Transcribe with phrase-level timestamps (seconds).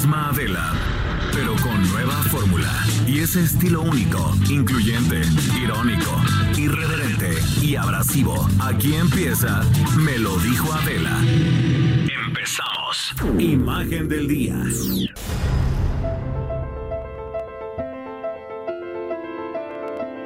[0.00, 0.72] Misma Adela,
[1.30, 2.72] pero con nueva fórmula.
[3.06, 5.20] Y ese estilo único, incluyente,
[5.62, 6.10] irónico,
[6.56, 8.48] irreverente y abrasivo.
[8.62, 9.60] Aquí empieza
[9.96, 11.18] Me lo dijo Adela.
[12.26, 13.14] Empezamos.
[13.38, 14.54] Imagen del día.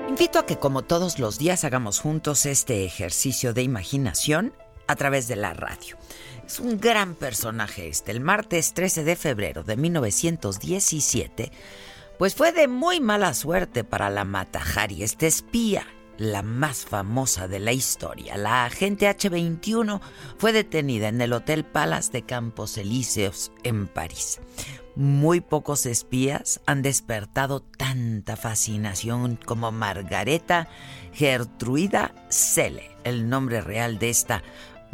[0.09, 4.53] Invito a que como todos los días hagamos juntos este ejercicio de imaginación
[4.87, 5.97] a través de la radio.
[6.47, 8.11] Es un gran personaje este.
[8.11, 11.51] El martes 13 de febrero de 1917,
[12.19, 15.87] pues fue de muy mala suerte para la Matajari, este espía,
[16.19, 18.37] la más famosa de la historia.
[18.37, 20.01] La agente H-21
[20.37, 24.41] fue detenida en el Hotel Palace de Campos Elíseos en París.
[24.97, 30.69] Muy pocos espías han despertado tanta fascinación como Margareta
[31.13, 34.45] Gertruida Selle, el nombre real de esta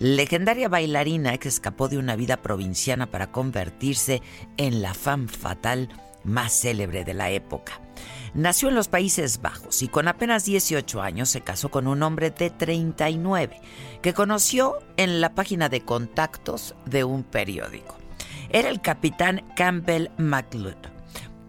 [0.01, 4.23] legendaria bailarina que escapó de una vida provinciana para convertirse
[4.57, 5.91] en la femme fatal
[6.25, 7.81] más célebre de la época.
[8.33, 12.31] Nació en los Países Bajos y con apenas 18 años se casó con un hombre
[12.31, 13.61] de 39
[14.01, 17.97] que conoció en la página de contactos de un periódico.
[18.49, 21.00] Era el capitán Campbell McLeod.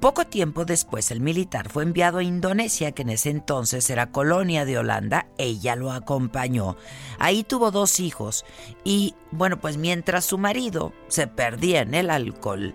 [0.02, 4.66] Poco tiempo después el militar fue enviado a Indonesia, que en ese entonces era colonia
[4.66, 5.28] de Holanda.
[5.38, 6.76] Ella lo acompañó.
[7.20, 8.44] Ahí tuvo dos hijos
[8.84, 12.74] y, bueno, pues mientras su marido se perdía en el alcohol,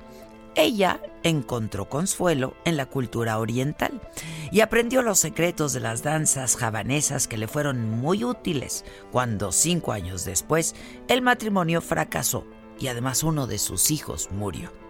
[0.54, 4.00] ella encontró consuelo en la cultura oriental
[4.52, 9.90] y aprendió los secretos de las danzas javanesas que le fueron muy útiles cuando cinco
[9.90, 10.76] años después
[11.08, 12.46] el matrimonio fracasó
[12.78, 14.85] y además uno de sus hijos murió.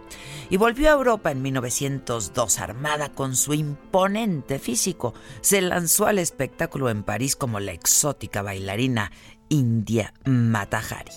[0.49, 5.13] Y volvió a Europa en 1902 armada con su imponente físico.
[5.41, 9.11] Se lanzó al espectáculo en París como la exótica bailarina
[9.49, 11.11] India Matahari,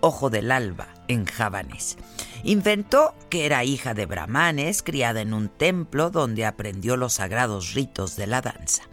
[0.00, 1.98] ojo del alba en javanés.
[2.42, 8.16] Inventó que era hija de brahmanes, criada en un templo donde aprendió los sagrados ritos
[8.16, 8.84] de la danza.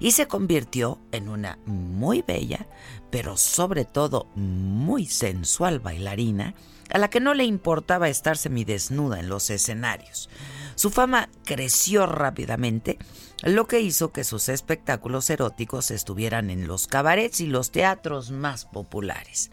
[0.00, 2.66] Y se convirtió en una muy bella,
[3.10, 6.54] pero sobre todo muy sensual bailarina,
[6.90, 10.28] a la que no le importaba estar semidesnuda en los escenarios.
[10.74, 12.98] Su fama creció rápidamente,
[13.42, 18.64] lo que hizo que sus espectáculos eróticos estuvieran en los cabarets y los teatros más
[18.64, 19.50] populares.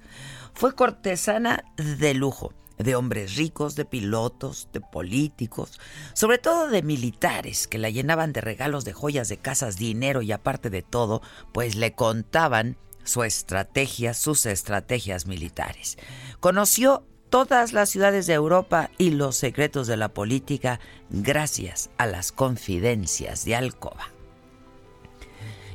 [0.53, 5.79] Fue cortesana de lujo, de hombres ricos, de pilotos, de políticos,
[6.13, 10.31] sobre todo de militares que la llenaban de regalos de joyas de casas, dinero y
[10.31, 11.21] aparte de todo,
[11.53, 15.97] pues le contaban su estrategia, sus estrategias militares.
[16.39, 22.31] Conoció todas las ciudades de Europa y los secretos de la política gracias a las
[22.31, 24.15] confidencias de Alcoba.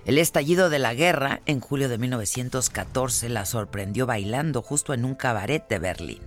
[0.06, 5.14] El estallido de la guerra en julio de 1914 la sorprendió bailando justo en un
[5.14, 6.22] cabaret de Berlín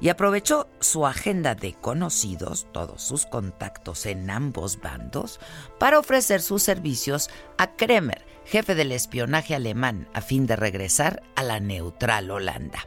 [0.00, 5.40] y aprovechó su agenda de conocidos, todos sus contactos en ambos bandos,
[5.78, 11.42] para ofrecer sus servicios a Kremer, jefe del espionaje alemán, a fin de regresar a
[11.42, 12.86] la neutral Holanda.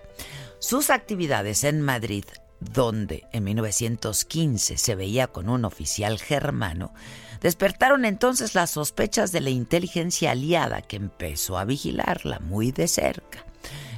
[0.59, 2.25] Sus actividades en Madrid,
[2.59, 6.93] donde en 1915 se veía con un oficial germano,
[7.41, 13.45] despertaron entonces las sospechas de la inteligencia aliada que empezó a vigilarla muy de cerca.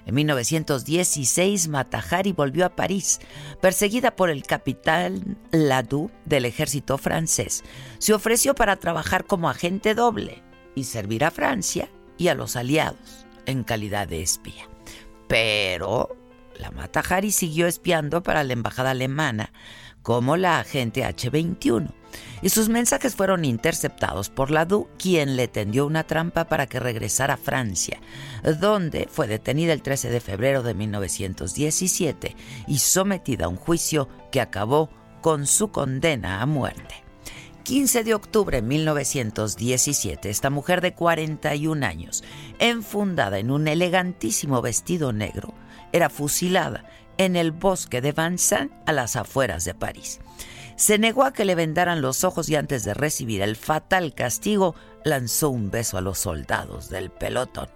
[0.06, 3.20] En 1916, Matahari volvió a París,
[3.62, 7.64] perseguida por el capitán Ladoux del ejército francés.
[8.00, 10.44] Se ofreció para trabajar como agente doble
[10.76, 14.68] y servir a Francia y a los aliados en calidad de espía.
[15.28, 16.19] Pero
[16.60, 19.52] la Matahari siguió espiando para la embajada alemana
[20.04, 21.94] como la agente H-21
[22.42, 26.80] y sus mensajes fueron interceptados por la DU, quien le tendió una trampa para que
[26.80, 28.00] regresara a Francia,
[28.60, 32.36] donde fue detenida el 13 de febrero de 1917
[32.68, 34.90] y sometida a un juicio que acabó
[35.22, 37.04] con su condena a muerte.
[37.64, 42.24] 15 de octubre de 1917, esta mujer de 41 años,
[42.58, 45.54] enfundada en un elegantísimo vestido negro,
[45.92, 46.86] era fusilada
[47.18, 50.20] en el bosque de Vincennes a las afueras de París.
[50.76, 54.76] Se negó a que le vendaran los ojos y antes de recibir el fatal castigo
[55.04, 57.68] lanzó un beso a los soldados del pelotón.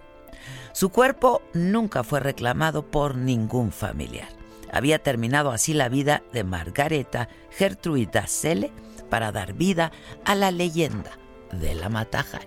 [0.72, 4.28] Su cuerpo nunca fue reclamado por ningún familiar.
[4.72, 8.72] Había terminado así la vida de Margareta Gertruida Selle
[9.10, 9.92] para dar vida
[10.24, 11.12] a la leyenda
[11.52, 12.46] de la Matajari.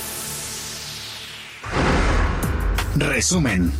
[2.97, 3.71] Resumen.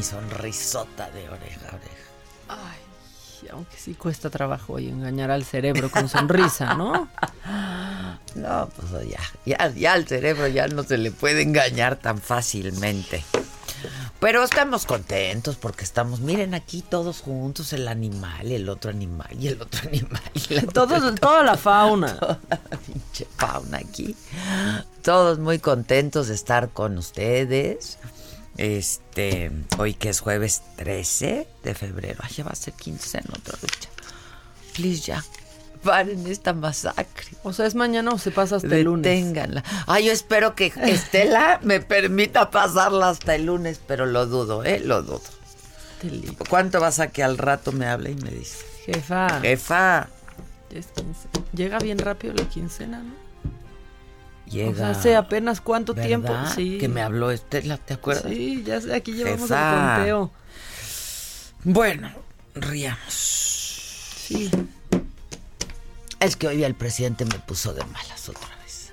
[0.00, 2.08] Mi sonrisota de oreja a oreja.
[2.48, 7.08] Ay, aunque sí cuesta trabajo hoy engañar al cerebro con sonrisa, ¿no?
[8.36, 13.24] No, pues ya, ya, ya al cerebro ya no se le puede engañar tan fácilmente.
[14.20, 19.34] Pero estamos contentos porque estamos, miren aquí todos juntos, el animal, y el otro animal
[19.38, 20.22] y el otro animal.
[20.34, 22.16] Y la Todos, toda la fauna.
[22.20, 22.38] toda
[22.70, 24.14] la pinche fauna aquí.
[25.02, 27.98] Todos muy contentos de estar con ustedes.
[28.60, 32.18] Este, hoy que es jueves 13 de febrero.
[32.22, 33.88] Ay, ya va a ser 15 en otra lucha.
[34.74, 35.24] Please ya.
[35.82, 37.28] Paren esta masacre.
[37.42, 39.04] O sea, es mañana o se pasa hasta el lunes.
[39.04, 39.64] Deténganla.
[39.86, 44.78] Ay, yo espero que Estela me permita pasarla hasta el lunes, pero lo dudo, ¿eh?
[44.80, 45.22] Lo dudo.
[46.02, 46.44] Telita.
[46.50, 48.58] ¿Cuánto vas a que al rato me hable y me dice?
[48.84, 50.10] Jefa, Jefa,
[50.74, 50.86] es
[51.54, 53.29] llega bien rápido la quincena, ¿no?
[54.50, 54.70] Llega.
[54.70, 56.06] O sea, hace apenas cuánto ¿verdad?
[56.08, 56.34] tiempo.
[56.54, 56.78] Sí.
[56.78, 58.32] Que me habló Estela, ¿te acuerdas?
[58.32, 60.30] Sí, ya sé, aquí llevamos el conteo.
[61.64, 62.10] Bueno,
[62.54, 63.14] riamos.
[63.14, 64.50] Sí.
[66.18, 68.92] Es que hoy el presidente me puso de malas otra vez.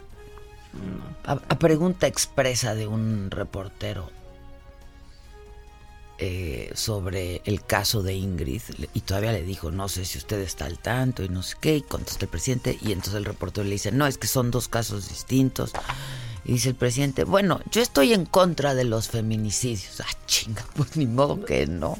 [1.26, 4.12] A, a pregunta expresa de un reportero
[6.20, 8.62] eh, sobre el caso de Ingrid,
[8.94, 11.78] y todavía le dijo, no sé si usted está al tanto y no sé qué,
[11.78, 14.68] y contestó el presidente, y entonces el reportero le dice, no, es que son dos
[14.68, 15.74] casos distintos.
[16.44, 20.00] Y dice el presidente, bueno, yo estoy en contra de los feminicidios.
[20.02, 21.98] Ah, chinga, pues ni modo que no.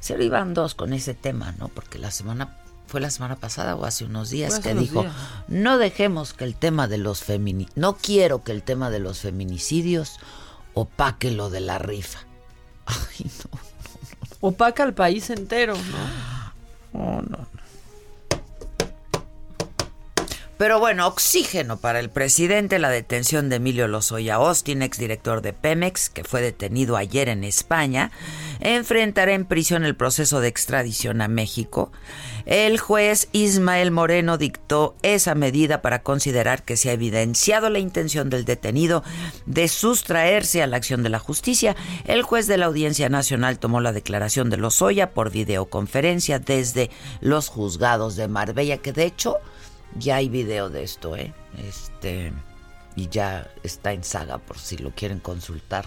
[0.00, 1.68] Se iban dos con ese tema, ¿no?
[1.68, 5.14] Porque la semana fue la semana pasada o hace unos días que dijo, días.
[5.46, 9.20] no dejemos que el tema de los feminicidios, no quiero que el tema de los
[9.20, 10.18] feminicidios
[10.74, 12.26] opaque lo de la rifa.
[12.90, 13.58] Ay, no,
[14.40, 16.98] Opaca al país entero, ¿no?
[16.98, 17.38] no, no.
[17.38, 17.59] no.
[20.60, 26.10] Pero bueno, oxígeno para el presidente, la detención de Emilio Lozoya Austin, exdirector de Pemex,
[26.10, 28.10] que fue detenido ayer en España,
[28.60, 31.92] enfrentará en prisión el proceso de extradición a México.
[32.44, 38.28] El juez Ismael Moreno dictó esa medida para considerar que se ha evidenciado la intención
[38.28, 39.02] del detenido
[39.46, 41.74] de sustraerse a la acción de la justicia.
[42.04, 46.90] El juez de la Audiencia Nacional tomó la declaración de Lozoya por videoconferencia desde
[47.22, 49.38] los juzgados de Marbella, que de hecho
[49.96, 51.32] ya hay video de esto, ¿eh?
[51.68, 52.32] Este,
[52.96, 55.86] y ya está en saga por si lo quieren consultar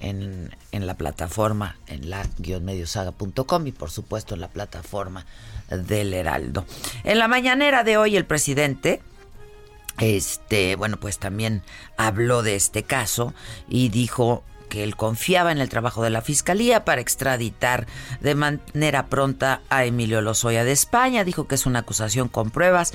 [0.00, 5.26] en, en la plataforma, en la-mediosaga.com y por supuesto en la plataforma
[5.68, 6.66] del Heraldo.
[7.04, 9.00] En la mañanera de hoy el presidente
[9.98, 11.62] este, bueno, pues también
[11.96, 13.34] habló de este caso
[13.68, 14.42] y dijo
[14.72, 17.86] que él confiaba en el trabajo de la Fiscalía para extraditar
[18.22, 21.24] de manera pronta a Emilio Lozoya de España.
[21.24, 22.94] Dijo que es una acusación con pruebas.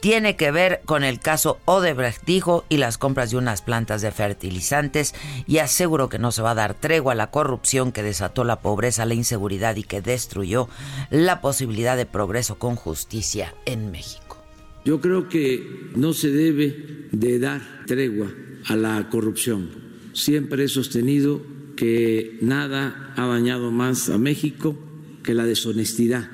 [0.00, 4.10] Tiene que ver con el caso Odebrecht, dijo, y las compras de unas plantas de
[4.10, 5.14] fertilizantes.
[5.46, 8.60] Y aseguró que no se va a dar tregua a la corrupción que desató la
[8.60, 10.70] pobreza, la inseguridad y que destruyó
[11.10, 14.42] la posibilidad de progreso con justicia en México.
[14.86, 18.28] Yo creo que no se debe de dar tregua
[18.64, 19.87] a la corrupción.
[20.18, 21.40] Siempre he sostenido
[21.76, 24.76] que nada ha dañado más a México
[25.22, 26.28] que la deshonestidad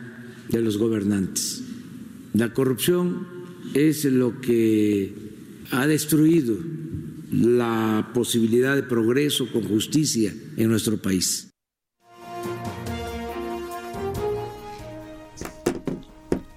[0.49, 1.63] de los gobernantes.
[2.33, 3.27] La corrupción
[3.75, 5.13] es lo que
[5.71, 6.57] ha destruido
[7.31, 11.51] la posibilidad de progreso con justicia en nuestro país.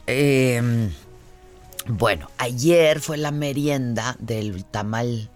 [0.07, 0.61] Eh,
[1.89, 5.29] bueno, ayer fue la merienda del tamal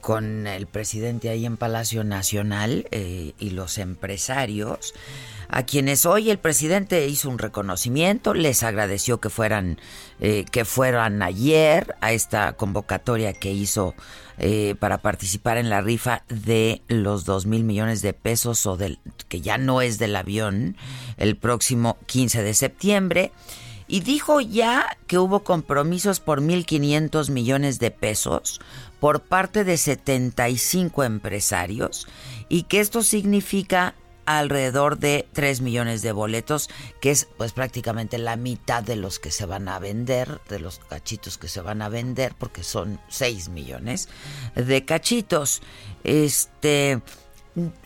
[0.00, 4.94] con el presidente ahí en Palacio Nacional eh, y los empresarios,
[5.48, 9.78] a quienes hoy el presidente hizo un reconocimiento, les agradeció que fueran,
[10.20, 13.94] eh, que fueran ayer a esta convocatoria que hizo
[14.38, 18.98] eh, para participar en la rifa de los dos mil millones de pesos o del
[19.28, 20.76] que ya no es del avión
[21.16, 23.32] el próximo 15 de septiembre.
[23.86, 28.60] Y dijo ya que hubo compromisos por 1.500 millones de pesos
[29.00, 32.06] por parte de 75 empresarios
[32.48, 33.94] y que esto significa
[34.26, 39.30] alrededor de 3 millones de boletos, que es pues prácticamente la mitad de los que
[39.30, 43.48] se van a vender, de los cachitos que se van a vender, porque son 6
[43.48, 44.08] millones
[44.54, 45.62] de cachitos.
[46.04, 47.00] Este,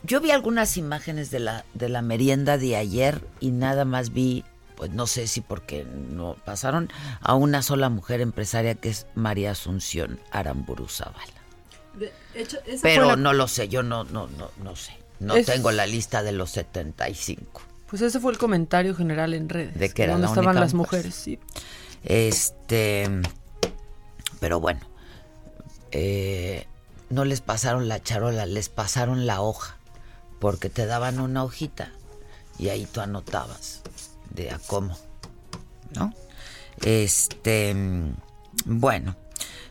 [0.02, 4.44] yo vi algunas imágenes de la, de la merienda de ayer y nada más vi
[4.84, 6.90] pues no sé si porque no pasaron
[7.22, 11.24] a una sola mujer empresaria que es María Asunción Aramburu Zavala.
[12.82, 14.92] Pero no lo sé, yo no no no no sé.
[15.20, 17.62] No tengo la lista de los 75.
[17.88, 19.74] Pues ese fue el comentario general en redes.
[19.78, 21.38] De que era donde estaban las mujeres, sí.
[22.02, 23.08] Este,
[24.38, 24.80] pero bueno,
[25.92, 26.66] eh,
[27.08, 29.78] no les pasaron la charola, les pasaron la hoja,
[30.40, 31.90] porque te daban una hojita
[32.58, 33.80] y ahí tú anotabas
[34.34, 34.96] de a cómo,
[35.94, 36.12] ¿no?
[36.82, 37.74] Este,
[38.66, 39.16] bueno,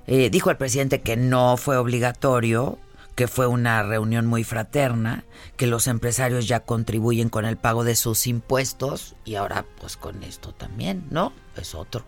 [0.08, 2.79] eh, dijo el presidente que no fue obligatorio,
[3.15, 5.24] que fue una reunión muy fraterna,
[5.55, 10.24] que los empresarios ya contribuyen con el pago de sus impuestos y ahora pues con
[10.24, 11.34] esto también, ¿no?
[11.55, 12.05] Es otro.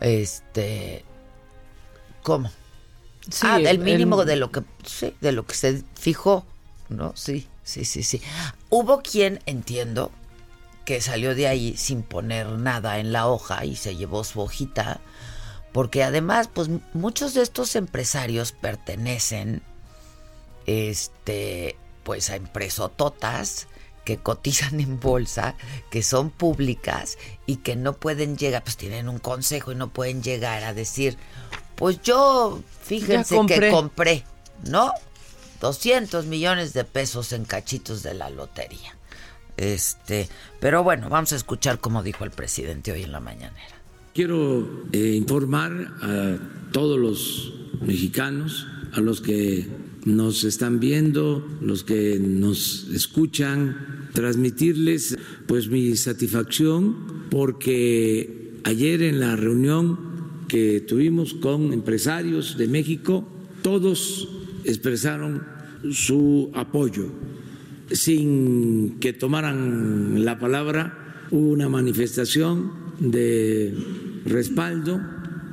[0.00, 1.04] Este,
[2.22, 2.50] ¿cómo?
[3.30, 6.46] Sí, ah, el mínimo de lo que sí, de lo que se fijó,
[6.88, 7.12] ¿no?
[7.16, 8.22] Sí, sí, sí, sí.
[8.70, 10.12] Hubo quien, entiendo,
[10.88, 15.02] que salió de ahí sin poner nada en la hoja y se llevó su hojita,
[15.70, 19.60] porque además, pues muchos de estos empresarios pertenecen,
[20.64, 23.68] este, pues a empresototas
[24.06, 25.56] que cotizan en bolsa,
[25.90, 30.22] que son públicas y que no pueden llegar, pues tienen un consejo y no pueden
[30.22, 31.18] llegar a decir,
[31.74, 34.24] pues yo, fíjense que compré,
[34.64, 34.94] ¿no?
[35.60, 38.97] 200 millones de pesos en cachitos de la lotería.
[39.58, 40.28] Este,
[40.60, 43.82] pero bueno, vamos a escuchar cómo dijo el presidente hoy en la mañanera.
[44.14, 46.38] Quiero eh, informar a
[46.72, 47.52] todos los
[47.84, 49.66] mexicanos, a los que
[50.04, 59.34] nos están viendo, los que nos escuchan, transmitirles pues mi satisfacción porque ayer en la
[59.34, 59.98] reunión
[60.46, 63.28] que tuvimos con empresarios de México,
[63.62, 64.28] todos
[64.64, 65.42] expresaron
[65.90, 67.10] su apoyo
[67.90, 73.74] sin que tomaran la palabra, hubo una manifestación de
[74.24, 75.00] respaldo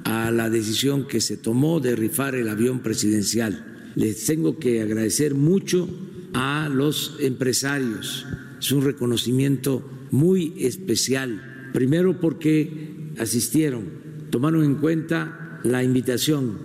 [0.03, 3.91] a la decisión que se tomó de rifar el avión presidencial.
[3.95, 5.89] Les tengo que agradecer mucho
[6.33, 8.25] a los empresarios.
[8.59, 11.69] Es un reconocimiento muy especial.
[11.73, 13.85] Primero porque asistieron,
[14.29, 16.57] tomaron en cuenta la invitación,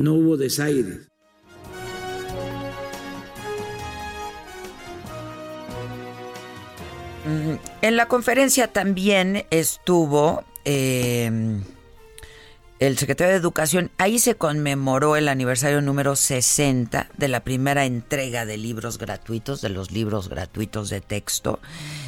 [0.00, 1.00] no hubo desaire.
[7.82, 11.60] En la conferencia también estuvo eh,
[12.78, 13.90] el secretario de Educación.
[13.96, 19.70] Ahí se conmemoró el aniversario número 60 de la primera entrega de libros gratuitos, de
[19.70, 21.58] los libros gratuitos de texto.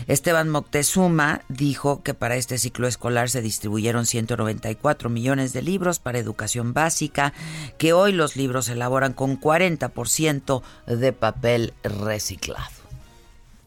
[0.06, 6.18] Esteban Moctezuma dijo que para este ciclo escolar se distribuyeron 194 millones de libros para
[6.18, 7.32] educación básica,
[7.78, 12.77] que hoy los libros se elaboran con 40% de papel reciclado.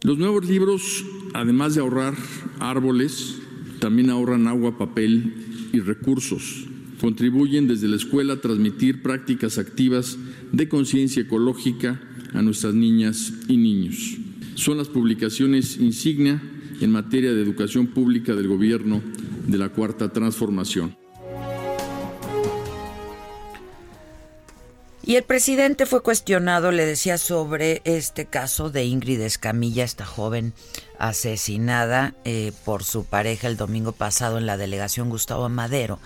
[0.04, 2.16] Los nuevos libros, además de ahorrar
[2.60, 3.38] árboles,
[3.80, 5.34] también ahorran agua, papel
[5.74, 6.66] y recursos.
[7.00, 10.20] contribuyen desde la escuela a transmitir prácticas activas
[10.52, 12.00] de conciencia ecológica
[12.34, 14.18] a nuestras niñas y niños.
[14.54, 16.42] Son las publicaciones insignia
[16.80, 19.02] en materia de educación pública del Gobierno
[19.48, 21.01] de la Cuarta Transformación.
[25.04, 30.54] Y el presidente fue cuestionado, le decía, sobre este caso de Ingrid Escamilla, esta joven
[31.00, 36.00] asesinada eh, por su pareja el domingo pasado en la delegación Gustavo Madero.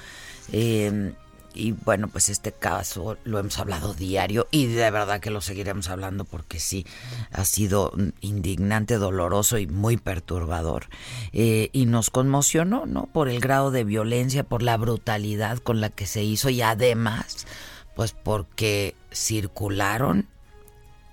[0.53, 1.13] Eh,
[1.55, 5.89] y bueno, pues este caso lo hemos hablado diario y de verdad que lo seguiremos
[5.89, 6.85] hablando porque sí,
[7.31, 10.87] ha sido indignante, doloroso y muy perturbador.
[11.31, 13.07] Eh, y nos conmocionó, ¿no?
[13.07, 17.47] Por el grado de violencia, por la brutalidad con la que se hizo y además,
[17.95, 20.27] pues porque circularon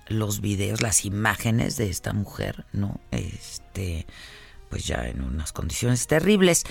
[0.07, 2.99] los videos, las imágenes de esta mujer, ¿no?
[3.11, 4.05] Este,
[4.69, 6.63] pues ya en unas condiciones terribles.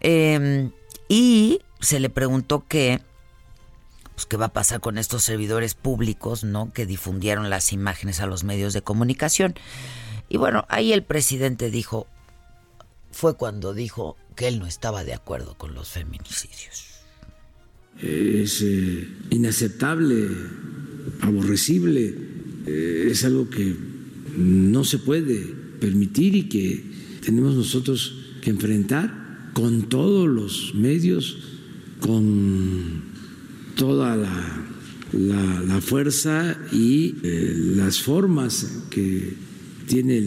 [0.00, 0.70] Eh,
[1.08, 3.00] y se le preguntó qué,
[4.14, 6.72] pues, qué va a pasar con estos servidores públicos, ¿no?
[6.72, 9.54] Que difundieron las imágenes a los medios de comunicación.
[10.28, 12.06] Y bueno, ahí el presidente dijo,
[13.12, 16.95] fue cuando dijo que él no estaba de acuerdo con los feminicidios.
[18.02, 20.28] Es eh, inaceptable,
[21.20, 22.14] aborrecible,
[22.66, 23.74] eh, es algo que
[24.36, 25.46] no se puede
[25.80, 26.82] permitir y que
[27.24, 31.38] tenemos nosotros que enfrentar con todos los medios
[32.00, 33.02] con
[33.74, 39.34] toda la, fuerza y eh, las formas que
[39.86, 40.18] tiene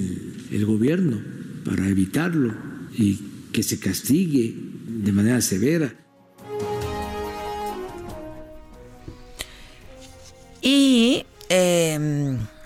[0.51, 1.19] el, gobierno
[1.65, 2.53] para evitarlo
[2.97, 3.19] y
[3.51, 4.55] que se castigue
[4.87, 5.93] de manera severa.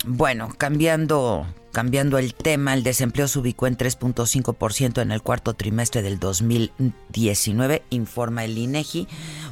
[0.03, 6.03] Bueno, cambiando Cambiando el tema, el desempleo se ubicó en 3.5% en el cuarto trimestre
[6.03, 9.07] del 2019, informa el INEGI.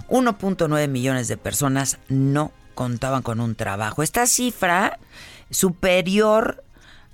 [0.08, 4.04] 1.9 millones de personas no contaban con un trabajo.
[4.04, 5.00] Esta cifra
[5.50, 6.64] superior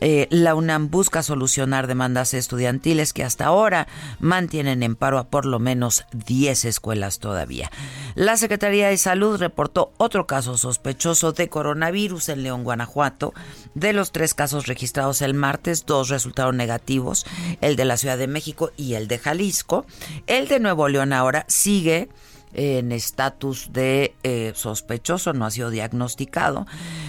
[0.00, 3.86] Eh, la UNAM busca solucionar demandas estudiantiles que hasta ahora
[4.20, 7.70] mantienen en paro a por lo menos 10 escuelas todavía.
[8.14, 13.32] La Secretaría de Salud reportó otro caso sospechoso de coronavirus en León, Guanajuato.
[13.74, 17.26] De los tres casos registrados el martes, dos resultaron negativos,
[17.60, 19.86] el de la Ciudad de México y el de Jalisco.
[20.26, 22.08] El de Nuevo León ahora sigue
[22.54, 26.66] en estatus de eh, sospechoso, no ha sido diagnosticado.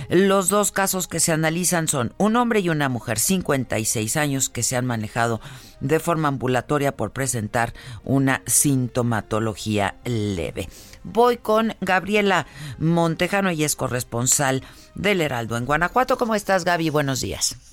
[0.09, 4.63] Los dos casos que se analizan son un hombre y una mujer, 56 años, que
[4.63, 5.41] se han manejado
[5.79, 10.69] de forma ambulatoria por presentar una sintomatología leve.
[11.03, 12.47] Voy con Gabriela
[12.79, 14.63] Montejano, y es corresponsal
[14.95, 16.17] del Heraldo en Guanajuato.
[16.17, 16.89] ¿Cómo estás, Gaby?
[16.89, 17.72] Buenos días.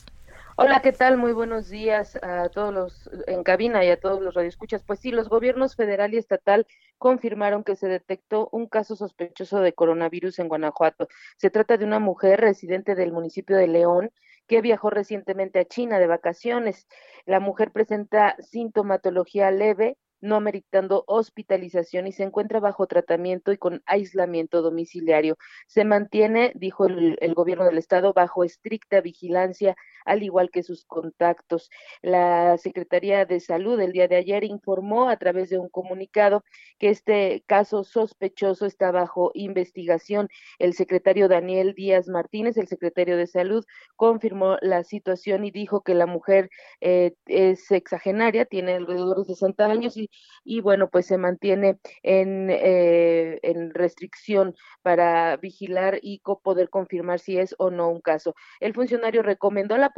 [0.62, 1.16] Hola, ¿qué tal?
[1.16, 4.84] Muy buenos días a todos los en cabina y a todos los radioescuchas.
[4.84, 6.66] Pues sí, los gobiernos federal y estatal
[6.98, 11.08] confirmaron que se detectó un caso sospechoso de coronavirus en Guanajuato.
[11.38, 14.10] Se trata de una mujer residente del municipio de León
[14.46, 16.86] que viajó recientemente a China de vacaciones.
[17.24, 23.82] La mujer presenta sintomatología leve, no ameritando hospitalización y se encuentra bajo tratamiento y con
[23.86, 25.36] aislamiento domiciliario.
[25.66, 29.76] Se mantiene, dijo el, el, gobierno del estado, bajo estricta vigilancia,
[30.10, 31.70] al igual que sus contactos.
[32.02, 36.44] La Secretaría de Salud el día de ayer informó a través de un comunicado
[36.78, 40.28] que este caso sospechoso está bajo investigación.
[40.58, 43.64] El secretario Daniel Díaz Martínez, el secretario de Salud,
[43.96, 49.64] confirmó la situación y dijo que la mujer eh, es exagenaria, tiene alrededor de 60
[49.66, 50.10] años y
[50.44, 57.38] y bueno, pues se mantiene en, eh, en restricción para vigilar y poder confirmar si
[57.38, 58.34] es o no un caso.
[58.60, 59.90] El funcionario recomendó a la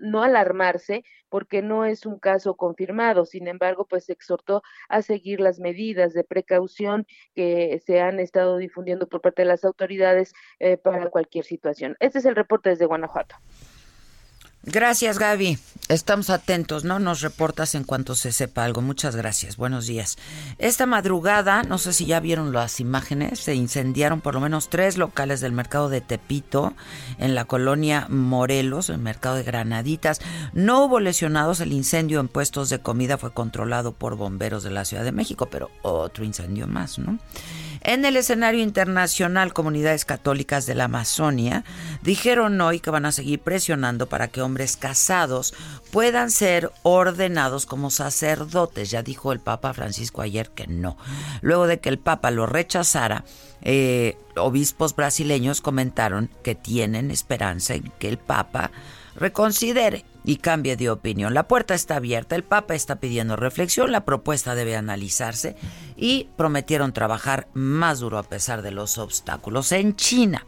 [0.00, 5.58] no alarmarse porque no es un caso confirmado, sin embargo, pues exhortó a seguir las
[5.58, 11.10] medidas de precaución que se han estado difundiendo por parte de las autoridades eh, para
[11.10, 11.96] cualquier situación.
[12.00, 13.36] Este es el reporte desde Guanajuato.
[14.66, 15.58] Gracias, Gaby.
[15.88, 16.98] Estamos atentos, ¿no?
[16.98, 18.82] Nos reportas en cuanto se sepa algo.
[18.82, 19.56] Muchas gracias.
[19.56, 20.18] Buenos días.
[20.58, 24.98] Esta madrugada, no sé si ya vieron las imágenes, se incendiaron por lo menos tres
[24.98, 26.74] locales del mercado de Tepito,
[27.18, 30.20] en la colonia Morelos, el mercado de Granaditas.
[30.52, 31.60] No hubo lesionados.
[31.60, 35.46] El incendio en puestos de comida fue controlado por bomberos de la Ciudad de México,
[35.46, 37.20] pero otro incendio más, ¿no?
[37.80, 41.64] En el escenario internacional, comunidades católicas de la Amazonia
[42.02, 45.54] dijeron hoy que van a seguir presionando para que hombres casados
[45.90, 48.90] puedan ser ordenados como sacerdotes.
[48.90, 50.96] Ya dijo el Papa Francisco ayer que no.
[51.42, 53.24] Luego de que el Papa lo rechazara,
[53.62, 58.70] eh, obispos brasileños comentaron que tienen esperanza en que el Papa
[59.16, 61.32] reconsidere y cambie de opinión.
[61.32, 65.56] La puerta está abierta, el Papa está pidiendo reflexión, la propuesta debe analizarse
[65.96, 69.72] y prometieron trabajar más duro a pesar de los obstáculos.
[69.72, 70.44] En China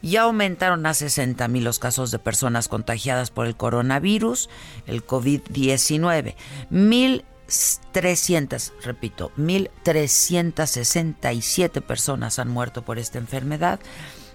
[0.00, 4.48] ya aumentaron a 60 mil los casos de personas contagiadas por el coronavirus,
[4.86, 6.36] el COVID-19.
[6.70, 13.80] 1.300, repito, 1.367 personas han muerto por esta enfermedad.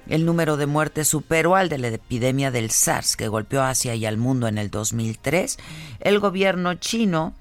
[0.07, 3.95] El número de muertes superó al de la epidemia del SARS que golpeó a Asia
[3.95, 5.57] y al mundo en el 2003.
[5.99, 7.33] El gobierno chino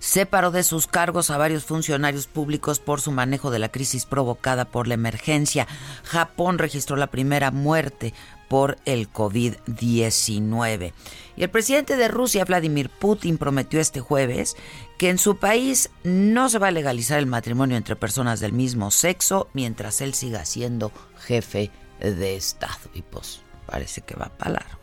[0.00, 4.64] separó de sus cargos a varios funcionarios públicos por su manejo de la crisis provocada
[4.64, 5.68] por la emergencia.
[6.04, 8.14] Japón registró la primera muerte
[8.48, 10.92] por el COVID-19.
[11.36, 14.56] Y el presidente de Rusia, Vladimir Putin, prometió este jueves
[15.00, 18.90] que en su país no se va a legalizar el matrimonio entre personas del mismo
[18.90, 22.76] sexo mientras él siga siendo jefe de Estado.
[22.92, 24.78] Y pues parece que va para largo.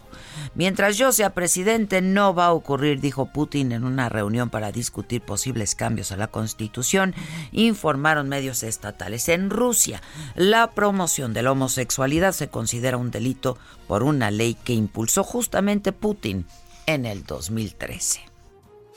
[0.56, 5.22] Mientras yo sea presidente, no va a ocurrir, dijo Putin en una reunión para discutir
[5.22, 7.14] posibles cambios a la Constitución,
[7.52, 9.30] informaron medios estatales.
[9.30, 10.02] En Rusia,
[10.34, 15.92] la promoción de la homosexualidad se considera un delito por una ley que impulsó justamente
[15.92, 16.48] Putin
[16.88, 18.37] en el 2013.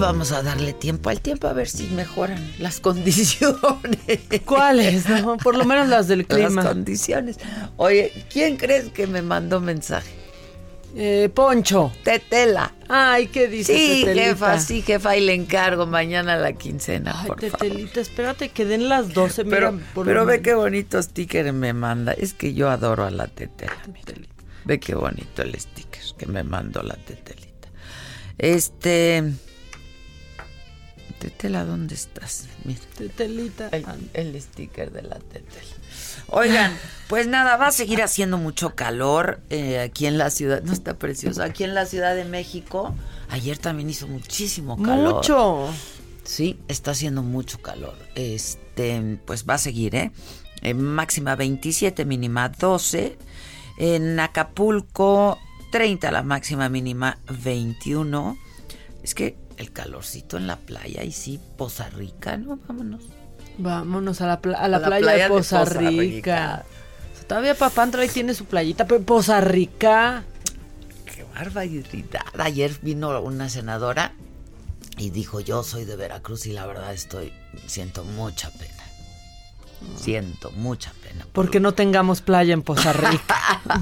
[0.00, 3.58] Vamos a darle tiempo al tiempo a ver si mejoran las condiciones.
[4.46, 5.08] ¿Cuáles?
[5.08, 5.36] No?
[5.36, 6.62] Por lo menos las del clima.
[6.62, 7.36] Las condiciones.
[7.76, 10.10] Oye, ¿quién crees que me mandó mensaje?
[10.96, 11.92] Eh, Poncho.
[12.02, 12.74] Tetela.
[12.88, 14.24] Ay, ¿qué dice Sí, Tetelita?
[14.26, 17.58] jefa, sí, jefa, y le encargo mañana la quincena, Ay, por favor.
[17.58, 19.44] Tetelita, espérate que den las 12.
[19.44, 22.12] Pero, mira, por pero ve qué bonito sticker me manda.
[22.12, 23.76] Es que yo adoro a la tetela.
[23.84, 24.34] Tetelita.
[24.64, 27.68] Ve qué bonito el sticker que me mandó la tetelita.
[28.38, 29.32] Este.
[31.20, 32.48] Tetela, ¿dónde estás?
[32.64, 32.80] Mira.
[32.96, 33.68] Tetelita.
[33.68, 35.76] El, el sticker de la tetela.
[36.28, 36.76] Oigan,
[37.08, 40.62] pues nada, va a seguir haciendo mucho calor eh, aquí en la ciudad.
[40.62, 41.42] No está precioso.
[41.42, 42.94] Aquí en la Ciudad de México.
[43.28, 45.16] Ayer también hizo muchísimo calor.
[45.16, 45.68] Mucho.
[46.24, 47.96] Sí, está haciendo mucho calor.
[48.14, 50.12] Este, pues va a seguir, ¿eh?
[50.62, 53.18] Eh, máxima 27, mínima 12.
[53.76, 55.38] En Acapulco,
[55.70, 58.38] 30 la máxima, mínima 21.
[59.02, 62.58] Es que el calorcito en la playa y sí, Poza Rica, ¿no?
[62.66, 63.02] Vámonos.
[63.58, 65.90] Vámonos a la, pla- a la A la playa, playa de de Poza Rica.
[65.90, 66.64] Rica.
[67.12, 70.24] O sea, todavía Papantro ahí tiene su playita, pero Poza Rica.
[71.04, 72.22] Qué barbaridad.
[72.38, 74.14] Ayer vino una senadora
[74.96, 77.32] y dijo, yo soy de Veracruz y la verdad estoy,
[77.66, 78.79] siento mucha pena.
[79.96, 81.24] Siento mucha pena.
[81.24, 83.36] por Porque no tengamos playa en Poza Rica.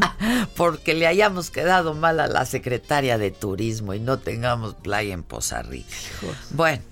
[0.56, 5.22] porque le hayamos quedado mal a la secretaria de turismo y no tengamos playa en
[5.22, 5.94] Poza Rica.
[6.50, 6.82] Bueno,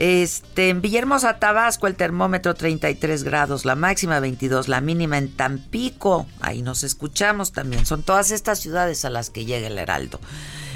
[0.00, 6.26] este, en Villahermosa, Tabasco, el termómetro 33 grados, la máxima 22, la mínima en Tampico,
[6.40, 10.18] ahí nos escuchamos también, son todas estas ciudades a las que llega el Heraldo.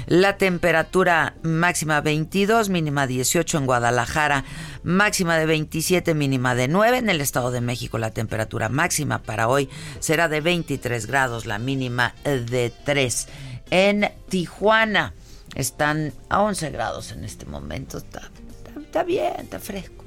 [0.05, 4.45] La temperatura máxima 22, mínima 18 en Guadalajara,
[4.85, 7.97] máxima de 27, mínima de 9 en el Estado de México.
[7.97, 9.67] La temperatura máxima para hoy
[9.99, 13.27] será de 23 grados, la mínima de 3.
[13.71, 15.13] En Tijuana
[15.55, 17.97] están a 11 grados en este momento.
[17.97, 20.04] Está, está, está bien, está fresco.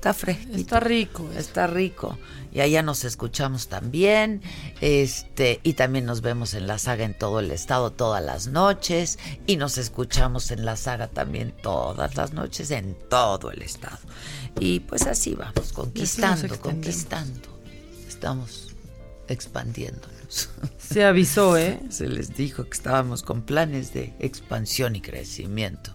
[0.00, 0.54] Está fresco.
[0.54, 1.28] Está rico.
[1.30, 1.38] eso.
[1.40, 2.18] Está rico.
[2.54, 4.40] Y allá nos escuchamos también.
[4.80, 9.18] Este, y también nos vemos en la saga en todo el estado todas las noches.
[9.46, 13.98] Y nos escuchamos en la saga también todas las noches en todo el estado.
[14.58, 17.50] Y pues así vamos, conquistando, conquistando.
[18.08, 18.74] Estamos
[19.28, 20.48] expandiéndonos.
[20.78, 21.78] Se avisó, ¿eh?
[21.90, 25.94] Se les dijo que estábamos con planes de expansión y crecimiento.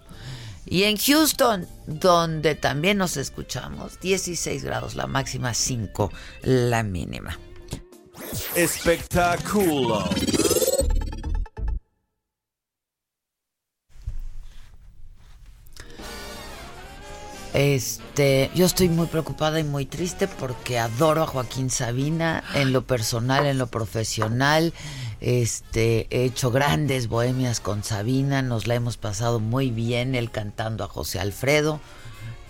[0.66, 7.38] Y en Houston, donde también nos escuchamos, 16 grados la máxima, 5 la mínima.
[8.56, 10.04] Espectáculo.
[17.54, 22.86] Este, yo estoy muy preocupada y muy triste porque adoro a Joaquín Sabina en lo
[22.86, 24.74] personal, en lo profesional.
[25.20, 30.84] Este, he hecho grandes bohemias con Sabina, nos la hemos pasado muy bien, él cantando
[30.84, 31.80] a José Alfredo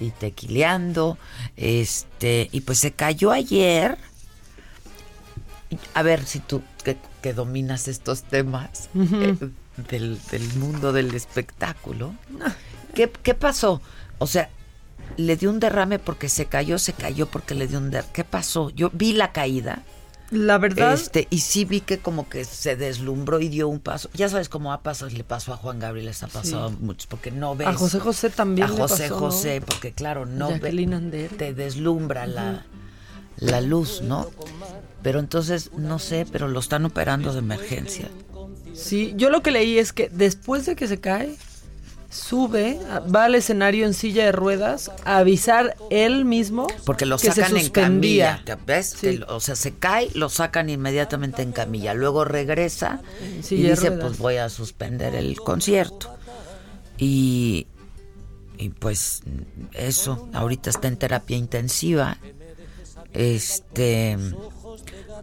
[0.00, 1.18] y tequileando.
[1.56, 3.98] Este, y pues se cayó ayer.
[5.94, 9.36] A ver si tú que, que dominas estos temas eh,
[9.90, 12.14] del, del mundo del espectáculo.
[12.94, 13.80] ¿Qué, ¿Qué pasó?
[14.18, 14.48] O sea,
[15.16, 18.12] le dio un derrame porque se cayó, se cayó porque le dio un derrame.
[18.12, 18.70] ¿Qué pasó?
[18.70, 19.82] Yo vi la caída.
[20.30, 24.10] La verdad, Este, y sí vi que como que se deslumbró y dio un paso.
[24.14, 27.06] Ya sabes cómo ha pasado, le pasó a Juan Gabriel, les ha pasado a muchos,
[27.06, 27.68] porque no ves.
[27.68, 29.18] a José José también a José pasó.
[29.18, 32.64] José, porque claro, no ve- te deslumbra la,
[33.38, 34.28] la luz, ¿no?
[35.02, 38.08] Pero entonces, no sé, pero lo están operando de emergencia.
[38.74, 41.36] Sí, yo lo que leí es que después de que se cae,
[42.10, 42.78] sube,
[43.14, 47.42] va al escenario en silla de ruedas a avisar él mismo Porque lo que se
[47.42, 48.96] sacan en camilla, ¿te ¿ves?
[48.98, 49.20] Sí.
[49.28, 53.00] O sea, se cae, lo sacan inmediatamente en camilla, luego regresa
[53.50, 54.06] y dice, ruedas.
[54.06, 56.14] pues voy a suspender el concierto.
[56.98, 57.66] Y,
[58.58, 59.22] y pues
[59.72, 62.16] eso, ahorita está en terapia intensiva.
[63.12, 64.18] Este,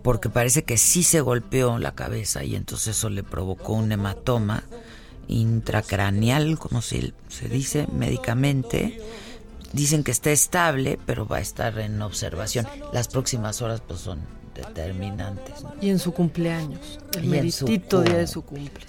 [0.02, 4.63] porque parece que sí se golpeó la cabeza y entonces eso le provocó un hematoma
[5.27, 8.99] intracraneal, como se, se dice médicamente.
[9.71, 12.67] Dicen que está estable, pero va a estar en observación.
[12.91, 14.21] Las próximas horas pues son
[14.53, 15.63] determinantes.
[15.63, 15.73] ¿no?
[15.81, 18.86] Y en su cumpleaños, el Y meritito día de su cumple.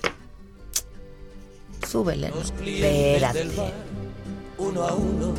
[1.89, 2.31] Súbele.
[2.31, 2.41] ¿no?
[2.41, 3.49] Espérate.
[4.59, 5.35] uno a uno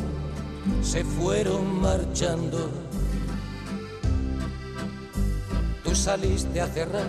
[0.82, 2.70] se fueron marchando.
[5.84, 7.08] Tú saliste a cerrar,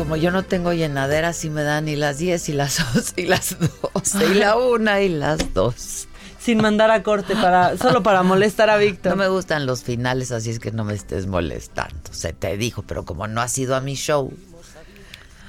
[0.00, 3.26] Como yo no tengo llenadera, sí me dan y las 10 y las 11 y
[3.26, 3.54] las
[3.92, 6.08] 12 y la 1 y las 2.
[6.40, 9.12] Sin mandar a corte para solo para molestar a Víctor.
[9.12, 12.00] No me gustan los finales, así es que no me estés molestando.
[12.12, 14.32] Se te dijo, pero como no has ido a mi show,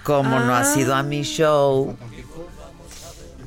[0.03, 1.95] como no has ido a mi show.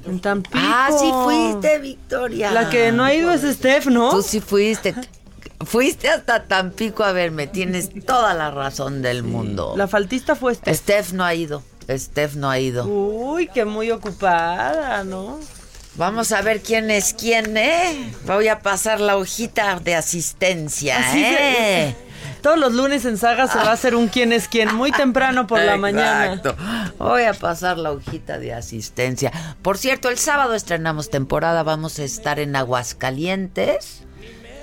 [0.07, 0.57] En Tampico.
[0.59, 2.51] Ah, sí fuiste, Victoria.
[2.51, 4.09] La que no ha ido es Steph, ¿no?
[4.11, 4.95] Tú sí fuiste.
[5.61, 9.75] Fuiste hasta Tampico a verme, tienes toda la razón del mundo.
[9.77, 10.77] La faltista fue Steph.
[10.77, 11.62] Steph no ha ido.
[11.88, 12.87] Steph no ha ido.
[12.87, 15.38] Uy, que muy ocupada, ¿no?
[15.97, 18.12] Vamos a ver quién es quién, ¿eh?
[18.27, 21.97] Voy a pasar la hojita de asistencia, Así se- ¿eh?
[22.43, 25.47] Todos los lunes en Saga se va a hacer un quién es quién muy temprano
[25.47, 26.43] por la mañana.
[26.99, 29.33] Voy a pasar la hojita de asistencia.
[29.62, 31.62] Por cierto, el sábado estrenamos temporada.
[31.62, 34.03] Vamos a estar en Aguascalientes.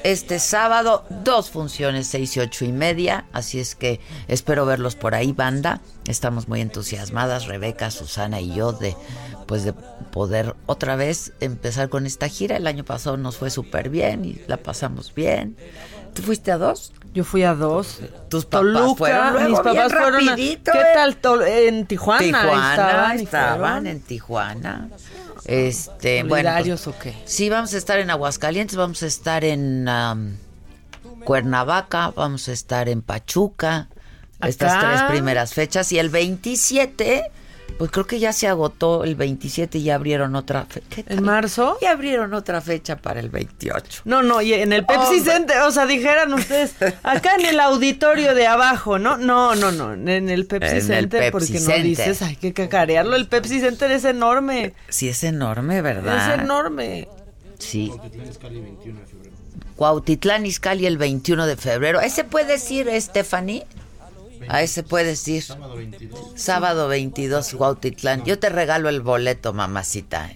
[0.03, 3.25] Este sábado, dos funciones, seis y ocho y media.
[3.33, 5.79] Así es que espero verlos por ahí, banda.
[6.07, 8.95] Estamos muy entusiasmadas, Rebeca, Susana y yo, de
[9.45, 12.57] pues de poder otra vez empezar con esta gira.
[12.57, 15.55] El año pasado nos fue súper bien y la pasamos bien.
[16.15, 16.93] ¿Tú fuiste a dos?
[17.13, 17.99] Yo fui a dos.
[18.29, 20.59] Tus papás Toluca, fueron luego mis papás fueron a- ¿Qué ¿eh?
[20.95, 21.17] tal?
[21.47, 24.89] En Tijuana, Tijuana, estaban, en Tijuana.
[25.45, 27.15] Este, bueno, ¿Solidarios pues, o qué?
[27.25, 29.87] sí, vamos a estar en Aguascalientes, vamos a estar en
[31.23, 33.89] Cuernavaca, vamos a estar en Pachuca,
[34.41, 37.31] estas tres primeras fechas y el 27,
[37.77, 41.03] pues creo que ya se agotó el 27 y ya abrieron otra fecha.
[41.07, 41.77] ¿En marzo?
[41.81, 44.01] Y abrieron otra fecha para el 28.
[44.05, 45.31] No, no, y en el Pepsi Hombre.
[45.33, 49.17] Center, o sea, dijeran ustedes, acá en el auditorio de abajo, ¿no?
[49.17, 51.77] No, no, no, en el Pepsi En el Center, Pepsi porque Center.
[51.79, 56.35] no dices, hay que cacarearlo, el Pepsi Center es enorme, Sí, es enorme, ¿verdad?
[56.35, 57.07] es enorme.
[57.59, 57.91] Sí.
[57.91, 59.31] Cuautitlán Izcalli 21 de febrero.
[59.75, 61.99] Cuautitlán Izcalli el 21 de febrero.
[61.99, 63.65] ¿A ese puedes ir, Stephanie?
[64.49, 65.43] A ese puedes ir.
[65.43, 66.19] Sábado 22.
[66.35, 68.23] Sábado 22, Cuautitlán.
[68.25, 70.29] Yo te regalo el boleto, mamacita.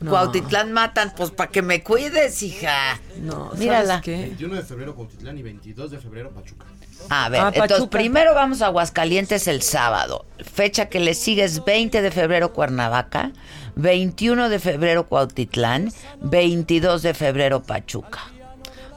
[0.00, 0.12] No.
[0.12, 2.98] Cuautitlán matan, pues para que me cuides, hija.
[3.20, 3.86] No, Mírala.
[3.86, 4.16] ¿sabes qué?
[4.22, 6.64] 21 de febrero Cuautitlán y 22 de febrero Pachuca.
[7.10, 7.90] A ver, Ah, entonces Pachuca.
[7.90, 10.24] primero vamos a Aguascalientes el sábado.
[10.38, 13.32] Fecha que le sigue es 20 de febrero Cuernavaca,
[13.76, 18.20] 21 de febrero Cuautitlán, 22 de febrero Pachuca.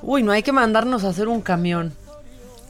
[0.01, 1.93] Uy, no hay que mandarnos a hacer un camión.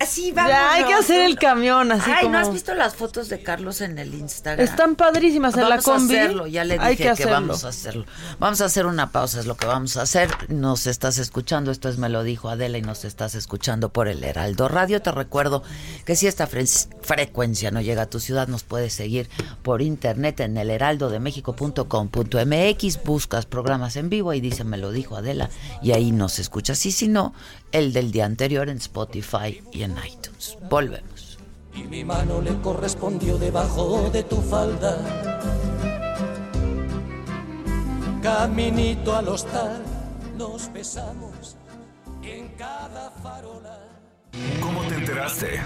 [0.04, 2.34] Así Ya hay que hacer el camión, así Ay, como...
[2.34, 4.66] ¿no has visto las fotos de Carlos en el Instagram?
[4.66, 6.16] Están padrísimas en la vamos combi.
[6.18, 8.06] a hacerlo, ya le dije hay que, que, vamos a hacerlo.
[8.40, 10.30] Vamos a hacer una pausa, es lo que vamos a hacer.
[10.50, 14.24] Nos estás escuchando, esto es Me lo dijo Adela y nos estás escuchando por el
[14.24, 15.02] Heraldo Radio.
[15.02, 15.64] Te recuerdo
[16.06, 19.30] que si esta fre- frecuencia no llega a tu ciudad, nos puedes seguir
[19.64, 25.50] por internet en el heraldodemexico.com.mx, buscas programas en vivo y dice Me lo dijo Adela
[25.82, 26.86] y ahí nos escuchas.
[26.86, 27.34] Y si no,
[27.74, 30.58] el del día anterior en Spotify y en iTunes.
[30.70, 31.38] Volvemos.
[31.76, 34.96] y mi mano le correspondió debajo de tu falda.
[38.22, 39.84] Caminito al hostal,
[40.38, 41.58] nos besamos
[42.22, 43.80] en cada farola.
[44.62, 45.60] ¿Cómo te enteraste?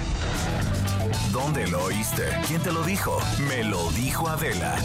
[1.33, 2.23] ¿Dónde lo oíste?
[2.47, 3.19] ¿Quién te lo dijo?
[3.49, 4.75] Me lo dijo Adela.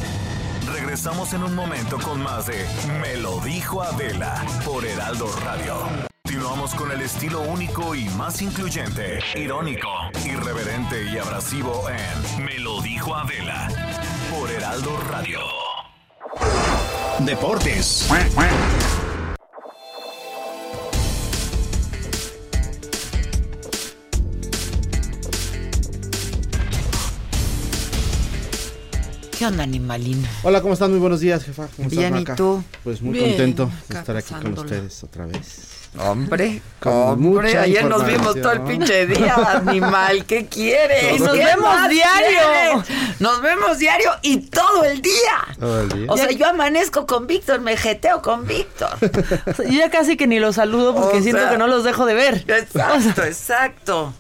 [0.72, 2.66] Regresamos en un momento con más de
[3.00, 6.11] Me lo dijo Adela por Heraldo Radio.
[6.32, 9.90] Continuamos con el estilo único y más incluyente, irónico,
[10.24, 13.68] irreverente y abrasivo en Me lo dijo Adela
[14.30, 15.40] por Heraldo Radio.
[17.18, 18.08] Deportes.
[29.38, 30.26] ¿Qué onda, animalín?
[30.44, 30.92] Hola, ¿cómo están?
[30.92, 31.66] Muy buenos días, jefa.
[31.76, 32.36] ¿Cómo estás, Bien, ¿y Maca?
[32.36, 32.64] tú?
[32.82, 35.81] Pues muy Bien, contento de estar aquí con ustedes otra vez.
[35.98, 41.16] Hombre, Con hombre, mucha ayer nos vimos todo el pinche día, animal, ¿qué quieres?
[41.16, 42.38] Y nos ¿Qué vemos diario.
[42.82, 43.20] quieres?
[43.20, 45.12] Nos vemos diario y todo el día.
[45.60, 46.06] Todo el día.
[46.08, 48.88] O sea, yo amanezco con Víctor, me jeteo con Víctor.
[49.58, 52.06] Yo ya casi que ni los saludo porque O siento sea- que no los dejo
[52.06, 52.44] de ver.
[52.48, 54.14] Exacto, exacto.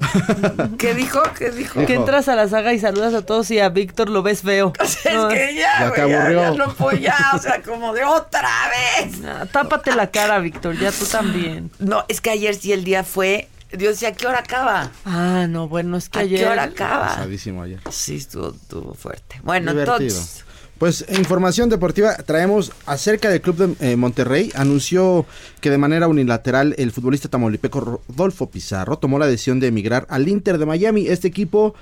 [0.78, 1.20] ¿Qué dijo?
[1.38, 1.84] ¿Qué dijo?
[1.86, 4.72] Que entras a la saga y saludas a todos y a Víctor lo ves feo.
[4.80, 7.92] Es No, que ya, Ya te güey, ya, ya no puedo, ya, o sea, como
[7.92, 8.48] de otra
[8.98, 9.20] vez.
[9.52, 11.70] tápate la cara, Víctor, ya tú también.
[11.78, 13.48] No, es que ayer sí el día fue.
[13.72, 14.90] Dios decía, ¿a qué hora acaba?
[15.04, 16.40] Ah, no, bueno, es que ¿A ayer...
[16.40, 17.06] qué hora acaba?
[17.08, 17.80] Pasadísimo ayer.
[17.90, 19.40] Sí, estuvo, estuvo fuerte.
[19.44, 19.96] Bueno, Divertido.
[20.08, 20.44] entonces.
[20.80, 24.50] Pues información deportiva traemos acerca del club de eh, Monterrey.
[24.54, 25.26] Anunció
[25.60, 30.26] que de manera unilateral el futbolista tamaulipeco Rodolfo Pizarro tomó la decisión de emigrar al
[30.26, 31.06] Inter de Miami.
[31.06, 31.74] Este equipo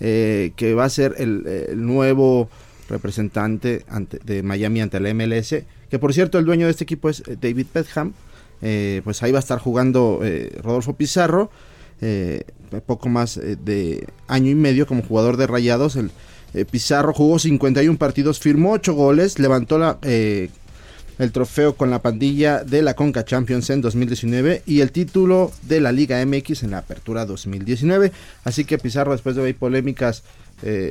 [0.00, 2.48] eh, que va a ser el, el nuevo
[2.88, 5.54] representante ante- de Miami ante la MLS.
[5.90, 8.14] Que por cierto el dueño de este equipo es eh, David Bedham.
[8.62, 11.50] Eh, pues ahí va a estar jugando eh, Rodolfo Pizarro.
[12.00, 12.42] eh,
[12.86, 15.96] poco más eh, de año y medio como jugador de Rayados.
[15.96, 16.10] El,
[16.56, 20.48] eh, Pizarro jugó 51 partidos, firmó 8 goles, levantó la, eh,
[21.18, 25.80] el trofeo con la pandilla de la Conca Champions en 2019 y el título de
[25.80, 28.10] la Liga MX en la Apertura 2019.
[28.44, 30.22] Así que Pizarro, después de ver polémicas,
[30.62, 30.90] eh,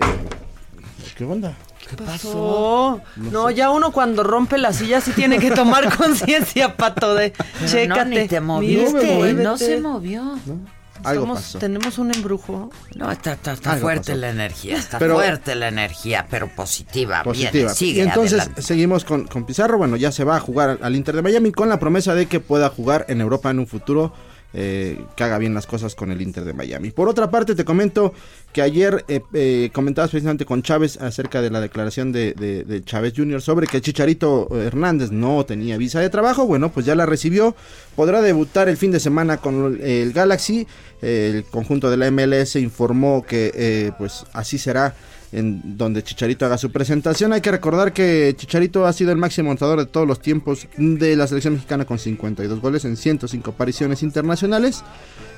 [1.18, 1.58] ¿qué onda?
[1.90, 3.02] ¿Qué pasó?
[3.16, 7.72] No, ya uno cuando rompe la silla sí tiene que tomar conciencia, pato, de Pero
[7.72, 7.88] chécate.
[7.88, 9.58] no, ni te moviste, no muévete.
[9.58, 10.24] se movió.
[10.46, 10.75] ¿no?
[11.06, 11.60] Algo Somos- pasó.
[11.60, 12.70] Tenemos un embrujo.
[12.96, 14.18] No, está, está, está fuerte pasó.
[14.20, 17.24] la energía, está Pero- fuerte la energía, pero positiva.
[17.24, 17.52] positiva.
[17.52, 18.62] Viene, sigue y entonces adelante.
[18.62, 19.78] seguimos con, con Pizarro.
[19.78, 22.40] Bueno, ya se va a jugar al Inter de Miami con la promesa de que
[22.40, 24.14] pueda jugar en Europa en un futuro.
[24.58, 26.92] Eh, que haga bien las cosas con el Inter de Miami.
[26.92, 28.14] Por otra parte, te comento
[28.54, 33.14] que ayer eh, eh, comentabas precisamente con Chávez acerca de la declaración de, de- Chávez
[33.16, 33.42] Jr.
[33.42, 36.46] sobre que Chicharito Hernández no tenía visa de trabajo.
[36.48, 37.54] Bueno, pues ya la recibió.
[37.96, 40.66] Podrá debutar el fin de semana con el Galaxy.
[41.02, 44.96] Eh, el conjunto de la MLS informó que eh, pues así será
[45.36, 47.34] en donde Chicharito haga su presentación.
[47.34, 51.16] Hay que recordar que Chicharito ha sido el máximo anotador de todos los tiempos de
[51.18, 54.82] la selección mexicana con 52 goles en 105 apariciones internacionales.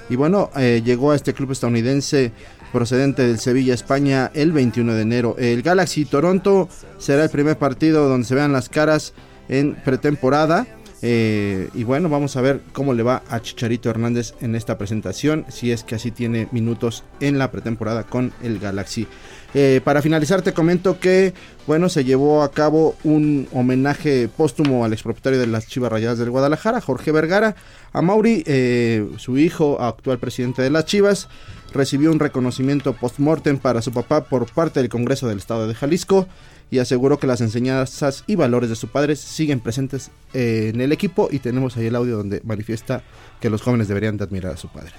[0.10, 2.32] Y bueno, eh, llegó a este club estadounidense
[2.72, 5.36] procedente del Sevilla, España, el 21 de enero.
[5.40, 9.14] El Galaxy Toronto será el primer partido donde se vean las caras
[9.50, 10.68] en pretemporada.
[11.02, 15.45] Eh, y bueno, vamos a ver cómo le va a Chicharito Hernández en esta presentación,
[15.50, 19.08] si es que así tiene minutos en la pretemporada con el Galaxy.
[19.54, 21.34] Eh, para finalizar te comento que
[21.68, 26.30] bueno se llevó a cabo un homenaje póstumo al expropietario de las Chivas Rayadas del
[26.30, 27.56] Guadalajara, Jorge Vergara,
[27.93, 31.30] a Mauri, eh, su hijo, actual presidente de las Chivas,
[31.74, 36.28] recibió un reconocimiento post-mortem para su papá por parte del Congreso del Estado de Jalisco
[36.70, 41.30] y aseguró que las enseñanzas y valores de su padre siguen presentes en el equipo
[41.32, 43.04] y tenemos ahí el audio donde manifiesta
[43.39, 44.91] que los jóvenes deberían de admirar a su padre.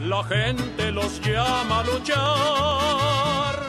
[0.00, 3.60] La gente los llama a luchar.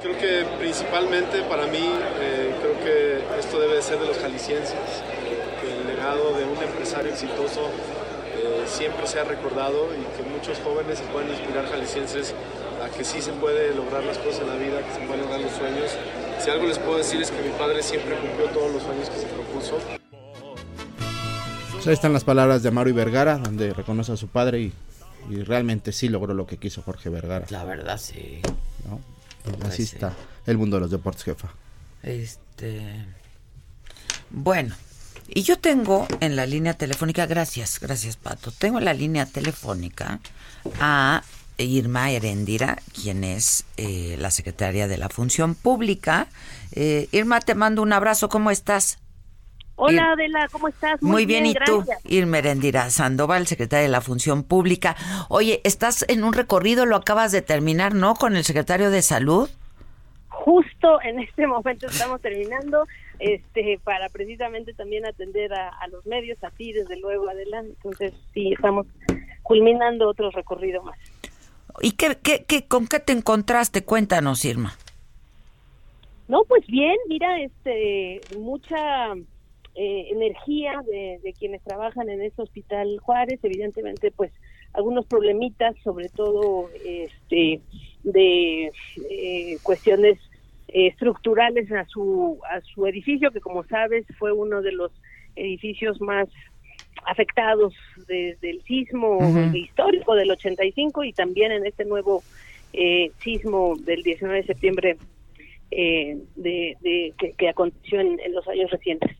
[0.00, 4.74] Creo que principalmente para mí, eh, creo que esto debe de ser de los jaliscienses,
[5.60, 7.68] que el legado de un empresario exitoso
[8.34, 12.34] eh, siempre sea recordado y que muchos jóvenes se puedan inspirar jaliscienses
[12.82, 15.40] a que sí se puede lograr las cosas en la vida, que se pueden lograr
[15.40, 15.90] los sueños.
[16.38, 19.18] Si algo les puedo decir es que mi padre siempre cumplió todos los sueños que
[19.18, 19.76] se propuso.
[21.82, 24.72] Pues ahí están las palabras de Mario Vergara, donde reconoce a su padre y,
[25.28, 27.44] y realmente sí logró lo que quiso Jorge Vergara.
[27.50, 28.40] La verdad, sí.
[28.88, 29.00] ¿no?
[29.42, 29.96] Pues Así sí.
[29.96, 30.14] está
[30.46, 31.48] el mundo de los deportes, jefa.
[32.04, 33.04] Este.
[34.30, 34.76] Bueno,
[35.26, 40.20] y yo tengo en la línea telefónica, gracias, gracias Pato, tengo en la línea telefónica
[40.78, 41.24] a
[41.58, 46.28] Irma Herendira, quien es eh, la secretaria de la Función Pública.
[46.70, 49.00] Eh, Irma, te mando un abrazo, ¿cómo estás?
[49.76, 51.02] Hola Ir- Adela, ¿cómo estás?
[51.02, 51.78] Muy, bien, ¿y tú?
[51.84, 52.00] gracias.
[52.04, 54.96] Irma Herendira Sandoval, secretaria de la Función Pública.
[55.28, 58.14] Oye, estás en un recorrido, lo acabas de terminar, ¿no?
[58.14, 59.48] Con el secretario de Salud.
[60.28, 62.86] Justo en este momento estamos terminando
[63.18, 67.60] este para precisamente también atender a, a los medios, a ti desde luego Adela.
[67.60, 68.86] Entonces sí, estamos
[69.42, 70.98] culminando otro recorrido más.
[71.80, 73.84] ¿Y qué, qué, qué, con qué te encontraste?
[73.84, 74.76] Cuéntanos, Irma.
[76.28, 79.14] No, pues bien, mira, este mucha
[79.74, 84.32] eh, energía de, de quienes trabajan en este hospital Juárez, evidentemente, pues
[84.74, 87.60] algunos problemitas, sobre todo este
[88.02, 88.70] de
[89.10, 90.18] eh, cuestiones
[90.68, 94.92] eh, estructurales a su a su edificio, que como sabes fue uno de los
[95.36, 96.28] edificios más
[97.06, 97.74] afectados
[98.06, 99.18] desde el sismo
[99.54, 102.24] histórico del 85 y también en este nuevo
[102.72, 104.98] eh, sismo del 19 de septiembre
[105.70, 109.10] de, de- que, que aconteció en, en los años recientes.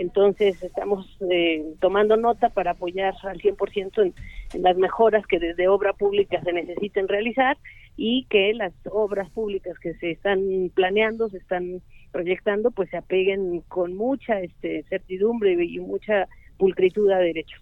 [0.00, 4.14] Entonces estamos eh, tomando nota para apoyar al 100% en,
[4.54, 7.58] en las mejoras que desde obra pública se necesiten realizar
[7.98, 11.82] y que las obras públicas que se están planeando, se están
[12.12, 16.26] proyectando, pues se apeguen con mucha este, certidumbre y mucha
[16.56, 17.58] pulcritud a derecho.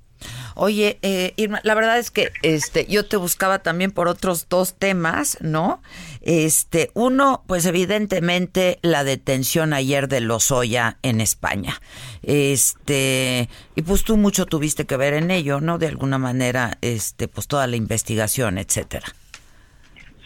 [0.55, 4.75] Oye, eh, Irma, la verdad es que este, yo te buscaba también por otros dos
[4.75, 5.81] temas, ¿no?
[6.21, 11.75] Este, uno, pues evidentemente la detención ayer de Lozoya en España.
[12.23, 15.79] Este, y pues tú mucho tuviste que ver en ello, ¿no?
[15.79, 19.07] De alguna manera, este, pues toda la investigación, etcétera.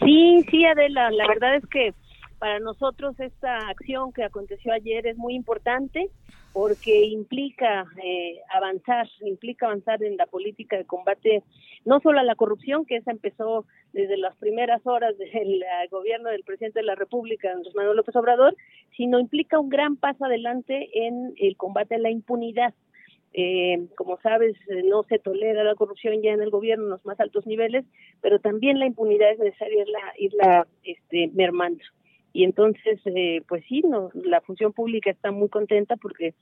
[0.04, 1.94] Sí, sí, Adela, la verdad es que
[2.38, 6.10] para nosotros esta acción que aconteció ayer es muy importante
[6.52, 11.42] porque implica eh, avanzar, implica avanzar en la política de combate
[11.84, 16.30] no solo a la corrupción, que esa empezó desde las primeras horas del eh, gobierno
[16.30, 18.56] del presidente de la República, Andrés Manuel López Obrador,
[18.96, 22.74] sino implica un gran paso adelante en el combate a la impunidad.
[23.34, 27.06] Eh, como sabes, eh, no se tolera la corrupción ya en el gobierno en los
[27.06, 27.86] más altos niveles,
[28.20, 31.82] pero también la impunidad es necesario irla, irla este, mermando.
[32.32, 36.34] Y entonces, eh, pues sí, no, la función pública está muy contenta porque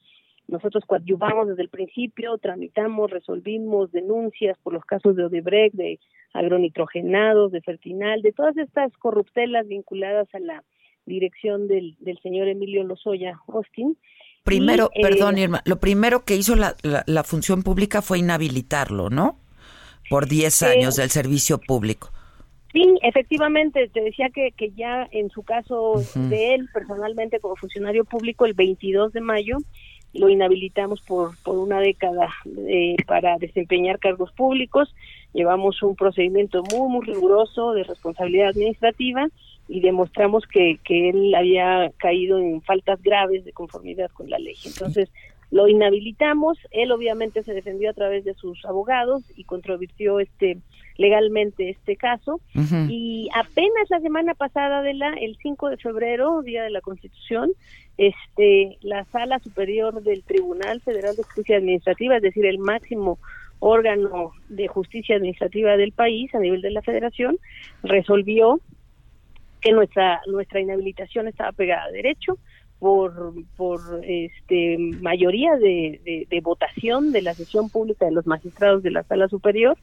[0.47, 5.99] nosotros coadyuvamos desde el principio, tramitamos, resolvimos denuncias por los casos de Odebrecht, de
[6.33, 10.65] agronitrogenados, de Fertinal, de todas estas corruptelas vinculadas a la
[11.07, 13.97] dirección del, del señor Emilio Lozoya Austin.
[14.45, 18.19] Primero, Y, eh, perdón, Irma, lo primero que hizo la, la, la función pública fue
[18.19, 19.39] inhabilitarlo, ¿no?
[20.09, 22.11] Por 10 Eh, años del servicio público.
[22.73, 28.05] Sí, efectivamente, te decía que, que ya en su caso de él personalmente como funcionario
[28.05, 29.59] público el 22 de mayo
[30.13, 32.29] lo inhabilitamos por, por una década
[32.69, 34.95] eh, para desempeñar cargos públicos.
[35.33, 39.29] Llevamos un procedimiento muy, muy riguroso de responsabilidad administrativa
[39.69, 44.57] y demostramos que, que él había caído en faltas graves de conformidad con la ley.
[44.65, 45.09] Entonces,
[45.53, 50.59] lo inhabilitamos, él obviamente se defendió a través de sus abogados y controvirtió este
[51.01, 52.41] legalmente este caso.
[52.91, 57.51] Y apenas la semana pasada de la el 5 de febrero, día de la Constitución,
[57.97, 63.19] este la Sala Superior del Tribunal Federal de Justicia Administrativa, es decir, el máximo
[63.61, 67.39] órgano de justicia administrativa del país a nivel de la Federación,
[67.83, 68.61] resolvió
[69.63, 72.39] que nuestra nuestra inhabilitación estaba pegada a derecho
[72.79, 78.83] por por este mayoría de, de- de votación de la sesión pública de los magistrados
[78.83, 79.77] de la sala superior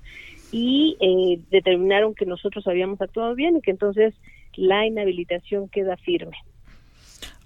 [0.52, 4.14] y eh, determinaron que nosotros habíamos actuado bien y que entonces
[4.56, 6.38] la inhabilitación queda firme.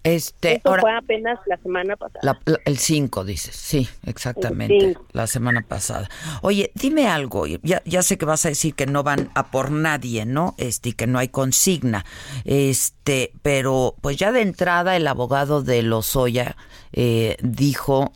[0.03, 2.39] Este, Eso fue apenas la semana pasada.
[2.65, 3.55] el 5, dices.
[3.55, 4.97] Sí, exactamente.
[5.11, 6.09] La semana pasada.
[6.41, 7.45] Oye, dime algo.
[7.45, 10.55] Ya, ya sé que vas a decir que no van a por nadie, ¿no?
[10.57, 12.03] Este, y que no hay consigna.
[12.45, 16.55] Este, pero pues ya de entrada el abogado de Lozoya
[16.93, 18.11] eh, dijo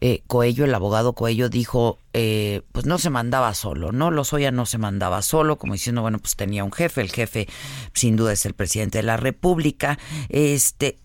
[0.00, 4.10] eh, Coello, el abogado Coello, dijo, eh, pues no se mandaba solo, ¿no?
[4.10, 7.48] Lozoya no se mandaba solo, como diciendo, bueno, pues tenía un jefe, el jefe
[7.92, 9.98] sin duda es el presidente de la República.
[10.28, 10.96] Este,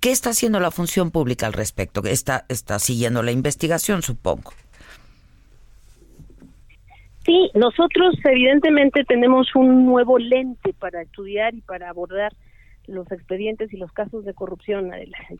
[0.00, 2.02] ¿Qué está haciendo la función pública al respecto?
[2.04, 4.52] Está, está siguiendo la investigación, supongo.
[7.24, 12.32] Sí, nosotros evidentemente tenemos un nuevo lente para estudiar y para abordar
[12.86, 14.90] los expedientes y los casos de corrupción.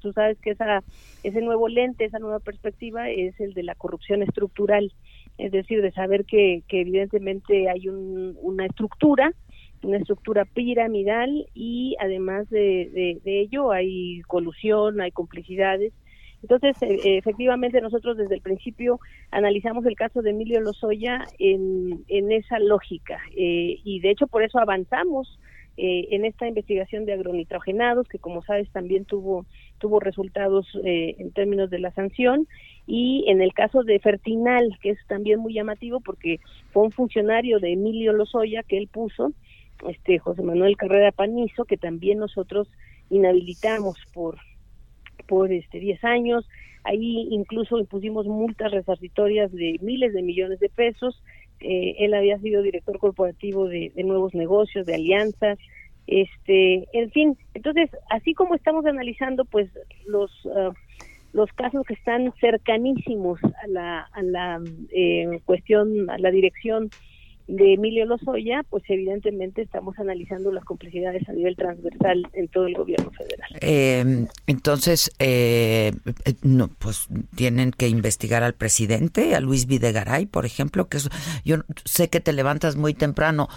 [0.01, 0.83] Tú sabes que esa,
[1.23, 4.93] ese nuevo lente, esa nueva perspectiva es el de la corrupción estructural,
[5.39, 9.33] es decir, de saber que, que evidentemente hay un, una estructura
[9.83, 15.93] una estructura piramidal y además de, de, ello hay colusión, hay complicidades.
[16.43, 22.33] Entonces, e, efectivamente, nosotros desde el principio analizamos el caso de Emilio Lozoya en, en
[22.33, 25.39] esa lógica eh, y de hecho por eso avanzamos
[25.83, 29.47] eh, en esta investigación de agronitrogenados, que como sabes también tuvo,
[29.79, 32.47] tuvo resultados eh, en términos de la sanción,
[32.87, 36.39] y en el caso de Fertinal, que es también muy llamativo porque
[36.71, 39.33] fue un funcionario de Emilio Lozoya que él puso,
[39.89, 42.69] este José Manuel Carrera Panizo, que también nosotros
[43.09, 44.37] inhabilitamos por
[45.27, 46.47] por este 10 años,
[46.85, 51.23] ahí incluso impusimos multas resarcitorias de miles de millones de pesos,
[51.61, 55.59] eh, él había sido director corporativo de, nuevos negocios, de alianzas,
[56.07, 59.71] este, en fin, entonces, así como estamos analizando pues
[60.07, 60.73] los ah,
[61.33, 66.91] los casos que están cercanísimos a la, a la eh, cuestión, a la dirección
[67.51, 72.75] de Emilio Lozoya, pues evidentemente estamos analizando las complicidades a nivel transversal en todo el
[72.75, 73.51] gobierno federal.
[73.61, 75.93] Eh, entonces, eh,
[76.43, 80.99] no, pues tienen que investigar al presidente, a Luis Videgaray, por ejemplo, que
[81.45, 83.49] yo sé que te levantas muy temprano.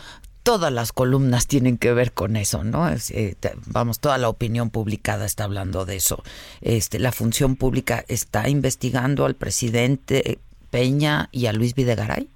[0.41, 2.89] Todas las columnas tienen que ver con eso, ¿no?
[2.89, 3.35] Eh,
[3.67, 6.21] vamos, toda la opinión publicada está hablando de eso.
[6.61, 10.39] Este, la función pública está investigando al presidente
[10.69, 12.27] Peña y a Luis Videgaray.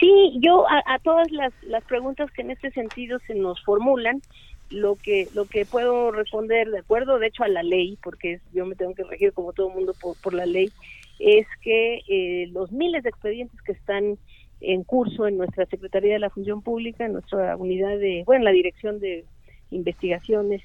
[0.00, 4.22] Sí, yo a, todas las, las preguntas que en este sentido se nos formulan,
[4.70, 8.64] lo que lo que puedo responder de acuerdo, de hecho, a la ley, porque yo
[8.64, 10.72] me tengo que regir como todo mundo por, la ley,
[11.18, 14.16] es que eh, los miles de expedientes que están
[14.60, 18.52] en curso en nuestra Secretaría de la Función Pública, en nuestra unidad de, bueno, la
[18.52, 19.24] Dirección de
[19.70, 20.62] Investigaciones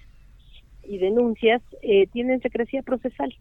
[0.84, 3.36] y Denuncias, eh, tienen secrecía procesal.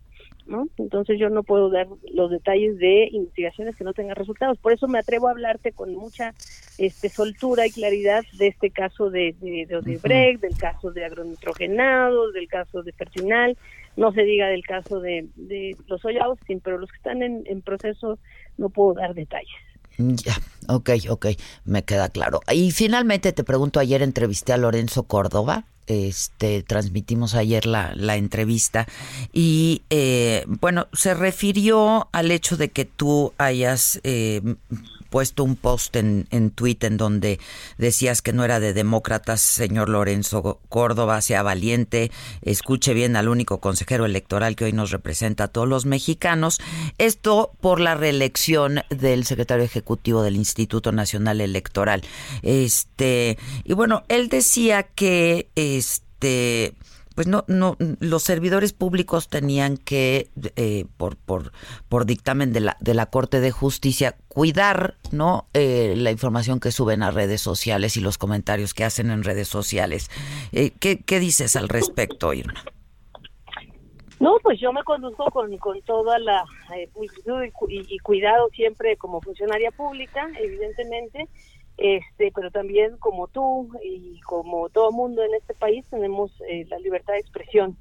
[0.47, 0.68] ¿No?
[0.78, 4.59] Entonces yo no puedo dar los detalles de investigaciones que no tengan resultados.
[4.59, 6.34] Por eso me atrevo a hablarte con mucha
[6.78, 12.49] este, soltura y claridad de este caso de, de, Odebrecht, del caso de agronitrogenados, del
[12.49, 13.57] caso de Pertinal,
[13.97, 16.03] no se diga del caso de, de los
[16.47, 18.18] sin pero los que están en, en proceso
[18.59, 19.73] no puedo dar detalles.
[19.99, 21.26] Ya, ok, ok,
[21.64, 22.40] me queda claro.
[22.53, 28.86] Y finalmente te pregunto, ayer entrevisté a Lorenzo Córdoba, este transmitimos ayer la, la entrevista
[29.34, 34.40] y eh, bueno se refirió al hecho de que tú hayas eh,
[35.14, 37.38] puesto un post en, en Twitter en donde
[37.78, 42.10] decías que no era de demócratas, señor Lorenzo Córdoba, sea valiente,
[42.42, 46.58] escuche bien al único consejero electoral que hoy nos representa a todos los mexicanos.
[46.98, 52.02] Esto por la reelección del secretario ejecutivo del Instituto Nacional Electoral.
[52.42, 56.74] Este, y bueno, él decía que este
[57.14, 61.52] pues no, no, los servidores públicos tenían que, eh, por, por,
[61.88, 65.46] por dictamen de la, de la Corte de Justicia, cuidar, ¿no?
[65.54, 69.48] Eh, la información que suben a redes sociales y los comentarios que hacen en redes
[69.48, 70.10] sociales.
[70.52, 72.64] Eh, ¿qué, ¿Qué dices al respecto, Irma?
[74.20, 76.44] No, pues yo me conduzco con, con toda la
[76.74, 76.88] eh,
[77.68, 81.28] y, y, cuidado siempre como funcionaria pública, evidentemente,
[81.76, 86.78] este pero también como tú y como todo mundo en este país tenemos eh, la
[86.78, 87.76] libertad de expresión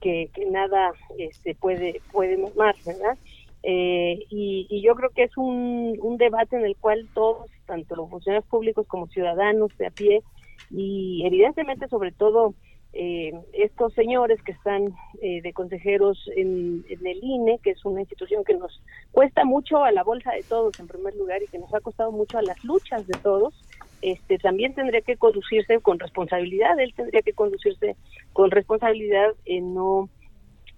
[0.00, 3.18] que, que nada este puede puede más verdad
[3.64, 7.94] eh, y, y, yo creo que es un, un debate en el cual todos tanto
[7.94, 10.22] los funcionarios públicos como ciudadanos de a pie
[10.70, 12.54] y evidentemente sobre todo
[12.94, 18.44] eh, estos señores que están eh, de consejeros en, el INE, que es una institución
[18.44, 18.82] que nos
[19.12, 22.12] cuesta mucho a la bolsa de todos en primer lugar y que nos ha costado
[22.12, 23.54] mucho a las luchas de todos,
[24.02, 27.96] este también tendría que conducirse con responsabilidad, él tendría que conducirse
[28.34, 30.10] con responsabilidad en no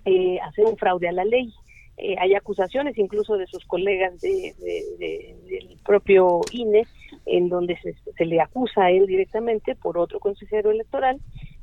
[0.04, 1.52] eh, hacer un fraude a la ley.
[1.96, 4.52] Eh, hay acusaciones incluso de sus colegas de,
[4.98, 6.86] del propio INE
[7.24, 11.20] en donde se, se le acusa a él directamente por otro consejero electoral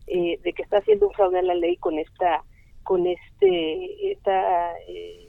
[0.07, 2.43] eh, de que está haciendo un fraude a la ley con esta
[2.83, 5.25] con este esta eh,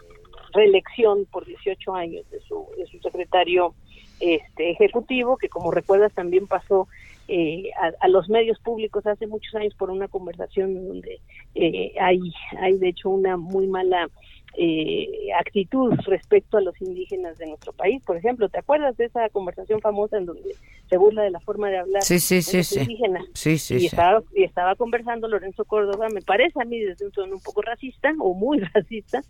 [0.53, 3.75] reelección por 18 años de su, de su secretario
[4.21, 6.87] este ejecutivo, que como recuerdas también pasó
[7.29, 7.71] eh,
[8.01, 11.21] a, los medios públicos hace muchos años por una conversación donde
[11.55, 12.21] eh, hay,
[12.61, 14.09] hay de hecho una muy mala
[14.57, 18.03] eh, actitud respecto a los indígenas de nuestro país.
[18.05, 20.55] Por ejemplo, ¿te acuerdas de esa conversación famosa en donde
[20.89, 23.25] se burla de la forma de hablar sí, sí, de los indígenas?
[23.35, 27.13] Sí, sí, y, Estaba, y estaba conversando Lorenzo Córdoba, me parece a mí desde un
[27.13, 29.23] tono un poco racista o muy racista,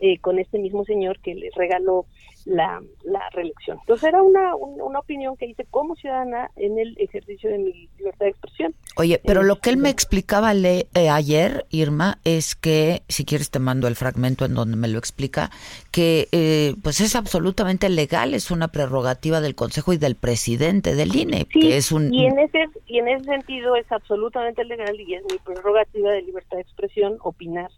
[0.00, 2.06] eh, con este mismo señor que le regaló
[2.44, 3.78] la, la reelección.
[3.80, 8.26] Entonces era una, una, opinión que hice como ciudadana en el ejercicio de mi libertad
[8.26, 8.74] de expresión.
[8.96, 13.50] Oye, pero lo que él me explicaba le, eh, ayer, Irma, es que, si quieres
[13.50, 15.50] te mando el fragmento en donde me lo explica,
[15.90, 21.14] que eh, pues es absolutamente legal, es una prerrogativa del Consejo y del presidente del
[21.14, 22.12] INE, que es un...
[22.12, 26.22] Y en, ese, y en ese sentido es absolutamente legal y es mi prerrogativa de
[26.22, 27.70] libertad de expresión opinar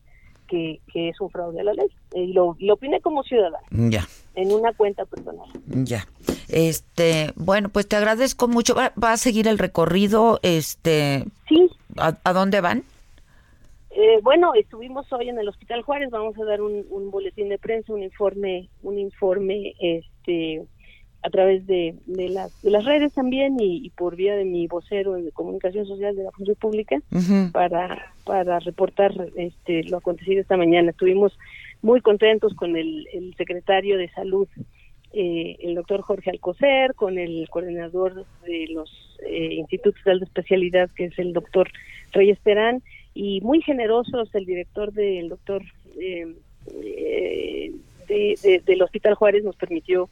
[0.52, 1.86] que, es un fraude a la ley.
[2.14, 3.64] Y lo, lo opiné como ciudadano.
[3.70, 4.06] Ya.
[4.34, 5.48] En una cuenta personal.
[5.66, 6.06] Ya.
[6.48, 8.74] Este, bueno, pues te agradezco mucho.
[8.74, 10.38] ¿Va, a seguir el recorrido?
[10.42, 11.24] Este.
[11.48, 11.70] Sí.
[11.96, 12.84] ¿A, dónde van?
[13.90, 16.10] Eh, bueno, estuvimos hoy en el Hospital Juárez.
[16.10, 20.62] Vamos a dar un, un boletín de prensa, un informe, un informe, este
[21.22, 25.14] a través de, de, las, de las redes también y, por vía de mi vocero
[25.14, 27.00] de comunicación social de la función pública
[27.52, 30.90] para, para reportar este, lo acontecido esta mañana.
[30.90, 31.38] Estuvimos
[31.80, 34.48] muy contentos con el, el secretario de salud,
[35.12, 38.90] eh, el doctor Jorge Alcocer, con el coordinador de los
[39.24, 41.70] eh, institutos de especialidad, que es el doctor
[42.12, 42.82] Reyes Terán,
[43.14, 45.62] y muy generosos el director del doctor
[46.00, 46.34] eh,
[48.08, 50.08] de, del Hospital Juárez nos permitió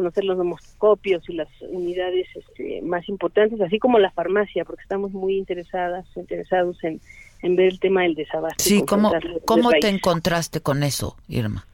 [0.00, 5.12] conocer los nomoscopios y las unidades este, más importantes, así como la farmacia, porque estamos
[5.12, 7.00] muy interesadas, interesados en,
[7.42, 8.64] ver el tema del desabasto.
[8.64, 9.12] Sí, ¿cómo,
[9.44, 11.66] ¿cómo te encontraste con eso, Irma?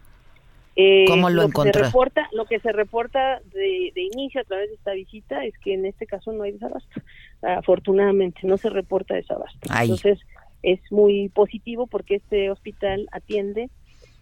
[0.75, 5.45] Eh, ¿Cómo lo, reporta, lo que se reporta de, inicio a través de esta visita
[5.45, 7.01] es que en este caso no hay desabasto.
[7.43, 9.69] Afortunadamente, no se reporta desabasto.
[9.81, 10.19] Entonces,
[10.63, 13.71] es muy positivo porque este hospital atiende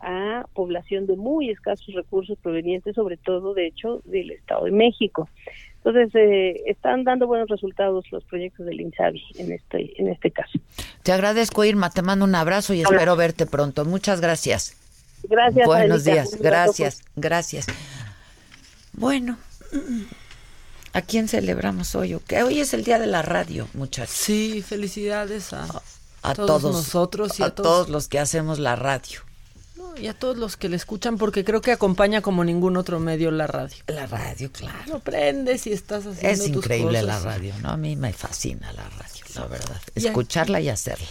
[0.05, 5.29] a población de muy escasos recursos provenientes sobre todo, de hecho, del Estado de México.
[5.79, 10.59] Entonces, eh, están dando buenos resultados los proyectos del INSABI en este, en este caso.
[11.03, 13.85] Te agradezco, Irma, te mando un abrazo y espero verte pronto.
[13.85, 14.77] Muchas gracias.
[15.25, 15.67] Gracias.
[15.67, 17.67] Buenos días, gracias, gracias.
[18.93, 19.39] Bueno,
[20.93, 22.19] ¿a quién celebramos hoy?
[22.27, 24.15] que Hoy es el Día de la Radio, muchachos.
[24.15, 25.67] Sí, felicidades a,
[26.23, 29.21] a todos, nosotros y a, todos los que hacemos la radio
[29.97, 33.31] y a todos los que le escuchan, porque creo que acompaña como ningún otro medio
[33.31, 33.77] la radio.
[33.87, 34.79] La radio, claro.
[34.87, 37.71] Lo prendes y estás haciendo Es increíble la radio, ¿no?
[37.71, 39.81] A mí me fascina la radio, la verdad.
[39.95, 41.09] Escucharla y hacerla.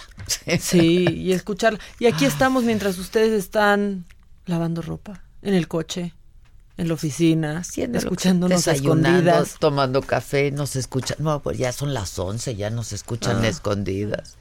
[0.60, 1.80] Sí, y escucharla.
[2.00, 4.06] Y aquí estamos mientras ustedes están
[4.46, 6.14] lavando ropa, en el coche,
[6.78, 9.58] en la oficina, Haciendo escuchándonos escondidas.
[9.60, 11.18] tomando café, nos escuchan.
[11.20, 13.48] No, pues ya son las 11, ya nos escuchan ah.
[13.48, 14.38] escondidas.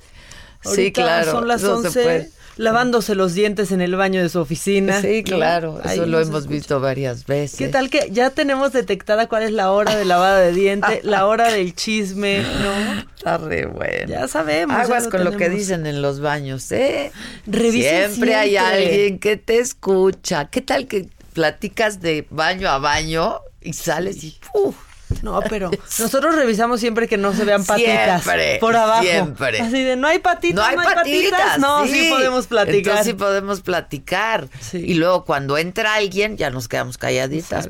[0.63, 1.33] sí, claro.
[1.33, 5.01] Son las 11 lavándose los dientes en el baño de su oficina.
[5.01, 7.59] Sí, claro, eso lo hemos visto varias veces.
[7.59, 11.27] ¿Qué tal que ya tenemos detectada cuál es la hora de lavada de dientes, la
[11.27, 13.01] hora del chisme, ¿no?
[13.17, 14.09] Está re bueno.
[14.09, 14.77] Ya sabemos.
[14.77, 17.13] Aguas con lo que dicen en los baños, ¿eh?
[17.51, 20.49] siempre, hay alguien que te escucha.
[20.51, 24.92] ¿Qué tal que platicas de baño a baño y sales y ¡puf!
[25.23, 29.03] No, pero nosotros revisamos siempre que no se vean patitas siempre, por abajo.
[29.03, 29.61] Siempre.
[29.61, 31.59] Así de no hay patitas, no hay, patitas.
[31.59, 32.09] No, sí.
[32.11, 32.77] podemos platicar.
[32.77, 34.49] Entonces sí podemos platicar.
[34.73, 37.69] Y luego cuando entra alguien ya nos quedamos calladitas.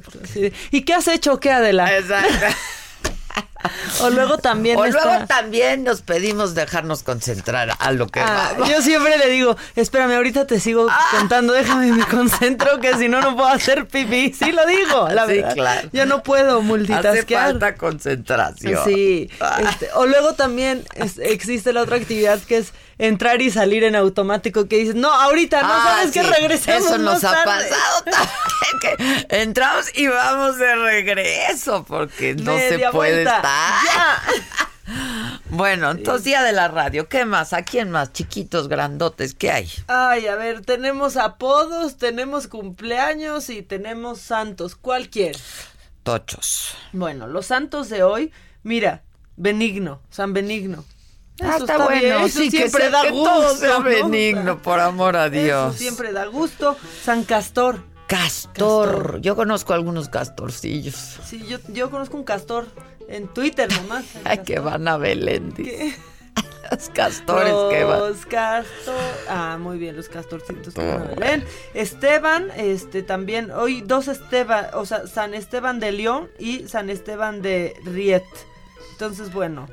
[0.70, 1.96] ¿Y qué has hecho qué, Adela?
[1.96, 2.46] Exacto.
[4.00, 8.82] o luego también o luego también nos pedimos dejarnos concentrar a lo que ah, yo
[8.82, 11.00] siempre le digo espérame ahorita te sigo ah.
[11.10, 15.26] contando déjame me concentro que si no no puedo hacer pipí sí lo digo la
[15.26, 15.88] sí, verdad claro.
[15.92, 19.60] yo no puedo multitaskear hace falta concentración sí ah.
[19.68, 20.84] este, o luego también
[21.18, 25.62] existe la otra actividad que es entrar y salir en automático que dices, no, ahorita
[25.62, 26.84] no sabes que regresamos.
[26.84, 33.22] Eso nos ha pasado también, que entramos y vamos de regreso porque no se puede
[33.22, 33.42] estar.
[35.48, 37.52] Bueno, entonces día de la radio, ¿qué más?
[37.52, 38.12] ¿A quién más?
[38.12, 39.70] Chiquitos, grandotes, ¿qué hay?
[39.86, 44.76] Ay, a ver, tenemos apodos, tenemos cumpleaños y tenemos santos.
[44.76, 45.42] ¿Cuál quieres?
[46.02, 46.74] Tochos.
[46.92, 48.32] Bueno, los santos de hoy,
[48.62, 49.02] mira,
[49.36, 50.84] Benigno, San Benigno.
[51.42, 53.82] Ah, está, bueno, sí, siempre da gusto.
[53.82, 55.76] benigno, por amor a Dios.
[55.76, 56.76] siempre da gusto.
[57.02, 57.84] San Castor.
[58.06, 59.20] Castor.
[59.22, 61.18] Yo conozco algunos castorcillos.
[61.24, 62.66] Sí, yo, yo conozco un castor
[63.12, 64.04] en Twitter nomás.
[64.24, 65.54] Ay, que van a Belén.
[66.70, 68.00] Los castores que van.
[68.00, 68.94] Los castor...
[69.28, 71.44] Ah, muy bien, los castorcitos que van a Belén.
[71.74, 77.42] Esteban, este también, hoy dos Esteban, o sea, San Esteban de León y San Esteban
[77.42, 78.24] de Riet.
[78.92, 79.68] Entonces, bueno,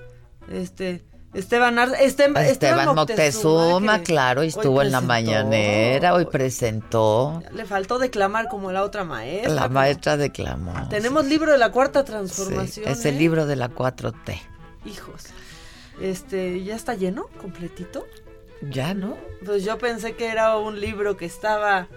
[0.51, 1.01] este...
[1.33, 7.43] Esteban, Ar- Estem- Esteban Moctezuma, claro, y estuvo en la mañanera, hoy presentó.
[7.53, 9.53] Le faltó declamar como la otra maestra.
[9.53, 10.89] La maestra declamó.
[10.89, 12.87] Tenemos libro de la cuarta Sí, transformación.
[12.87, 13.19] es el ¿eh?
[13.19, 14.41] libro de la 4T.
[14.85, 15.25] Hijos.
[16.01, 17.27] Este, ¿ya está lleno?
[17.39, 18.07] ¿Completito?
[18.61, 19.15] Ya, ¿no?
[19.45, 21.87] Pues yo pensé que era un libro que estaba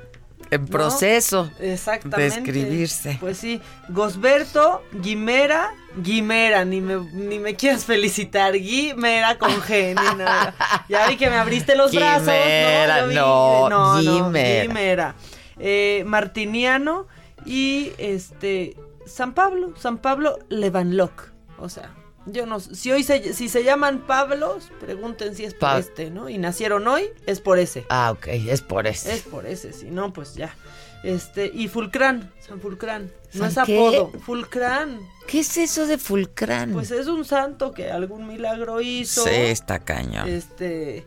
[0.51, 0.67] En ¿no?
[0.69, 2.21] proceso Exactamente.
[2.21, 3.17] de escribirse.
[3.21, 10.19] Pues sí, Gosberto Guimera, Guimera, ni me, ni me quieras felicitar, Guimera con G, ni
[10.19, 10.55] nada.
[10.89, 13.09] Ya vi que me abriste los brazos, Guimera, ¿no?
[13.09, 14.63] Vi- no, no, Guimera.
[14.63, 15.15] Guimera.
[15.59, 17.07] Eh, Martiniano
[17.45, 18.77] y este
[19.07, 21.91] San Pablo, San Pablo Levanloc, o sea,
[22.27, 26.11] yo no si hoy se, si se llaman Pablos, pregunten si es por Pa- este,
[26.11, 26.29] ¿no?
[26.29, 27.85] Y nacieron hoy, es por ese.
[27.89, 29.11] Ah, ok, es por eso.
[29.11, 30.55] Es por ese, si no, pues ya.
[31.03, 33.11] Este, y Fulcrán, San Fulcrán.
[33.35, 33.77] No ¿San es qué?
[33.77, 35.01] apodo, Fulcrán.
[35.27, 36.73] ¿Qué es eso de Fulcrán?
[36.73, 39.25] Pues es un santo que algún milagro hizo.
[39.25, 40.29] sí, está cañón.
[40.29, 41.05] Este,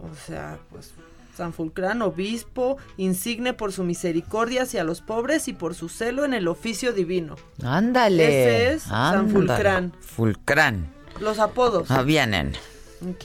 [0.00, 0.93] o sea, pues
[1.36, 6.34] San Fulcrán, obispo, insigne por su misericordia hacia los pobres y por su celo en
[6.34, 7.36] el oficio divino.
[7.62, 8.24] Ándale.
[8.24, 9.28] Ese es San.
[9.30, 9.92] Fulcrán.
[10.00, 10.92] Fulcrán.
[11.20, 11.90] Los apodos.
[11.90, 12.54] Ah, vienen.
[13.02, 13.24] Ok.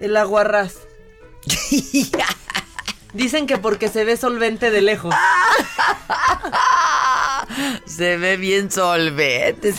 [0.00, 0.80] El aguarrás.
[3.12, 5.14] Dicen que porque se ve solvente de lejos.
[7.86, 9.74] Se ve bien solvente.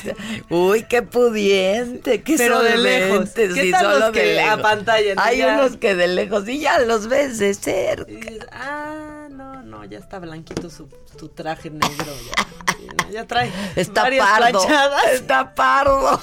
[0.50, 3.30] Uy, qué pudiente, qué Pero de solvente, lejos.
[3.32, 4.60] ¿Qué sí, tal solo los de que lejos.
[4.60, 5.20] apantallan?
[5.20, 5.54] Hay Ya.
[5.58, 8.12] unos que de lejos y ya los ves de cerca.
[8.12, 10.88] Y ah, no, no, ya está blanquito su,
[11.20, 11.96] su traje negro.
[12.06, 12.46] Ya,
[12.78, 14.60] Sí, no, ya trae Está varias pardo.
[14.62, 15.12] planchadas.
[15.14, 16.22] Está pardo.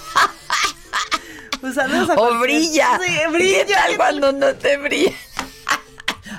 [1.61, 1.87] Pues a
[2.17, 2.99] O brilla.
[3.05, 3.67] Sí, brilla.
[3.67, 5.13] ¿Qué tal ¿qué cuando no te brilla?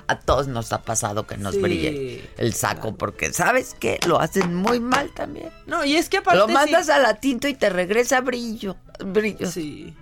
[0.08, 4.00] A todos nos ha pasado que nos Sí, brille el saco, porque ¿sabes qué?
[4.08, 5.50] Lo hacen muy mal también.
[5.66, 8.76] No, y es que aparte Lo mandas sí- a la tinta y te regresa brillo.
[9.04, 9.50] Brillo.
[9.50, 9.94] Sí.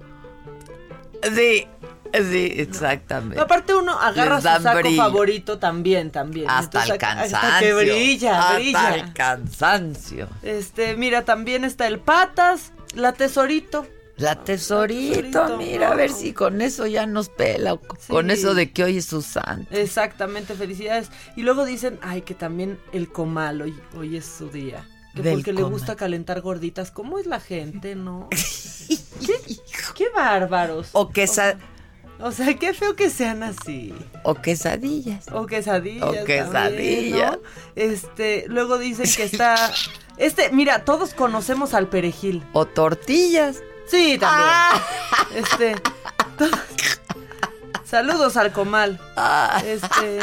[1.36, 1.68] Sí,
[2.14, 3.40] sí, exactamente.
[3.40, 5.02] Aparte uno agarra su saco brillo.
[5.04, 6.50] favorito también, también.
[6.50, 7.38] Hasta el cansancio.
[7.38, 8.96] Hasta que brilla, Hasta brilla.
[8.96, 10.28] el cansancio.
[10.42, 13.86] Este, mira, también está el patas, la tesorito.
[14.22, 17.78] La tesorito, tesorito, mira, a ver si con eso ya nos pela.
[18.08, 19.68] Con eso de que hoy es su santo.
[19.76, 21.10] Exactamente, felicidades.
[21.36, 24.88] Y luego dicen, ay, que también el comal hoy, hoy es su día.
[25.16, 26.90] Que Del porque le gusta calentar gorditas.
[26.92, 28.30] ¿Cómo es la gente, no?
[28.88, 29.34] ¿Qué,
[29.96, 30.90] qué bárbaros.
[30.94, 31.58] O, quesa-
[32.22, 33.94] O sea, qué feo que sean así.
[34.24, 35.26] o quesadillas.
[35.34, 36.08] O quesadillas.
[36.22, 37.32] O quesadillas.
[37.34, 37.40] ¿no?
[37.76, 39.72] Este, luego dicen que está.
[40.18, 42.44] Este, mira, todos conocemos al perejil.
[42.54, 43.62] O tortillas.
[43.92, 44.50] Sí, también.
[44.50, 44.82] Ah.
[45.36, 45.76] Este.
[47.84, 49.02] Saludos al comal.
[49.18, 49.62] Ah.
[49.66, 50.20] Este.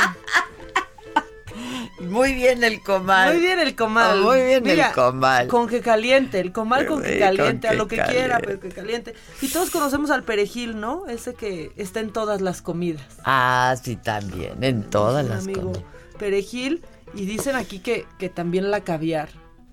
[2.01, 3.35] Muy bien el comal.
[3.35, 4.21] Muy bien el comal.
[4.21, 5.49] Oh, muy bien el comal.
[5.49, 8.71] Con que caliente, el comal con que caliente, con a lo que quiera, pero que
[8.71, 9.15] caliente.
[9.43, 11.07] Y todos conocemos al perejil, ¿no?
[11.07, 13.05] Ese que está en todas las comidas.
[13.25, 14.65] Ah, sí, también.
[14.65, 15.85] En todas las amigo comidas.
[16.19, 16.83] perejil.
[17.15, 19.29] Y dicen aquí que, que también la caviar,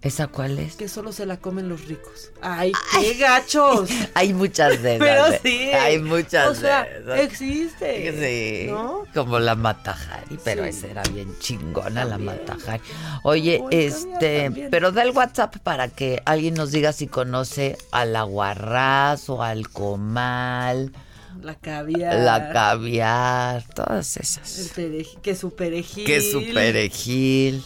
[0.06, 0.76] ¿Esa cuál es?
[0.76, 2.32] que solo se la comen los ricos.
[2.42, 3.90] ¡Ay, qué gachos!
[4.14, 5.08] Hay muchas de esas.
[5.08, 5.40] Pero ¿eh?
[5.44, 5.58] sí.
[5.74, 7.20] Hay muchas O sea, de esas.
[7.22, 8.66] existe.
[8.66, 9.04] Sí, ¿No?
[9.16, 10.70] como la Matajari, pero Sí.
[10.70, 12.84] esa era bien chingona la Matajari.
[13.24, 14.68] Oye, el este, también.
[14.70, 19.70] pero da el WhatsApp para que alguien nos diga si conoce al aguarrás o al
[19.70, 20.92] comal,
[21.42, 22.16] La caviar.
[22.20, 24.72] la caviar, todas El esas.
[24.76, 26.06] perejil, que su perejil.
[26.06, 27.66] Que su perejil.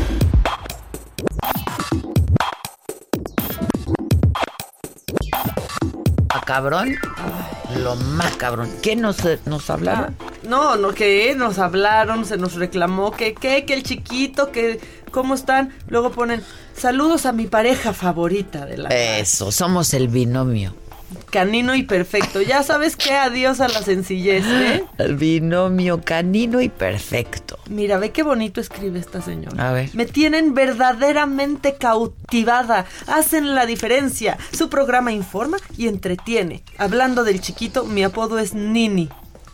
[6.51, 6.97] Cabrón?
[7.81, 8.69] Lo más cabrón.
[8.81, 10.17] ¿Qué nos, nos hablaron?
[10.43, 14.81] no, no, que nos hablaron, se nos reclamó, que, que, que el chiquito, que,
[15.11, 15.73] ¿cómo están?
[15.87, 16.43] Luego ponen,
[16.75, 18.89] saludos a mi pareja favorita de la...
[18.89, 20.75] Eso, somos el binomio.
[21.29, 22.41] Canino y perfecto.
[22.41, 24.83] Ya sabes qué, adiós a la sencillez, ¿eh?
[24.97, 27.57] El binomio canino y perfecto.
[27.69, 29.69] Mira, ve qué bonito escribe esta señora.
[29.69, 29.89] A ver.
[29.93, 32.85] Me tienen verdaderamente cautivada.
[33.07, 34.37] Hacen la diferencia.
[34.51, 36.63] Su programa informa y entretiene.
[36.77, 39.09] Hablando del chiquito, mi apodo es Nini.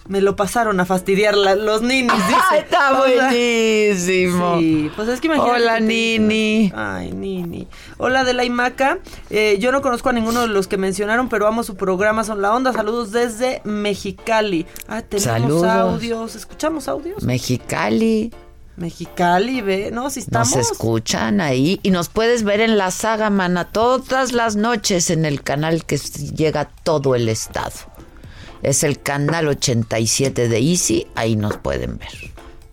[0.07, 2.39] Me lo pasaron a fastidiar la- los ninis, dice.
[2.51, 4.57] ¡Ay, está buenísimo!
[4.59, 5.51] Sí, pues es que imagínate.
[5.51, 6.71] Hola, que Nini.
[6.75, 7.67] Ay, Nini.
[7.97, 8.99] Hola de la Imaca.
[9.29, 12.41] Eh, yo no conozco a ninguno de los que mencionaron, pero amo su programa, son
[12.41, 12.71] la onda.
[12.73, 14.65] Saludos desde Mexicali.
[14.87, 15.65] Ah, tenemos Saludos.
[15.65, 16.35] audios.
[16.35, 17.23] ¿Escuchamos audios?
[17.23, 18.33] Mexicali.
[18.77, 20.09] Mexicali, ve, ¿no?
[20.11, 20.55] Si estamos.
[20.55, 25.25] Nos escuchan ahí y nos puedes ver en la saga, mana, todas las noches en
[25.25, 27.71] el canal que llega todo el estado.
[28.63, 32.09] Es el canal 87 de Easy, ahí nos pueden ver.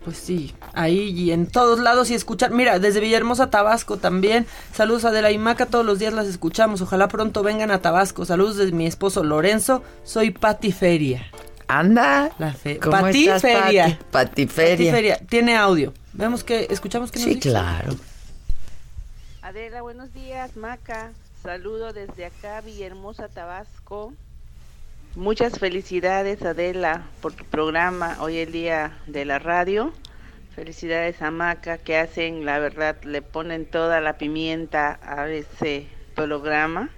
[0.04, 2.50] Pues sí, ahí y en todos lados y escuchar.
[2.50, 4.46] Mira, desde Villahermosa, Tabasco también.
[4.74, 6.82] Saludos a de la Imaca, todos los días las escuchamos.
[6.82, 8.24] Ojalá pronto vengan a Tabasco.
[8.26, 9.82] Saludos de mi esposo Lorenzo.
[10.04, 11.26] Soy Pati Feria.
[11.68, 12.30] Anda.
[12.38, 12.78] La fe.
[12.78, 13.84] ¿Cómo Pati estás, Feria.
[13.84, 14.04] Pati?
[14.10, 14.76] Pati Feria.
[14.76, 15.18] Pati Feria.
[15.26, 15.94] Tiene audio.
[16.12, 17.48] Vemos que, escuchamos que nos Sí, dice?
[17.48, 17.94] claro.
[19.40, 21.12] Adela, buenos días, Maca.
[21.42, 24.12] Saludo desde acá, Villahermosa, Tabasco.
[25.16, 29.92] Muchas felicidades, Adela, por tu programa hoy el día de la radio.
[30.56, 35.86] Felicidades a Maca que hacen, la verdad, le ponen toda la pimienta a ese
[36.16, 36.90] programa.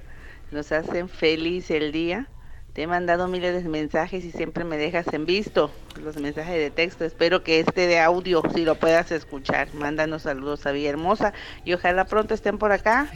[0.51, 2.27] Nos hacen feliz el día.
[2.73, 5.71] Te he mandado miles de mensajes y siempre me dejas en visto
[6.03, 7.05] los mensajes de texto.
[7.05, 9.69] Espero que este de audio, si lo puedas escuchar.
[9.75, 11.35] Mándanos saludos a Villahermosa
[11.67, 13.11] y ojalá pronto estén por acá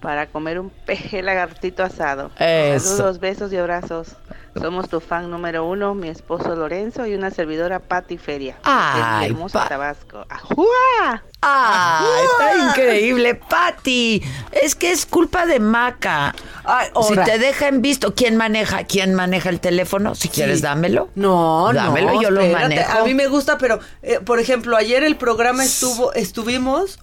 [0.00, 2.30] para comer un peje lagartito asado.
[2.38, 2.96] Eso.
[2.96, 4.16] Saludos, besos y abrazos.
[4.60, 8.56] Somos tu fan número uno, mi esposo Lorenzo y una servidora Patti Feria.
[8.64, 10.24] Ay, Pa- Tabasco.
[10.28, 11.22] ¡Ajúa!
[11.42, 12.04] ¡Ah!
[12.24, 14.20] Está increíble, Pati.
[14.50, 16.34] Es que es culpa de Maca.
[16.36, 17.24] si ahora.
[17.24, 18.84] te deja en visto, ¿quién maneja?
[18.84, 20.14] ¿Quién maneja el teléfono?
[20.16, 21.08] Si quieres, dámelo.
[21.14, 22.98] No, dámelo, no, yo lo manejo.
[22.98, 26.98] A mí me gusta, pero eh, por ejemplo, ayer el programa estuvo, estuvimos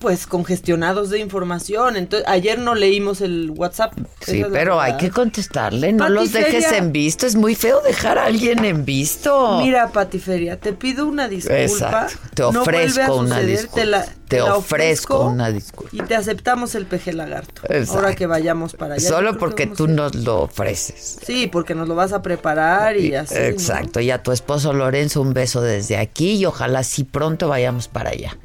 [0.00, 1.96] pues congestionados de información.
[1.96, 3.94] Entonces, ayer no leímos el WhatsApp.
[4.20, 8.24] Sí, pero hay que contestarle, no los dejes en visto, es muy feo dejar a
[8.26, 9.58] alguien en visto.
[9.60, 11.62] Mira, Patiferia, te pido una disculpa.
[11.62, 13.74] Exacto, te No ofrezco una suceder, disculpa.
[13.80, 15.90] Te, la- Te te la ofrezco una disculpa.
[15.96, 17.62] Y te aceptamos el peje lagarto.
[17.68, 17.92] Exacto.
[17.94, 19.08] Ahora que vayamos para allá.
[19.08, 21.18] Solo porque tú a- nos lo ofreces.
[21.24, 23.34] Sí, porque nos lo vas a preparar y así.
[23.34, 23.40] ¿no?
[23.40, 27.88] Exacto, y a tu esposo Lorenzo un beso desde aquí y ojalá sí pronto vayamos
[27.88, 28.36] para allá.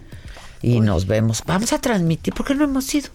[0.64, 1.44] Y nos vemos.
[1.46, 3.10] Vamos a transmitir, ¿por qué no hemos ido?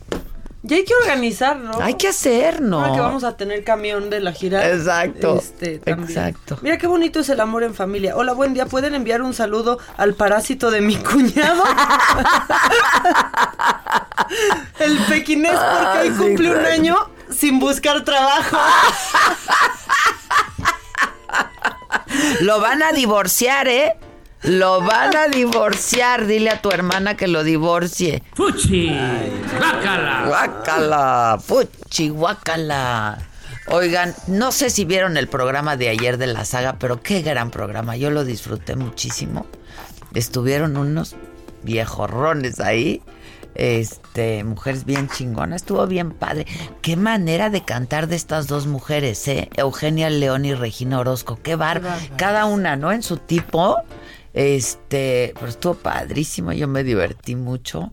[0.64, 1.80] Ya hay que organizar, ¿no?
[1.80, 2.80] Hay que hacer, ¿no?
[2.80, 4.68] Ahora que vamos a tener camión de la gira.
[4.70, 6.08] Exacto, Este, también.
[6.10, 6.58] exacto.
[6.62, 8.16] Mira qué bonito es el amor en familia.
[8.16, 8.66] Hola, buen día.
[8.66, 11.62] ¿Pueden enviar un saludo al parásito de mi cuñado?
[14.80, 16.74] el pequinés, porque hoy Ah, sí, cumple un claro.
[16.74, 16.96] año
[17.30, 18.58] sin buscar trabajo.
[22.40, 23.94] Lo van a divorciar, ¿eh?
[24.42, 26.26] Lo van a divorciar.
[26.26, 28.22] Dile a tu hermana que lo divorcie.
[28.34, 28.90] ¡Fuchi!
[29.58, 30.24] ¡Guácala!
[30.26, 33.18] Guácala, fuchi, guácala.
[33.70, 37.50] Oigan, no sé si vieron el programa de ayer de la saga, pero qué gran
[37.50, 37.96] programa.
[37.96, 39.46] Yo lo disfruté muchísimo.
[40.14, 41.16] Estuvieron unos
[41.64, 43.02] viejorrones ahí.
[43.54, 46.46] Este, mujeres bien chingonas, estuvo bien padre.
[46.80, 49.50] Qué manera de cantar de estas dos mujeres, ¿eh?
[49.56, 51.82] Eugenia León y Regina Orozco, qué bar.
[52.16, 52.92] Cada una, ¿no?
[52.92, 53.78] En su tipo.
[54.34, 57.90] Este, pero estuvo padrísimo, yo me divertí mucho.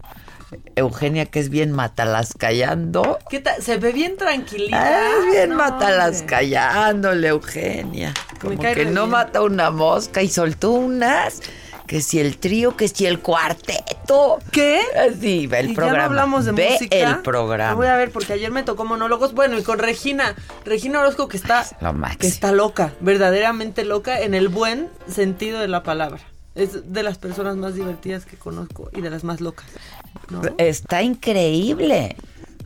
[0.75, 3.17] Eugenia, que es bien matalas callando.
[3.29, 3.61] ¿Qué tal?
[3.61, 4.77] Se ve bien tranquilita.
[4.79, 6.25] Ah, es bien No, matalas hombre.
[6.27, 8.13] callándole, Eugenia.
[8.39, 9.09] Como que no bien.
[9.11, 11.41] mata una mosca y soltó unas.
[11.87, 14.39] Que si el trío, que si el cuarteto.
[14.51, 14.79] ¿Qué?
[15.19, 15.97] Sí, el Y ya programa.
[15.97, 16.95] no hablamos de ve música.
[16.97, 17.73] el Lo programa.
[17.75, 19.33] voy a ver porque ayer me tocó monólogos.
[19.33, 20.35] Bueno, y con Regina.
[20.65, 22.19] Regina Orozco que está, Lo máximo.
[22.21, 26.21] que está loca, verdaderamente loca en el buen sentido de la palabra.
[26.55, 29.65] Es de las personas más divertidas que conozco y de las más locas.
[30.29, 30.41] ¿no?
[30.57, 32.15] Está increíble.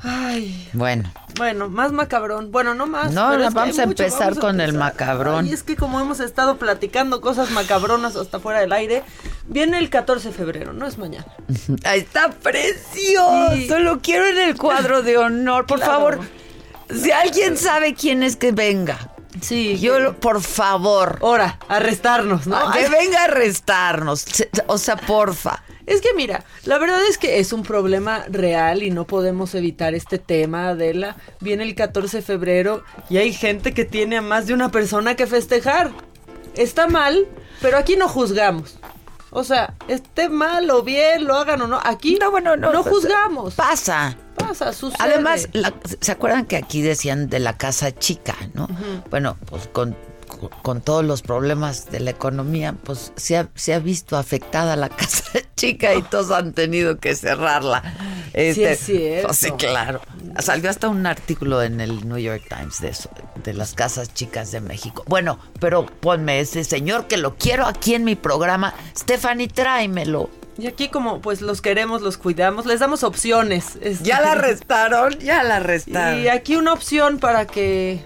[0.01, 2.51] Ay, Bueno, bueno, más macabrón.
[2.51, 3.11] Bueno, no más.
[3.11, 5.45] No, vamos a mucho, empezar vamos a con el macabrón.
[5.45, 9.03] Ay, es que como hemos estado platicando cosas macabronas hasta fuera del aire,
[9.47, 11.25] viene el 14 de febrero, no es mañana.
[11.93, 13.51] está precioso.
[13.55, 13.67] Sí.
[13.79, 15.65] Lo quiero en el cuadro de honor.
[15.65, 15.91] Por Claro.
[15.93, 16.19] favor,
[16.93, 18.97] si alguien sabe quién es que venga.
[19.41, 19.77] Sí.
[19.79, 21.19] Yo, lo- por favor.
[21.21, 22.55] Ahora, arrestarnos, ¿no?
[22.57, 24.25] Ah, Que venga a arrestarnos.
[24.67, 25.63] O sea, porfa.
[25.89, 29.95] Es que mira, la verdad es que es un problema real y no podemos evitar
[29.95, 31.15] este tema, Adela.
[31.39, 35.15] Viene el 14 de febrero y hay gente que tiene a más de una persona
[35.15, 35.91] que festejar.
[36.55, 37.25] está mal,
[37.61, 38.77] pero aquí no juzgamos.
[39.31, 42.83] O sea, esté mal o bien, lo hagan o no, aquí no, bueno, no, no
[42.83, 43.53] juzgamos.
[43.55, 44.15] Pasa.
[44.35, 44.97] Pasa, sucede.
[44.99, 48.67] Además, la- ¿se acuerdan que aquí decían de la casa chica, no?
[49.09, 49.95] Bueno, pues con,
[50.47, 54.89] con todos los problemas de la economía, pues se ha, se ha visto afectada la
[54.89, 57.83] casa chica y todos han tenido que cerrarla.
[58.33, 59.27] Sí, es cierto.
[59.27, 60.01] pues sí, claro.
[60.39, 63.09] Salió hasta un artículo en el New York Times de eso,
[63.43, 65.03] de las casas chicas de México.
[65.07, 68.73] Bueno, pero ponme ese señor que lo quiero aquí en mi programa.
[68.97, 70.29] Stephanie, tráemelo.
[70.57, 73.77] Y aquí como pues los queremos, los cuidamos, les damos opciones.
[73.81, 74.03] este.
[74.03, 76.21] Ya la arrestaron, ya la arrestaron.
[76.21, 78.03] Y aquí una opción para que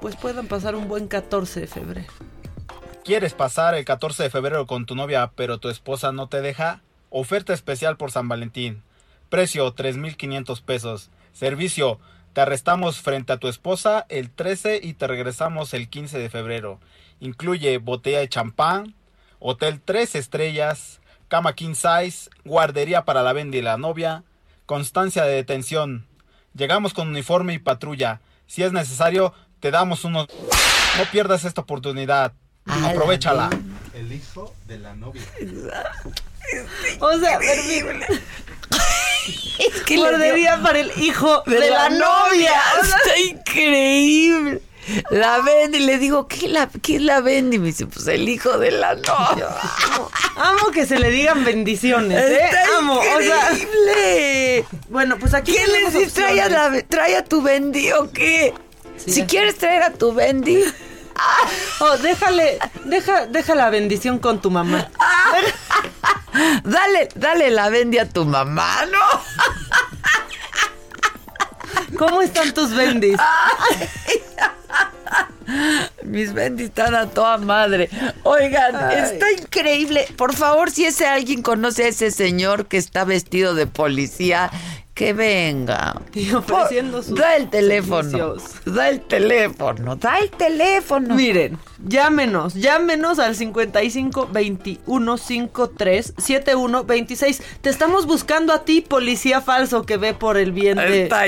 [0.00, 2.12] pues puedan pasar un buen 14 de febrero.
[3.04, 6.82] ¿Quieres pasar el 14 de febrero con tu novia pero tu esposa no te deja?
[7.10, 8.82] Oferta especial por San Valentín.
[9.28, 11.10] Precio 3.500 pesos.
[11.32, 11.98] Servicio.
[12.32, 16.78] Te arrestamos frente a tu esposa el 13 y te regresamos el 15 de febrero.
[17.18, 18.94] Incluye botella de champán,
[19.40, 24.22] hotel 3 estrellas, cama king size, guardería para la venda y la novia,
[24.66, 26.06] constancia de detención.
[26.54, 28.20] Llegamos con uniforme y patrulla.
[28.46, 30.26] Si es necesario, te damos unos...
[30.98, 32.32] No pierdas esta oportunidad.
[32.66, 33.50] Aprovechala.
[33.94, 35.22] El hijo de la novia.
[37.00, 38.06] O sea, permíteme.
[39.86, 42.52] que le Guardería para el hijo de, de la, novia.
[42.82, 44.62] Está increíble.
[45.10, 47.52] La ven y le digo, ¿qué, la, ¿qué es la ven?
[47.52, 49.48] Y me dice, pues el hijo de la novia.
[50.36, 52.40] Amo que se le digan bendiciones, ¿eh?
[52.46, 53.52] Está Amo, o sea.
[53.52, 54.64] increíble.
[54.88, 56.14] Bueno, pues aquí ¿Qué le tenemos dices?
[56.14, 56.82] ¿Trae a, opciones.
[56.82, 58.52] la- trae a tu Bendy o qué?
[59.06, 60.62] Si quieres traer a tu Bendy.
[61.80, 64.88] Oh, déjale, deja, deja la bendición con tu mamá.
[66.64, 68.98] Dale, dale la Bendy a tu mamá, ¿no?
[71.98, 73.18] ¿Cómo están tus bendis?
[76.04, 77.90] Mis Bendy están a toda madre.
[78.22, 78.98] Oigan, Ay.
[78.98, 80.06] está increíble.
[80.16, 84.50] Por favor, si ese alguien conoce a ese señor que está vestido de policía,
[85.00, 85.98] que venga.
[86.12, 88.02] Y ofreciendo sus Da el teléfono.
[88.02, 88.42] servicios.
[88.66, 89.96] Da el teléfono.
[89.96, 91.14] Da el teléfono.
[91.14, 97.42] Miren, llámenos, llámenos al 55 21 53 71 26.
[97.62, 101.24] Te estamos buscando a ti, policía falso que ve por el bien de Está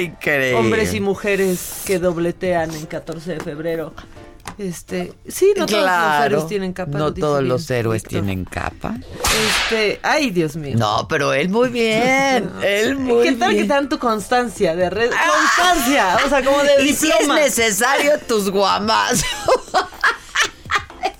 [0.54, 3.94] hombres y mujeres que dobletean en 14 de febrero.
[4.58, 6.24] Este, sí, no todos los Claro.
[6.26, 6.98] héroes tienen capa.
[6.98, 8.22] No lo todos bien los héroes Víctor.
[8.22, 8.96] tienen capa.
[9.70, 10.74] Este, ay, Dios mío.
[10.76, 12.50] No, pero él muy bien.
[12.62, 13.62] Él muy ¿Qué tal bien.
[13.62, 15.10] que te dan tu constancia de red?
[15.10, 19.22] Constancia, o sea, como de y si es necesario, tus guamas.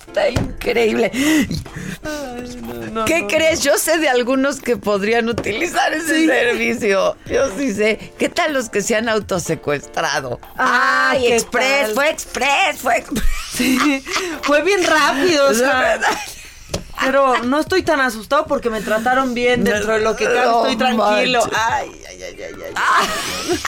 [0.07, 1.11] Está increíble.
[2.91, 3.61] No, ¿Qué no, crees?
[3.61, 6.25] Yo sé de algunos que podrían utilizar ese Sí.
[6.27, 7.15] servicio.
[7.25, 8.13] Yo sí sé.
[8.17, 10.39] ¿Qué tal los que se han autosecuestrado?
[10.57, 11.81] Ah, ¡Ay, ¿qué express!
[11.87, 11.93] tal?
[11.95, 12.77] ¡Fue express!
[12.81, 13.23] ¡Fue express!
[13.53, 14.03] Sí,
[14.43, 15.99] fue bien rápido, o La sea.
[17.05, 20.75] Pero no estoy tan asustado porque me trataron bien dentro de lo que cabe, estoy
[20.77, 21.43] tranquilo.
[21.53, 23.59] Ay, ay, ay, ay, ay.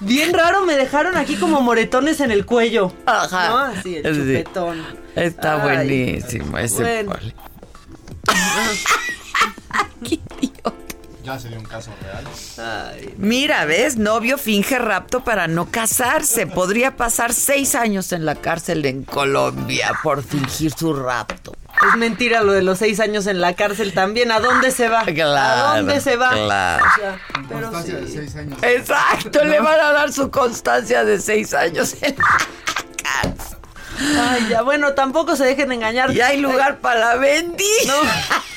[0.00, 2.92] Bien raro, me dejaron aquí como moretones en el cuello.
[3.06, 3.48] Ajá.
[3.48, 3.58] ¿No?
[3.58, 4.20] Así, el Sí.
[4.20, 4.84] chupetón.
[5.14, 7.12] Está Ay, buenísimo ese bueno.
[7.12, 7.34] poli.
[11.28, 12.24] Ya sería un caso real.
[13.18, 13.98] Mira, ¿ves?
[13.98, 16.46] Novio finge rapto para no casarse.
[16.46, 21.54] Podría pasar seis años en la cárcel en Colombia por fingir su rapto.
[21.86, 24.32] Es mentira lo de los seis años en la cárcel también.
[24.32, 25.04] ¿A dónde se va?
[25.04, 26.30] Claro, ¿A dónde se va?
[26.30, 26.84] claro.
[26.86, 28.04] O sea, pero Constancia sí.
[28.04, 28.62] de seis años.
[28.62, 32.42] Exacto, le van a dar su constancia de seis años en la
[33.02, 33.58] cárcel.
[34.18, 36.10] Ay, ya, bueno, tampoco se dejen engañar.
[36.10, 37.64] Y hay lugar para la Bendy.
[37.86, 37.92] No.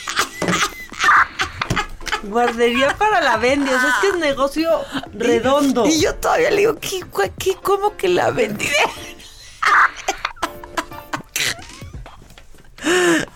[2.24, 4.70] Guardería para la Bendy, o sea, es que es negocio
[5.14, 5.86] redondo.
[5.88, 7.02] Y yo todavía le digo, ¿qué,
[7.38, 8.66] qué, cómo que la Bendy?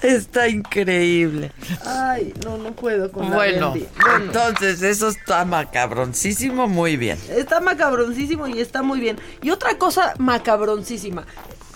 [0.02, 1.52] Está increíble.
[1.86, 3.88] Ay, no, no puedo con la Bueno, Bendy.
[4.02, 7.20] Bueno, entonces eso está macabroncísimo, muy bien.
[7.30, 9.18] está macabroncísimo y está muy bien.
[9.42, 11.26] Y otra cosa macabroncísima,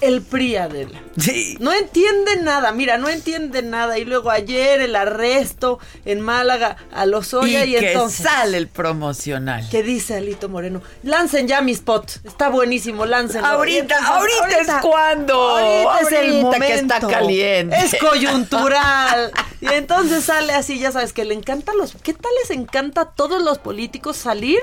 [0.02, 1.02] el PRI, Adela.
[1.18, 1.58] Sí.
[1.60, 3.98] No entiende nada, mira, no entiende nada.
[3.98, 8.26] Y luego ayer el arresto en Málaga a Lozoya y, y que entonces...
[8.26, 9.68] sale el promocional.
[9.70, 10.82] ¿Qué dice Alito Moreno?
[11.04, 12.20] Lancen ya mi spot.
[12.24, 13.48] Está buenísimo, láncenlo.
[13.48, 15.34] Ahorita, entonces, ahorita, es cuando.
[15.36, 16.68] Ahorita, es el Ahorita momento.
[16.68, 17.76] que está caliente.
[17.78, 19.32] Es coyuntural.
[19.62, 21.96] y entonces sale así, ya sabes, que le encanta los...
[22.04, 24.60] ¿Qué tal les encanta a todos los políticos salir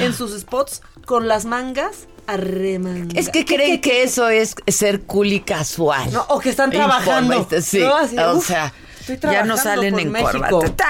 [0.00, 2.06] en sus spots con las mangas
[3.14, 6.12] Es que creen que eso es ser cool y casual.
[6.12, 7.46] No, o que están trabajando.
[7.60, 7.94] Sí, ¿no?
[7.96, 8.46] Así, o uf.
[8.46, 8.72] sea,
[9.22, 10.86] ya no salen en corbata.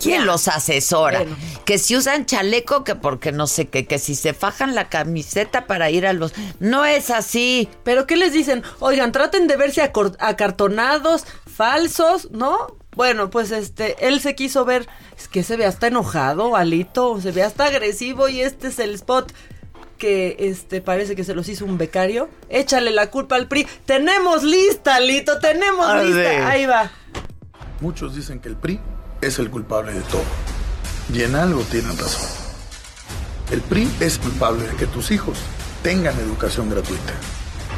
[0.00, 0.24] ¿Quién Ya.
[0.26, 1.20] los asesora?
[1.20, 1.36] Bueno.
[1.64, 5.66] Que si usan chaleco, que porque no sé qué, que si se fajan la camiseta
[5.66, 6.32] para ir a los...
[6.60, 7.68] No es así.
[7.84, 8.62] Pero ¿qué les dicen?
[8.80, 9.80] Oigan, traten de verse
[10.18, 12.76] acartonados, falsos, ¿no?
[12.94, 14.88] Bueno, pues este, él se quiso ver,
[15.18, 18.94] es que se ve hasta enojado, Alito, se ve hasta agresivo y este es el
[18.94, 19.32] spot
[19.96, 22.28] que este parece que se los hizo un becario.
[22.48, 23.66] Échale la culpa al PRI.
[23.84, 26.48] Tenemos lista, Alito, tenemos lista.
[26.48, 26.90] Ahí va.
[27.80, 28.80] Muchos dicen que el PRI
[29.20, 30.24] es el culpable de todo.
[31.12, 32.28] Y en algo tienen razón.
[33.50, 35.38] El PRI es culpable de que tus hijos
[35.82, 37.12] tengan educación gratuita.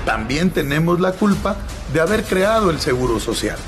[0.05, 1.57] También tenemos la culpa
[1.93, 3.59] de haber creado el Seguro Social.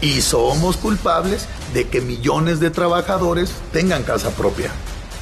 [0.00, 4.70] Y somos culpables de que millones de trabajadores tengan casa propia.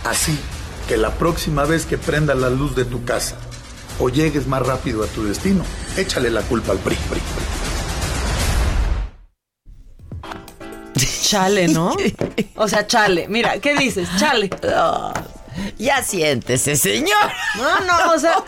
[0.05, 0.39] Así
[0.87, 3.37] que la próxima vez que prenda la luz de tu casa
[3.99, 5.65] o llegues más rápido a tu destino,
[5.97, 6.97] échale la culpa al PRI.
[11.23, 11.97] Chale, ¿no?
[12.59, 13.27] O sea, chale.
[13.29, 14.09] Mira, ¿qué dices?
[14.19, 14.49] Chale.
[15.77, 17.31] ya siéntese, señor.
[17.57, 18.43] No, no, o sea,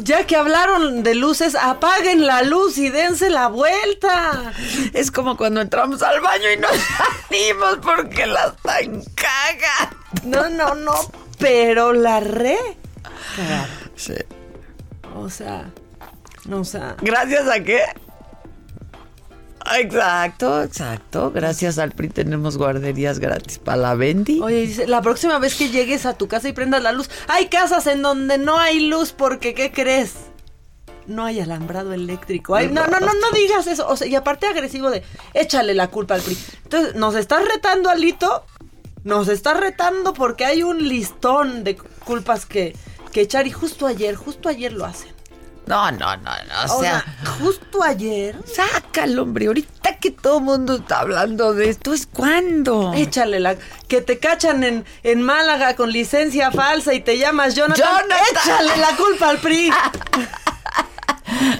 [0.00, 4.52] ya que hablaron de luces, apaguen la luz y dense la vuelta.
[4.94, 9.94] Es como cuando entramos al baño y nos salimos porque la tan caga.
[10.24, 10.94] No, no, no,
[11.40, 12.58] pero la re.
[13.96, 14.14] Sí.
[15.16, 15.70] O sea,
[16.46, 16.96] no, o sea.
[17.02, 17.80] ¿Gracias a qué?
[19.78, 21.30] Exacto, exacto.
[21.30, 24.40] Gracias al PRI tenemos guarderías gratis para la Bendy.
[24.40, 27.46] Oye, dice, la próxima vez que llegues a tu casa y prendas la luz, hay
[27.46, 30.14] casas en donde no hay luz porque, ¿qué crees?
[31.06, 32.54] No hay alambrado eléctrico.
[32.54, 33.86] Ay, no, no, no, no digas eso.
[33.88, 35.02] O sea, y aparte agresivo de,
[35.34, 36.38] échale la culpa al PRI.
[36.64, 38.44] Entonces, nos estás retando, Alito.
[39.04, 42.76] Nos estás retando porque hay un listón de culpas que,
[43.12, 43.46] que echar.
[43.46, 45.14] Y justo ayer, justo ayer lo hacen.
[45.66, 46.74] No, no, no, no.
[46.74, 47.04] O, sea,
[47.38, 48.36] justo ayer.
[48.44, 49.46] Sácalo, hombre.
[49.46, 52.92] Ahorita que todo el mundo está hablando de esto, ¿es cuándo?
[52.94, 53.56] Échale la.
[53.86, 57.86] Que te cachan en, en Málaga con licencia falsa y te llamas Jonathan.
[57.86, 58.18] Jonathan.
[58.32, 59.70] Échale la culpa al PRI.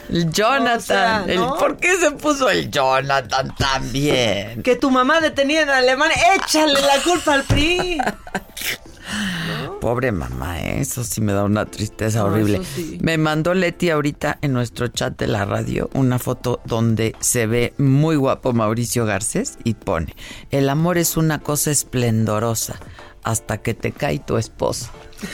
[0.08, 0.76] El Jonathan.
[0.76, 1.54] O sea, el- ¿no?
[1.56, 4.62] ¿Por qué se puso el Jonathan también?
[4.62, 6.16] Que tu mamá detenida en Alemania.
[6.36, 7.98] Échale la culpa al PRI.
[9.80, 10.80] Pobre mamá, ¿eh?
[10.80, 12.60] eso sí me da una tristeza No, horrible.
[12.76, 12.98] sí.
[13.00, 17.74] Me mandó Leti ahorita en nuestro chat de la radio una foto donde se ve
[17.78, 20.14] muy guapo Mauricio Garcés y pone,
[20.50, 22.78] el amor es una cosa esplendorosa
[23.22, 24.90] hasta que te cae tu esposo.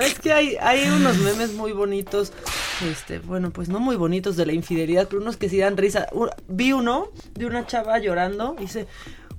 [0.00, 2.32] Es que hay, hay unos memes muy bonitos.
[2.84, 6.06] Este, bueno, pues no muy bonitos de la infidelidad, pero unos que sí dan risa.
[6.48, 8.56] Vi uno de una chava llorando.
[8.58, 8.86] y Dice.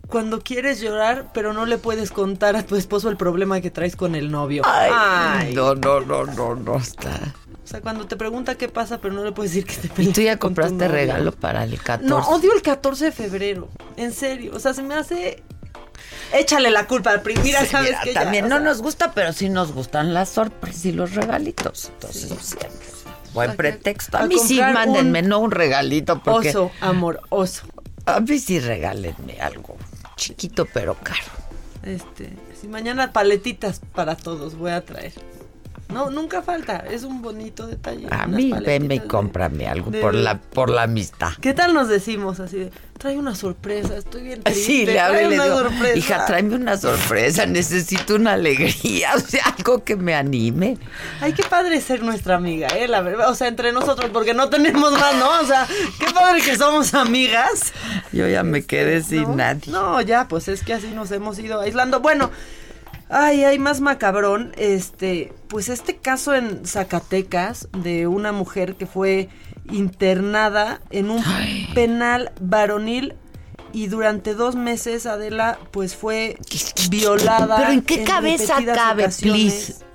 [0.07, 3.97] Cuando quieres llorar, pero no le puedes contar a tu esposo el problema que traes
[3.97, 4.63] con el novio.
[4.65, 7.33] Ay, no, no, no, no, no está.
[7.61, 9.89] O sea, cuando te pregunta qué pasa, pero no le puedes decir que te ¿Y
[9.89, 12.07] peleas tú ya con tu compraste regalo para el 14?
[12.07, 13.67] No, odio el 14 de febrero.
[13.97, 14.53] En serio.
[14.55, 15.43] O sea, se me hace.
[16.33, 17.35] Échale la culpa al PRI.
[17.43, 20.85] Mira, Sí, sabes mira, que también no nos gusta, pero sí nos gustan las sorpresas
[20.85, 21.91] y los regalitos.
[21.93, 22.69] Entonces, siempre.
[23.33, 24.17] Buen pretexto.
[24.17, 26.49] A, a mí sí, mándenme, un no un regalito, porque...
[26.49, 27.63] Oso, amor, oso.
[28.05, 29.77] A mí sí regálenme algo
[30.17, 31.31] chiquito pero caro.
[31.83, 35.13] Este, si mañana paletitas para todos voy a traer.
[35.89, 36.77] No, nunca falta.
[36.89, 38.07] Es un bonito detalle.
[38.11, 41.31] A mí venme y de- cómprame algo de- por la por la amistad.
[41.41, 45.27] ¿Qué tal nos decimos así de, trae una sorpresa, estoy bien triste, Sí, le trae
[45.29, 45.97] le una digo, sorpresa"?
[45.97, 50.77] hija, tráeme una sorpresa, necesito una alegría, o sea, algo que me anime.
[51.21, 54.49] Ay, qué padre ser nuestra amiga, eh, la verdad, o sea, entre nosotros, porque no
[54.49, 55.29] tenemos más, ¿no?
[55.41, 55.67] O sea,
[55.99, 57.71] qué padre que somos amigas.
[58.11, 59.71] Yo ya me quedé sin nadie.
[59.71, 61.99] No, ya, pues es que así nos hemos ido aislando.
[62.01, 62.29] Bueno,
[63.09, 64.53] ay, hay más macabrón.
[64.57, 69.29] Este, pues este caso en Zacatecas de una mujer que fue
[69.71, 71.23] internada en un
[71.73, 73.15] penal varonil
[73.73, 76.37] y durante dos meses Adela pues fue
[76.89, 77.57] violada.
[77.57, 79.65] Pero ¿en qué cabeza cabe, ocasiones.
[79.65, 79.85] please?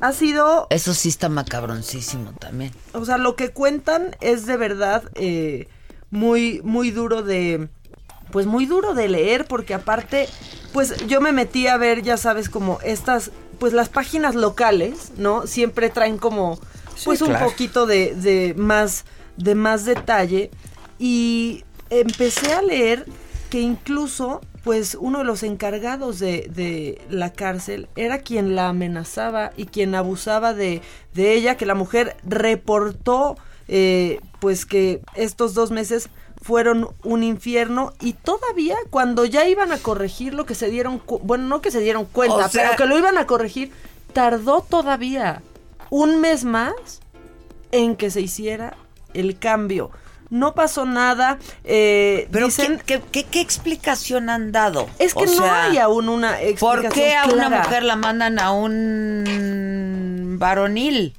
[0.00, 2.72] Ha sido Eso sí está macabroncísimo también.
[2.94, 5.68] o sea, lo que cuentan es de verdad eh,
[6.10, 7.68] muy, muy duro de,
[8.30, 10.28] pues muy duro de leer, porque aparte,
[10.72, 15.46] pues yo me metí a ver, ya sabes, como estas, pues las páginas locales, ¿no?
[15.46, 16.58] Siempre traen como,
[17.04, 17.46] pues un claro.
[17.46, 19.04] poquito de, de más,
[19.36, 20.50] de más detalle.
[20.98, 23.06] Y empecé a leer
[23.50, 29.52] que incluso, pues uno de los encargados de, de la cárcel era quien la amenazaba
[29.56, 30.82] y quien abusaba de,
[31.14, 33.36] de ella, que la mujer reportó,
[33.66, 36.10] eh, pues que estos dos meses
[36.42, 41.20] fueron un infierno y todavía cuando ya iban a corregir lo que se dieron, cu-
[41.22, 43.72] bueno, no que se dieron cuenta, O sea- pero que lo iban a corregir,
[44.12, 45.42] tardó todavía
[45.90, 46.72] un mes más
[47.72, 48.74] en que se hiciera
[49.14, 49.90] el cambio.
[50.30, 51.38] no pasó nada.
[51.64, 54.88] Eh, Pero dicen, ¿qué, qué, qué- qué explicación han dado?
[55.00, 57.96] es que O no sea, hay aún una explicación ¿Por qué a una mujer la
[57.96, 61.14] mandan a un varonil?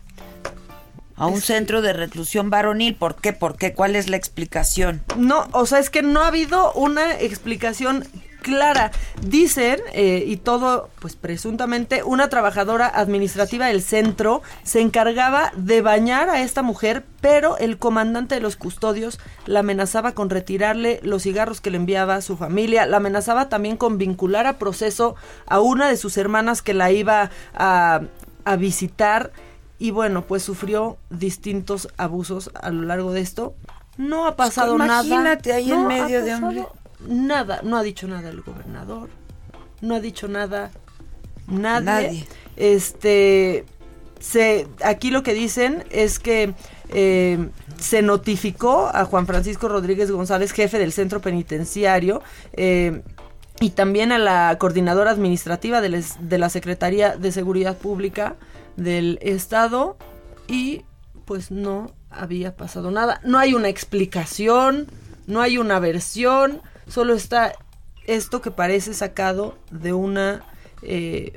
[1.21, 2.95] A un centro de reclusión varonil.
[2.95, 3.31] ¿Por qué?
[3.31, 3.73] ¿Por qué?
[3.73, 5.03] ¿Cuál es la explicación?
[5.17, 8.07] No, o sea, es que no ha habido una explicación
[8.41, 8.89] clara.
[9.21, 16.31] Dicen, eh, y todo, pues presuntamente, una trabajadora administrativa del centro se encargaba de bañar
[16.31, 21.61] a esta mujer, pero el comandante de los custodios la amenazaba con retirarle los cigarros
[21.61, 25.15] que le enviaba a su familia, la amenazaba también con vincular a proceso
[25.45, 28.01] a una de sus hermanas que la iba a,
[28.43, 29.31] a visitar.
[29.81, 33.55] Y bueno, pues sufrió distintos abusos a lo largo de esto.
[33.97, 35.03] No ha pasado nada.
[35.03, 36.73] imagínate ahí en No medio de un- pasado
[37.07, 39.09] Nada, no ha dicho nada el gobernador.
[39.81, 40.69] No ha dicho nada
[41.47, 41.83] nadie.
[41.85, 42.27] Nadie.
[42.57, 43.65] Este
[44.19, 46.53] se aquí lo que dicen es que
[46.89, 47.49] eh,
[47.79, 52.21] se notificó a Juan Francisco Rodríguez González, jefe del centro penitenciario,
[52.53, 53.01] eh,
[53.59, 58.35] y también a la coordinadora administrativa de, les- de la Secretaría de Seguridad Pública
[58.77, 59.97] del Estado
[60.47, 60.83] y
[61.25, 63.21] pues no había pasado nada.
[63.23, 64.87] No hay una explicación,
[65.27, 67.53] no hay una versión, solo está
[68.05, 70.43] esto que parece sacado de una
[70.81, 71.33] eh,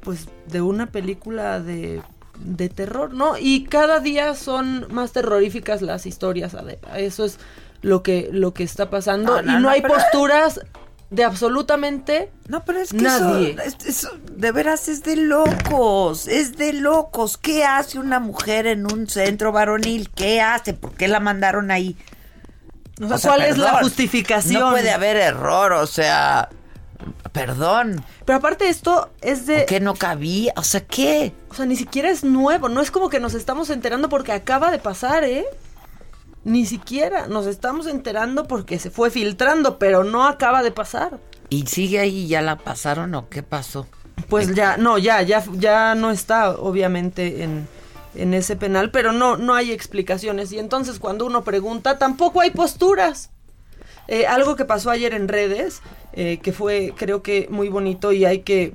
[0.00, 2.00] pues de una película de,
[2.38, 3.36] de terror, ¿no?
[3.38, 6.98] Y cada día son más terroríficas las historias, Adela.
[6.98, 7.38] Eso es
[7.82, 9.36] lo que, lo que está pasando.
[9.36, 10.60] No, no, y no, no, hay pero- posturas
[11.10, 13.52] de absolutamente No, pero es que nadie.
[13.64, 17.38] Eso, es- eso de veras es de locos, es de locos.
[17.38, 20.10] ¿Qué hace una mujer en un centro varonil?
[20.10, 20.74] ¿Qué hace?
[20.74, 21.96] ¿Por qué la mandaron ahí?
[23.00, 24.60] O sea, ¿cuál es la justificación?
[24.60, 26.48] No puede haber error, o sea,
[27.32, 28.04] perdón.
[28.24, 29.64] Pero aparte esto es de...
[29.66, 30.52] ¿Qué no cabía?
[30.56, 31.32] O sea, ¿qué?
[31.48, 34.70] O sea, ni siquiera es nuevo, no es como que nos estamos enterando porque acaba
[34.70, 35.46] de pasar, ¿eh?
[36.44, 41.18] Ni siquiera nos estamos enterando porque se fue filtrando, pero no acaba de pasar.
[41.50, 42.28] ¿Y sigue ahí?
[42.28, 43.86] ¿Ya la pasaron o qué pasó?
[44.28, 47.68] Pues ya, no, ya, ya, ya no está, obviamente, en,
[48.14, 50.52] en ese penal, pero no, no hay explicaciones.
[50.52, 53.30] Y entonces cuando uno pregunta, tampoco hay posturas.
[54.08, 55.82] Eh, algo que pasó ayer en redes,
[56.14, 58.74] eh, que fue, creo que muy bonito y hay que,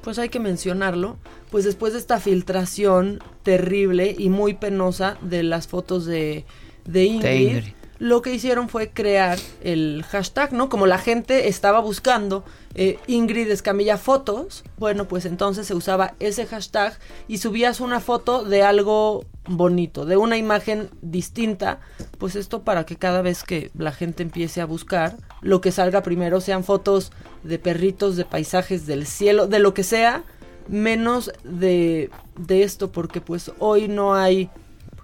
[0.00, 1.16] pues hay que mencionarlo,
[1.50, 6.44] pues después de esta filtración terrible y muy penosa de las fotos de,
[6.84, 7.72] de Ingrid, De Ingrid.
[7.98, 10.68] lo que hicieron fue crear el hashtag, ¿no?
[10.68, 12.44] Como la gente estaba buscando
[12.74, 16.98] eh, Ingrid Escamilla fotos, bueno, pues entonces se usaba ese hashtag
[17.28, 21.78] y subías una foto de algo bonito, de una imagen distinta,
[22.18, 26.02] pues esto para que cada vez que la gente empiece a buscar, lo que salga
[26.02, 27.12] primero sean fotos
[27.44, 30.24] de perritos, de paisajes del cielo, de lo que sea,
[30.66, 34.48] menos de, de esto, porque pues hoy no hay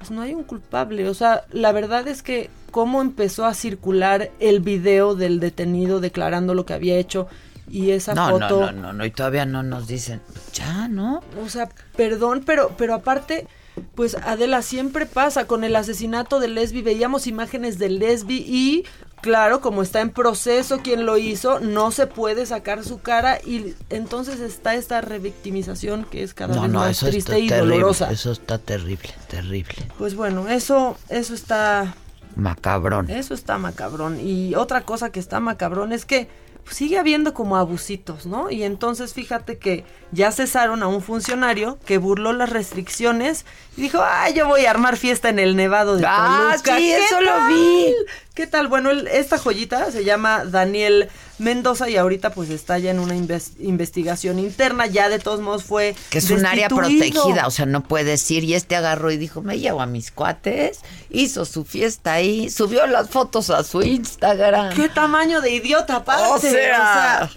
[0.01, 1.07] pues no hay un culpable.
[1.11, 6.55] O sea, la verdad es que cómo empezó a circular el video del detenido declarando
[6.55, 7.29] lo que había hecho
[7.69, 8.73] y esa No, no, foto.
[8.73, 10.23] no, no, no, y todavía no nos dicen,
[10.55, 11.23] ya, ¿no?
[11.45, 13.47] O sea, perdón, pero, pero aparte,
[13.95, 18.85] pues Adela siempre pasa con el asesinato de Lesbi, veíamos imágenes de Lesbi y
[19.23, 23.75] claro, como está en proceso quien lo hizo, no se puede sacar su cara y
[23.91, 28.11] entonces está esta revictimización que es cada No, vez no, más triste y terrible, dolorosa.
[28.11, 29.75] eso está terrible, terrible.
[29.99, 31.95] Pues bueno, eso, eso está
[32.37, 33.11] Macabrón.
[33.11, 34.21] Eso está macabrón.
[34.21, 36.29] Y otra cosa que está macabrón es que
[36.71, 38.51] sigue habiendo como abusitos, ¿no?
[38.51, 43.45] Y entonces fíjate que ya cesaron a un funcionario que burló las restricciones
[43.77, 46.77] y dijo, ay, yo voy a armar fiesta en el Nevado de Ah, Toluca.
[46.77, 47.95] sí, ¿Qué eso lo vi.
[48.35, 48.69] ¿Qué tal?
[48.69, 51.09] Bueno, el- esta joyita se llama Daniel
[51.39, 54.87] Mendoza y ahorita pues está ya en una inves- investigación interna.
[54.87, 58.45] Ya de todos modos fue Que es un área protegida, o sea, no puedes ir.
[58.45, 60.79] Y este agarró y dijo, me llevo a mis cuates,
[61.11, 64.75] hizo su fiesta ahí, subió las fotos a su Instagram.
[64.77, 66.29] ¿Qué tamaño de idiota aparte?
[66.31, 67.31] O sea.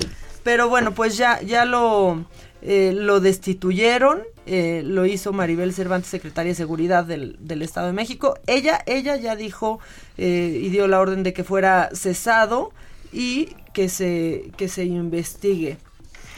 [0.43, 2.23] pero bueno, pues ya, ya lo,
[2.61, 4.21] eh, lo destituyeron.
[4.45, 8.35] Eh, lo hizo Maribel Cervantes, secretaria de Seguridad del, del Estado de México.
[8.47, 9.79] Ella, ella ya dijo
[10.17, 12.71] eh, y dio la orden de que fuera cesado
[13.11, 15.77] y que se, que se investigue.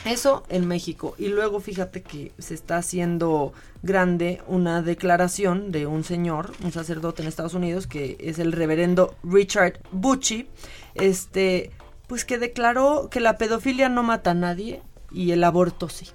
[0.06, 1.16] Eso en México.
[1.18, 7.24] Y luego fíjate que se está haciendo grande una declaración de un señor, un sacerdote
[7.24, 10.48] en Estados Unidos, que es el reverendo Richard Bucci,
[10.94, 11.72] este,
[12.08, 16.08] pues que declaró que la pedofilia no mata a nadie y el aborto sí.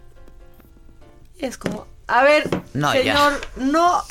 [1.41, 4.03] Es como, a ver, No, señor, no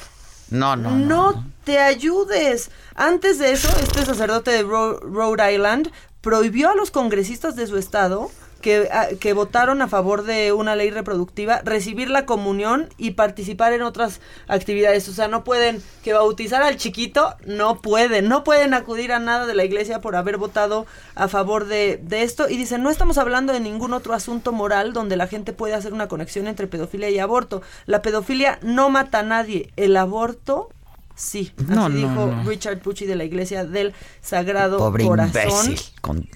[0.50, 1.32] No, no, no.
[1.34, 2.72] no te ayudes.
[2.96, 5.92] Antes de eso, este sacerdote de Ro- Rhode Island
[6.22, 8.32] prohibió a los congresistas de su estado
[8.62, 13.74] que, a- que votaron a favor de una ley reproductiva, recibir la comunión y participar
[13.74, 15.08] en otras actividades.
[15.10, 19.46] O sea, no pueden que bautizar al chiquito, no pueden, no pueden acudir a nada
[19.46, 22.50] de la iglesia por haber votado a favor de, de esto.
[22.50, 25.94] Y dicen, no estamos hablando de ningún otro asunto moral donde la gente puede hacer
[25.94, 27.62] una conexión entre pedofilia y aborto.
[27.86, 30.70] La pedofilia no mata a nadie, el aborto...
[31.16, 32.44] Sí, así No, no, dijo no.
[32.50, 35.66] Richard Pucci de la Iglesia del Sagrado Pobre Corazón.
[35.66, 35.80] imbécil.
[36.00, 36.30] Con,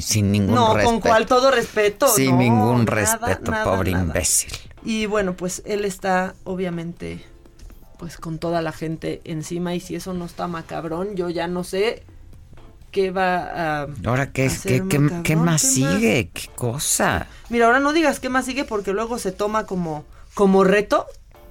[0.00, 0.90] sin ningún No, respeto.
[0.90, 2.08] con cual todo respeto.
[2.08, 4.04] Sin no, ningún nada, respeto, nada, pobre nada.
[4.04, 4.52] imbécil.
[4.84, 7.24] Y bueno, pues él está obviamente
[7.98, 11.64] pues con toda la gente encima y si eso no está macabrón, yo ya no
[11.64, 12.04] sé
[12.92, 16.30] qué va a Ahora, ¿qué, hacer qué, qué, macabrón, qué más ¿qué sigue?
[16.32, 17.26] ¿Qué cosa?
[17.50, 20.04] Mira, ahora no digas qué más sigue porque luego se toma como
[20.34, 21.06] como reto.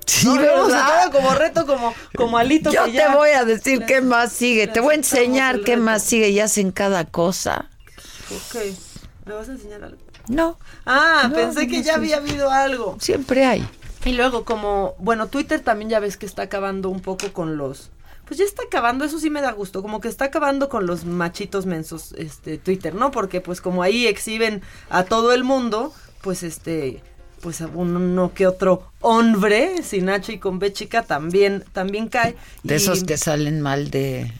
[0.05, 0.63] Sí, No, ¿verdad?
[1.09, 4.31] toma como reto, como, como alito Yo que te ya- voy a decir qué más
[4.31, 4.67] sigue.
[4.67, 7.69] Te voy a enseñar qué más sigue y hacen cada cosa.
[8.31, 8.61] Ok.
[9.25, 9.97] ¿Me vas a enseñar algo?
[10.29, 10.57] No.
[10.85, 11.99] Ah, No, pensé que no ya sé.
[11.99, 12.97] había habido algo.
[12.99, 13.67] Siempre hay.
[14.05, 17.89] Y luego como, bueno, Twitter también ya ves que está acabando un poco con los...
[18.25, 21.05] Pues ya está acabando, eso sí me da gusto, como que está acabando con los
[21.05, 23.09] machitos mensos, este, Twitter, ¿no?
[23.11, 27.01] Porque pues como ahí exhiben a todo el mundo, pues este,
[27.41, 32.35] pues a uno que otro hombre, sin H y con B chica, también, también cae.
[32.63, 34.33] De Y- esos que salen mal de...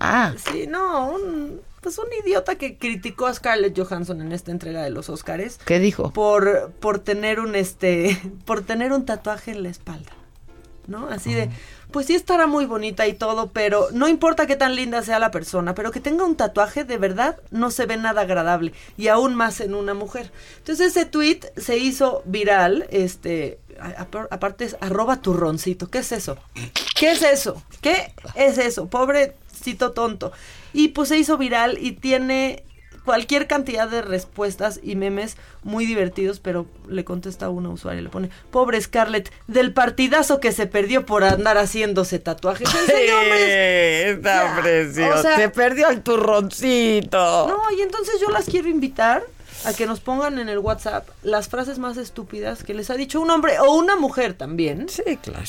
[0.00, 4.82] Ah, Sí, no, un, pues un idiota que criticó a Scarlett Johansson en esta entrega
[4.82, 6.10] de los Oscars ¿qué dijo?
[6.12, 10.10] por por tener un este por tener un tatuaje en la espalda
[10.88, 11.48] no así de
[11.92, 15.30] pues sí estará muy bonita y todo pero no importa qué tan linda sea la
[15.30, 19.36] persona pero que tenga un tatuaje de verdad no se ve nada agradable y aún
[19.36, 20.32] más en una mujer.
[20.58, 25.88] Entonces ese tweet se hizo viral este a- a- aparte es arroba turroncito.
[25.88, 26.36] Qué es eso
[26.96, 30.32] qué es eso qué es eso pobrecito tonto
[30.76, 32.62] y pues se hizo viral y tiene
[33.04, 38.08] cualquier cantidad de respuestas y memes muy divertidos, pero le contesta a una usuaria, le
[38.08, 42.68] pone, pobre Scarlett, del partidazo que se perdió por andar haciéndose tatuajes.
[42.74, 44.10] Hombre?
[44.10, 45.18] Está Ya, precioso.
[45.18, 47.46] o sea- Se perdió el turroncito.
[47.48, 49.22] No, y entonces yo las quiero invitar
[49.64, 53.20] a que nos pongan en el WhatsApp las frases más estúpidas que les ha dicho
[53.20, 54.88] un hombre o una mujer también.
[54.88, 55.44] Sí, claro.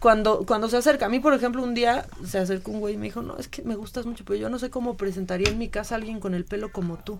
[0.00, 2.96] Cuando, cuando se acerca, a mí por ejemplo un día se acercó un güey y
[2.96, 5.58] me dijo, no, es que me gustas mucho, pero yo no sé cómo presentaría en
[5.58, 7.18] mi casa a alguien con el pelo como tú.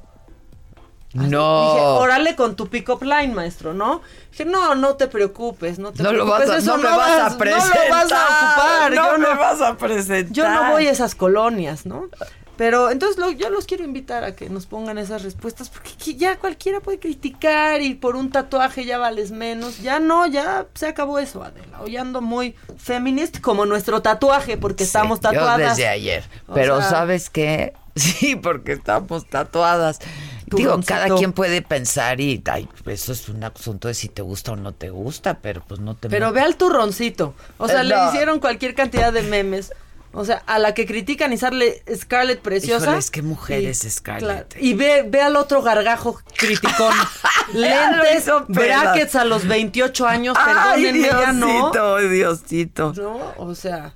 [1.12, 1.96] Dije, No.
[1.96, 4.02] órale con tu pick-up line, maestro, ¿no?
[4.32, 6.48] Dije, no, no te preocupes, no te No lo preocupes.
[6.48, 7.84] vas a, eso no me vas a No presentar.
[7.88, 8.90] lo vas a ocupar.
[8.90, 10.32] No yo me no, vas a presentar.
[10.32, 12.08] yo no voy a esas colonias, ¿no?
[12.56, 16.38] Pero entonces lo- yo los quiero invitar a que nos pongan esas respuestas porque ya
[16.38, 19.80] cualquiera puede criticar y por un tatuaje ya vales menos.
[19.82, 21.80] Ya no, ya se acabó eso, Adela.
[21.82, 25.76] Hoy ando muy feminist como nuestro tatuaje porque estamos Yo tatuadas.
[25.76, 26.24] desde ayer.
[26.46, 27.72] O Pero sea- ¿sabes qué?
[27.96, 30.00] Sí, porque estamos tatuadas.
[30.46, 34.52] Digo, cada quien puede pensar y ay, eso es un asunto de si te gusta
[34.52, 37.34] o no te gusta, pero pues no te Pero ve al turroncito.
[37.58, 39.72] O sea, Eh, le hicieron cualquier cantidad de memes.
[40.18, 42.86] O sea, a la que critican y sale Scarlett preciosa.
[42.86, 44.48] Híjoles, qué mujer Y- es Scarlett.
[44.54, 46.94] claro, y ve, ve al otro gargajo criticón.
[47.52, 51.46] Lentes, brackets a los 28 años, Ay, perdónenme, ya no.
[51.70, 52.92] Diosito, Diosito.
[52.96, 53.94] No, o sea,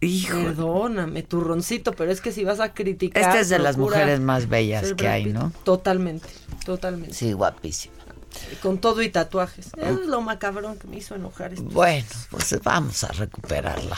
[0.00, 0.36] Hijo.
[0.36, 3.22] perdóname, turroncito, pero es que si vas a criticar.
[3.22, 5.26] Esta es de las mujeres más bellas que hay.
[5.26, 5.52] ¿no?
[5.64, 6.28] Totalmente,
[6.66, 7.14] totalmente.
[7.14, 7.94] Sí, guapísima.
[8.60, 9.68] Con todo y tatuajes.
[9.76, 11.52] Eso es lo macabrón que me hizo enojar.
[11.52, 11.62] esto.
[11.66, 13.96] Bueno, pues vamos a recuperar la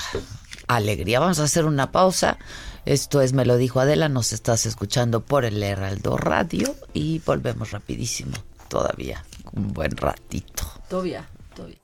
[0.66, 1.20] alegría.
[1.20, 2.38] Vamos a hacer una pausa.
[2.84, 7.72] Esto es Me lo dijo Adela, nos estás escuchando por el Heraldo Radio y volvemos
[7.72, 8.36] rapidísimo,
[8.68, 10.64] todavía, un buen ratito.
[10.88, 11.78] Todavía, todavía.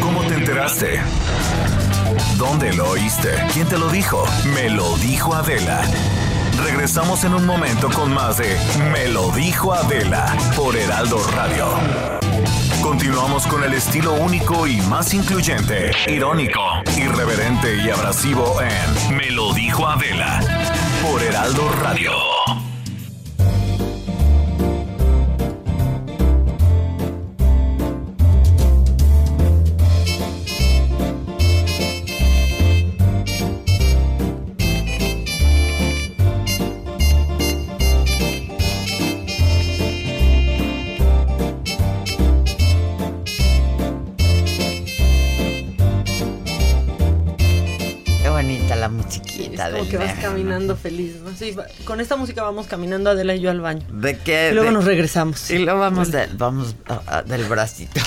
[0.00, 1.00] ¿Cómo te enteraste?
[2.36, 3.30] ¿Dónde lo oíste?
[3.54, 4.24] ¿Quién te lo dijo?
[4.54, 5.80] Me lo dijo Adela.
[6.62, 8.56] Regresamos en un momento con más de
[8.92, 11.66] Me lo dijo Adela por Heraldo Radio.
[12.82, 16.60] Continuamos con el estilo único y más incluyente, irónico,
[17.06, 20.40] irreverente y abrasivo en Me lo dijo Adela
[21.02, 22.35] por Heraldo Radio.
[50.28, 51.34] Caminando feliz, ¿no?
[51.36, 51.54] Sí,
[51.84, 53.86] con esta música vamos caminando Adela y yo al baño.
[53.90, 54.48] ¿De qué?
[54.50, 55.50] Y luego De- nos regresamos.
[55.50, 58.00] Y luego vamos, de- vamos a- a- del bracito.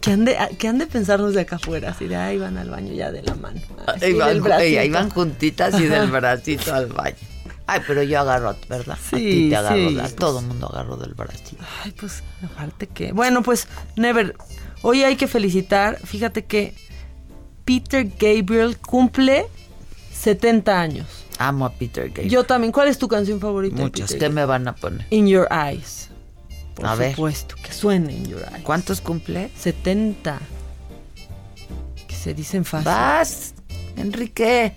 [0.00, 2.70] Que han, de, que han de pensarnos de acá afuera, así de ahí van al
[2.70, 3.60] baño ya de la mano.
[3.88, 7.16] Así Ahí van, ahí juntitas y del bracito al baño.
[7.66, 8.96] Ay, pero yo agarro, ¿verdad?
[8.96, 11.64] a Sí, ti te agarro, sí, a todo el mundo agarro del bracito.
[11.82, 13.10] Ay, pues, aparte que.
[13.10, 13.66] Bueno, pues,
[13.96, 14.36] Never.
[14.82, 15.98] Hoy hay que felicitar.
[16.04, 16.74] Fíjate que
[17.66, 19.46] Peter Gabriel cumple
[20.14, 21.06] 70 años.
[21.38, 22.30] Amo a Peter Gabriel.
[22.30, 22.72] Yo también.
[22.72, 23.76] ¿Cuál es tu canción favorita?
[23.82, 24.14] Muchas.
[24.14, 25.06] ¿Qué me van a poner?
[25.10, 26.08] In Your Eyes.
[26.74, 27.10] Por A ver.
[27.10, 28.62] supuesto, que suene In Your Eyes.
[28.64, 29.50] ¿Cuántos cumple?
[29.58, 30.38] 70.
[32.08, 32.86] Que se dicen fácil.
[32.86, 33.52] Vas,
[33.96, 34.72] Enrique.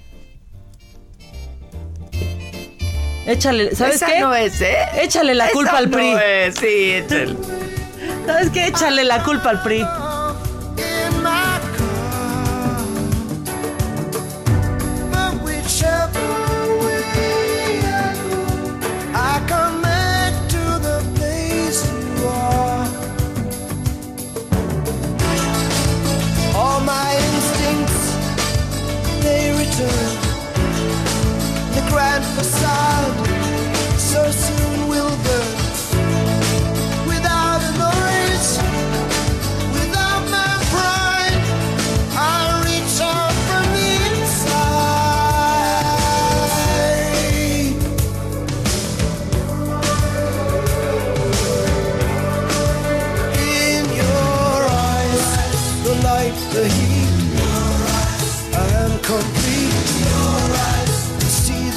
[3.26, 4.20] Échale, ¿sabes Esa qué?
[4.22, 4.76] no es, ¿eh?
[5.04, 6.14] Échale la Esa culpa al no PRI.
[6.26, 7.36] es, sí, échale.
[8.26, 8.68] ¿Sabes qué?
[8.68, 9.86] Échale la culpa al PRI.
[29.80, 30.22] mansion,
[31.74, 33.28] the grand facade,
[33.98, 34.69] so surreal.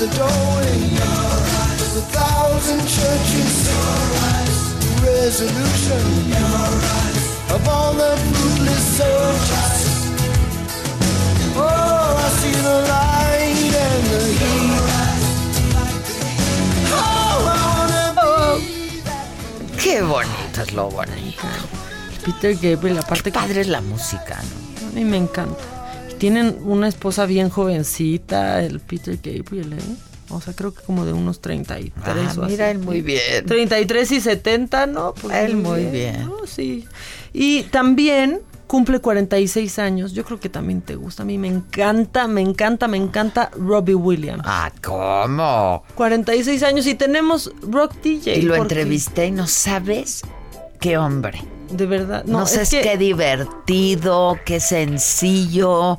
[0.02, 0.82] The doorway.
[1.94, 3.56] The thousand churches.
[5.02, 6.04] Resolution
[7.54, 9.78] of all the fruitless soldiers.
[11.54, 14.82] Oh, I see the light and the heat.
[16.98, 17.38] Oh,
[18.58, 21.46] be Qué bonito es lo bonito.
[22.24, 24.88] Peter Gabriel, aparte padre es la música, ¿no?
[24.88, 25.81] A mí me encanta.
[26.22, 29.82] Tienen una esposa bien jovencita, el Peter Gabriel, ¿eh?
[30.30, 32.52] O sea, creo que como de unos 33 Ah, o así.
[32.52, 33.44] mira, él muy bien.
[33.44, 35.14] 33 y 70, ¿no?
[35.20, 36.26] Pues Él muy bien.
[36.26, 36.46] ¿no?
[36.46, 36.86] Sí.
[37.32, 38.38] Y también
[38.68, 40.12] cumple 46 años.
[40.12, 41.24] Yo creo que también te gusta.
[41.24, 44.44] A mí me encanta, me encanta, me encanta Robbie Williams.
[44.46, 45.82] Ah, ¿cómo?
[45.96, 48.36] 46 años y tenemos Rock DJ.
[48.38, 50.22] Y lo porque- entrevisté y no sabes
[50.78, 51.42] qué hombre.
[51.72, 52.24] De verdad.
[52.26, 55.98] No, No, sé es que- qué divertido, qué sencillo,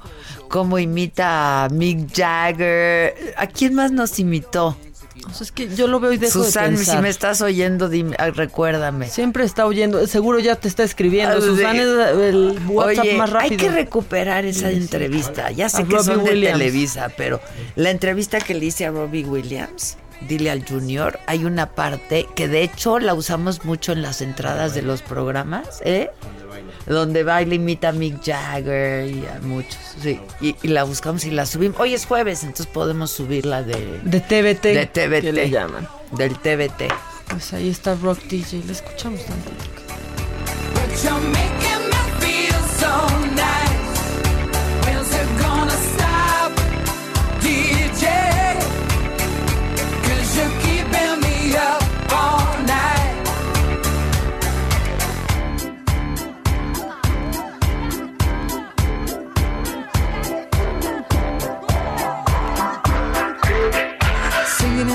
[0.50, 3.34] cómo imita a Mick Jagger.
[3.38, 4.78] ¿A quién más nos imitó?
[5.26, 7.02] O sea, es que yo lo veo y dejo de Susan, si pensar.
[7.02, 9.08] me estás oyendo, dime, ah, recuérdame.
[9.08, 11.38] Siempre está oyendo, seguro ya te está escribiendo.
[11.38, 11.42] Ah.
[11.42, 13.52] Susan es el WhatsApp Oye, más rápido.
[13.52, 15.50] hay que recuperar esa Sí, entrevista.
[15.52, 16.58] Ya sé A que son Robbie de Williams.
[16.60, 17.40] Televisa, pero
[17.76, 19.98] la entrevista que le hice a Robbie Williams,
[20.28, 24.74] dile al Junior, hay una parte que de hecho la usamos mucho en las entradas
[24.74, 26.10] de los programas, ¿eh?
[26.86, 30.20] Donde baila imita a Mick Jagger y a muchos, sí.
[30.42, 31.80] Y, y la buscamos y la subimos.
[31.80, 34.00] Hoy es jueves, entonces podemos subirla de...
[34.04, 34.64] De TVT.
[34.64, 35.22] De.
[35.22, 35.88] Que le llaman.
[36.12, 36.92] Del TVT.
[37.30, 38.64] Pues ahí está Rock DJ.
[38.66, 39.74] Le escuchamos tantito.
[51.56, 52.43] Up all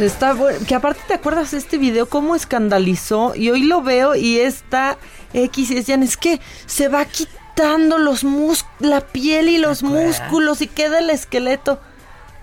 [0.00, 0.58] Pues está bueno.
[0.66, 3.34] Que aparte te acuerdas de este video, cómo escandalizó.
[3.34, 4.96] Y hoy lo veo y está
[5.34, 10.60] X y decían, es que se va quitando los mus la piel y los músculos
[10.62, 11.80] y queda el esqueleto.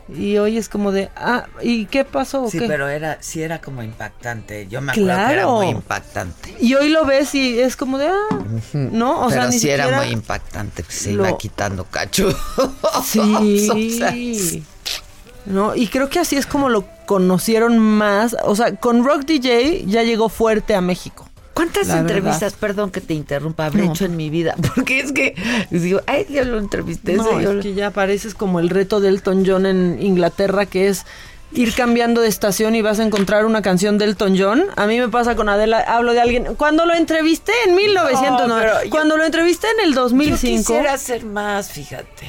[0.09, 2.43] Y hoy es como de, ah, ¿y qué pasó?
[2.43, 2.67] o Sí, qué?
[2.67, 4.65] pero era, sí era como impactante.
[4.69, 6.55] Yo me acuerdo que era muy impactante.
[6.61, 8.39] Y hoy lo ves y es como de, ah,
[8.71, 9.25] ¿no?
[9.25, 9.87] O Pero sea, ni sí siquiera...
[9.89, 12.29] era muy impactante que se lo- iba quitando cacho.
[13.03, 13.19] Sí.
[13.69, 14.13] O sea,
[15.47, 15.75] ¿No?
[15.75, 18.35] Y creo que así es como lo conocieron más.
[18.43, 21.27] O sea, con Rock DJ ya llegó fuerte a México.
[21.53, 22.57] ¿Cuántas La entrevistas, verdad.
[22.59, 23.91] perdón que te interrumpa, habré No.
[23.91, 24.55] hecho en mi vida?
[24.75, 25.33] Porque es que
[25.71, 27.13] digo, ay, yo lo entrevisté.
[27.13, 29.97] No, ese, yo es lo- que ya pareces como el reto de Elton John en
[29.99, 31.05] Inglaterra, que es
[31.53, 34.65] ir cambiando de estación y vas a encontrar una canción de Elton John.
[34.75, 36.55] A mí me pasa con Adela, hablo de alguien.
[36.57, 40.93] Cuando lo entrevisté en 1990, pero yo- cuando lo entrevisté en el Yo 2005, quisiera
[40.93, 42.27] hacer más, fíjate.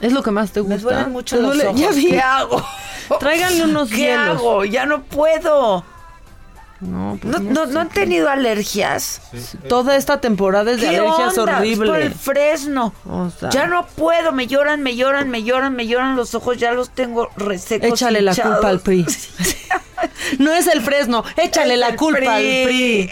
[0.00, 0.76] Es lo que más te gusta.
[0.76, 1.68] Me duelen mucho ¿Te los duele?
[1.68, 1.80] ojos.
[1.80, 2.08] Ya vi.
[2.10, 2.64] ¿Qué hago?
[3.20, 4.36] Tráiganle unos ¿Qué hielos.
[4.38, 4.64] hago?
[4.64, 5.84] Ya no puedo.
[6.78, 9.22] No, pues ¿No, no no, han tenido alergias?
[9.66, 11.56] Toda esta temporada es de ¿Qué alergias onda?
[11.58, 11.88] horrible.
[11.88, 12.92] Por el fresno.
[13.08, 16.58] O sea, Ya no puedo, me lloran, me lloran, me lloran, me lloran los ojos,
[16.58, 17.88] ya los tengo resecos.
[17.92, 18.56] Échale la hinchados.
[18.56, 19.06] culpa al PRI.
[20.38, 23.10] No es el Fresno, échale Es la culpa al PRI.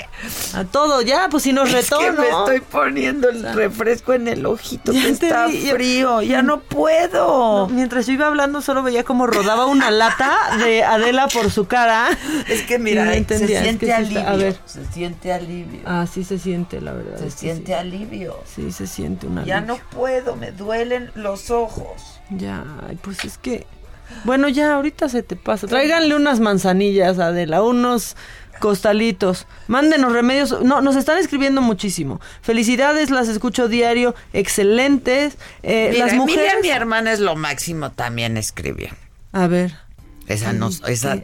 [0.54, 4.28] A todo, ya, pues si nos Es retó, que me estoy poniendo el refresco en
[4.28, 7.68] el ojito, Ya que está vi, frío, ya no puedo.
[7.68, 12.08] Mientras yo iba hablando, solo veía como rodaba una lata de Adela por su cara.
[12.48, 13.28] Es que mira, no se es
[13.60, 14.18] siente que alivio.
[14.20, 14.56] está- a ver.
[14.66, 15.80] Se siente alivio.
[15.84, 17.18] Ah, sí se siente, la verdad.
[17.18, 17.72] se es siente sí.
[17.72, 18.38] alivio.
[18.44, 22.20] Sí, se siente una Ya no puedo, me duelen los ojos.
[22.30, 22.64] Ya,
[23.02, 23.66] pues es que.
[24.24, 25.66] Bueno, ya, ahorita se te pasa.
[25.66, 28.16] Tráiganle unas manzanillas, Adela, unos
[28.60, 29.46] costalitos.
[29.66, 30.62] Mándenos remedios.
[30.62, 32.20] No, nos están escribiendo muchísimo.
[32.40, 34.14] Felicidades, las escucho diario.
[34.32, 35.36] Excelentes.
[35.62, 36.62] Eh, Mira, las Emilia, mujeres.
[36.62, 38.88] mi hermana es lo máximo, también escribió.
[39.32, 39.74] A ver.
[40.26, 41.16] Esa no, esa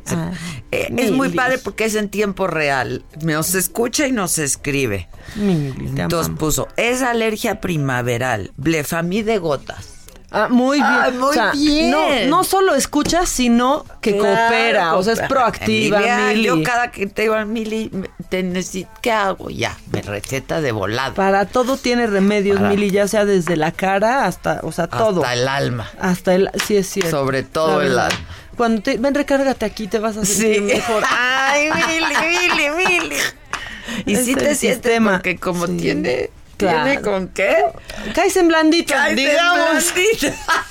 [0.72, 3.02] eh, es muy padre porque es en tiempo real.
[3.22, 5.08] Nos escucha y nos escribe.
[5.36, 9.99] Entonces puso, es alergia primaveral, blefamí de gotas.
[10.32, 10.86] Ah, muy bien.
[10.88, 11.90] Ah, muy O sea, bien.
[11.90, 14.94] No, no solo escucha, sino que Claro, coopera.
[14.96, 16.42] O sea, es proactiva, Emilia, Mili.
[16.44, 17.90] Yo cada que te digo a Mili,
[18.28, 19.50] te necesito, ¿qué hago?
[19.50, 21.14] Ya, me receta de volado.
[21.14, 25.22] Para todo tiene remedios, Para- Mili, ya sea desde la cara hasta, o sea, todo.
[25.22, 25.90] Hasta el alma.
[26.00, 27.10] Hasta el, sí es cierto.
[27.10, 28.18] Sobre todo el alma.
[28.56, 30.60] Cuando te, ven, recárgate aquí, te vas a sentir Sí.
[30.60, 31.02] mejor.
[31.10, 32.14] Ay, Mili,
[32.54, 32.70] Mili,
[33.10, 33.16] Mili.
[34.06, 35.76] Y Es el te sientes porque como Sí.
[35.78, 36.30] tiene,
[36.60, 36.84] Claro.
[36.84, 37.56] tiene con qué.
[38.14, 39.92] Caes en blandito, Cállate, digamos.
[39.94, 40.34] blandita.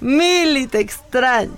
[0.00, 1.56] Mili, te extraño.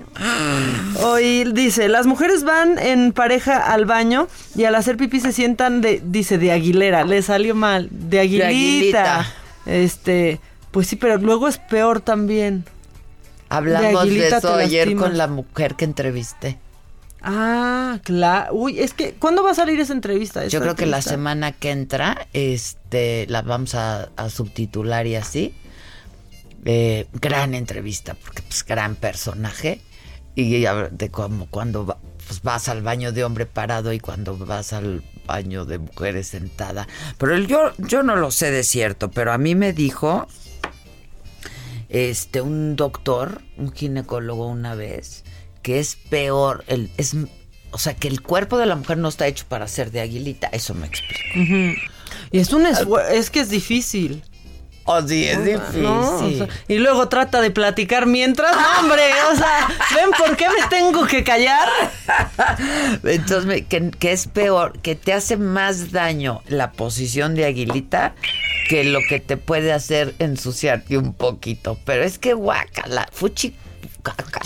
[1.03, 5.83] Hoy dice, las mujeres van en pareja al baño y al hacer pipí se sientan
[5.83, 8.49] de, dice, de aguilera, le salió mal, de aguilita.
[8.49, 9.27] aguilita.
[9.67, 10.41] Este,
[10.71, 12.65] pues sí, pero luego es peor también.
[13.51, 16.59] Hablamos de, aguilita eso ayer con la mujer que entrevisté.
[17.23, 18.55] Ah, claro.
[18.55, 20.47] Uy, es que, ¿cuándo va a salir esa entrevista?
[20.47, 25.55] Yo creo que la semana que entra, este, la vamos a, a subtitular y así.
[26.65, 29.81] Eh, gran entrevista, porque pues gran personaje.
[30.35, 34.73] Y de cómo cuando va- pues, vas al baño de hombre parado y cuando vas
[34.73, 36.87] al baño de mujeres sentada.
[37.19, 40.27] Pero yo, yo no lo sé de cierto, pero a mí me dijo
[41.89, 45.25] este un doctor, un ginecólogo una vez,
[45.62, 47.15] que es peor, el, es,
[47.70, 50.49] o sea, que el cuerpo de la mujer no está hecho para ser de aguilita,
[50.53, 51.20] eso me explica.
[51.37, 51.74] Ujú.
[52.32, 54.23] Y es un esfuerzo, es que es difícil.
[54.85, 55.82] Oh, sí, es difícil.
[55.82, 60.37] No, o sea, y luego trata de platicar mientras, no, hombre, o sea, ven por
[60.37, 61.69] qué me tengo que callar.
[63.05, 68.15] Entonces, me- que, que es peor, que te hace más daño la posición de aguilita
[68.69, 71.78] que lo que te puede hacer ensuciarte un poquito.
[71.85, 73.55] Pero es que guácala, fuchi
[74.03, 74.41] caca.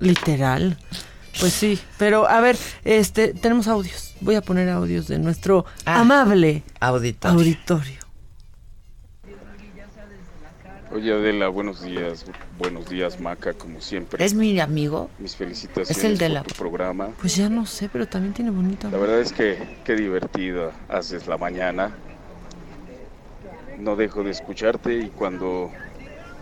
[0.00, 0.76] Literal.
[1.38, 4.14] Pues sí, pero a ver, este, tenemos audios.
[4.20, 6.00] Voy a poner audios de nuestro Ah.
[6.00, 7.38] amable Auditorio.
[7.38, 8.00] auditorio.
[10.92, 12.24] Oye Adela, buenos días,
[12.58, 14.24] buenos días Maca, como siempre.
[14.24, 15.08] ¿Es mi amigo?
[15.20, 17.08] Mis felicitaciones Es el de por la- tu programa.
[17.20, 21.28] Pues ya no sé, pero también tiene bonita La verdad es que qué divertida haces
[21.28, 21.92] la mañana.
[23.78, 25.70] No dejo de escucharte y cuando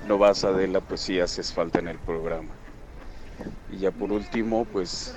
[0.08, 2.48] no vas Adela, pues sí haces falta en el programa.
[3.70, 5.14] Y ya por último, pues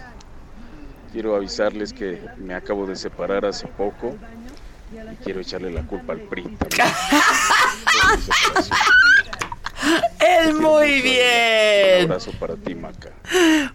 [1.11, 4.15] quiero avisarles que me acabo de separar hace poco
[5.11, 6.43] y quiero echarle la culpa al PRI
[10.20, 12.03] ¡El muy Un bien!
[12.03, 13.10] abrazo para ti, Maca.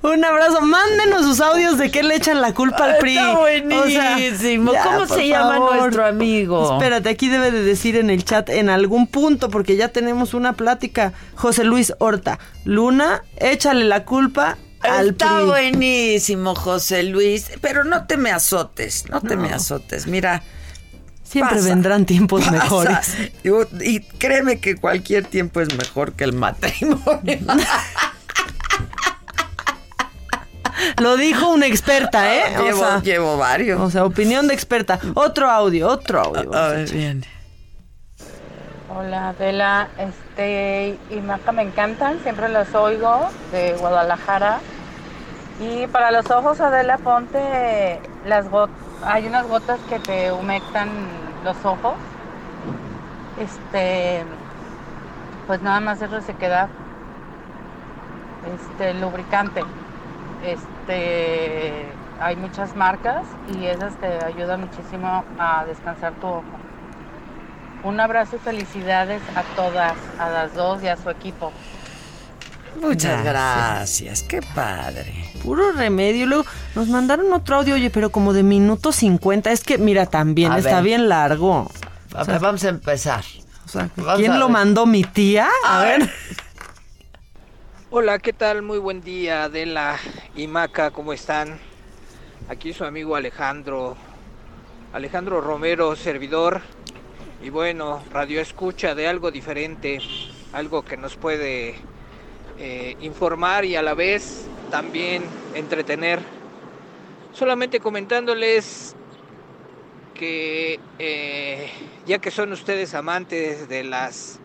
[0.02, 3.16] Un abrazo, mándenos sus audios de qué le echan la culpa al PRI.
[3.16, 4.72] Está buenísimo.
[4.84, 6.74] ¿Cómo se llama nuestro amigo?
[6.74, 10.52] Espérate, aquí debe de decir en el chat en algún punto, porque ya tenemos una
[10.52, 11.12] plática.
[11.34, 15.44] José Luis Horta, Luna, échale la culpa al Está PRI.
[15.46, 20.06] buenísimo, José Luis, pero no te me azotes, no te me azotes.
[20.06, 20.42] Mira,
[21.26, 22.52] Siempre pasa, vendrán tiempos pasa.
[22.52, 23.16] mejores.
[23.42, 23.50] Y,
[23.84, 27.20] y créeme que cualquier tiempo es mejor que el matrimonio.
[31.00, 32.58] Lo dijo una experta, ¿eh?
[32.58, 33.80] O llevo, sea, llevo varios.
[33.80, 34.98] o sea, opinión de experta.
[35.14, 36.54] Otro audio, otro audio.
[36.54, 37.24] A ver, bien.
[38.94, 44.60] Hola Adela, este y Maca me encantan, siempre los oigo de Guadalajara.
[45.60, 50.88] Y para los ojos Adela ponte las gotas, hay unas gotas que te humectan
[51.44, 51.94] los ojos.
[53.38, 54.24] Este,
[55.46, 56.68] pues nada más es resequedad.
[58.54, 59.62] Este, lubricante.
[60.44, 61.88] Este,
[62.20, 63.24] hay muchas marcas
[63.54, 66.44] y esas te ayudan muchísimo a descansar tu ojo.
[67.82, 71.52] Un abrazo y felicidades a todas, a las dos y a su equipo.
[72.80, 75.12] Muchas gracias, qué padre.
[75.42, 76.26] Puro remedio.
[76.26, 76.44] Luego
[76.74, 79.50] nos mandaron otro audio, oye, pero como de minuto 50.
[79.50, 80.84] Es que, mira, también A está ver.
[80.84, 81.70] bien largo.
[82.14, 83.24] A ver, vamos a empezar.
[83.64, 84.52] O sea, Vamos ¿quién lo ver.
[84.52, 84.86] mandó?
[84.86, 85.48] ¿Mi tía?
[85.64, 86.10] A, ver.
[87.90, 88.62] Hola, ¿qué tal?
[88.62, 89.96] Muy buen día, Adela
[90.34, 91.58] y Maca, ¿cómo están?
[92.48, 93.96] Aquí su amigo Alejandro,
[94.92, 96.60] Alejandro Romero, servidor.
[97.42, 99.98] Y bueno, radio escucha de algo diferente,
[100.52, 101.76] algo que nos puede
[102.58, 105.22] eh, informar y a la vez también
[105.54, 106.20] entretener.
[107.32, 108.94] Solamente comentándoles
[110.14, 111.70] que eh,
[112.06, 114.38] ya que son ustedes amantes de las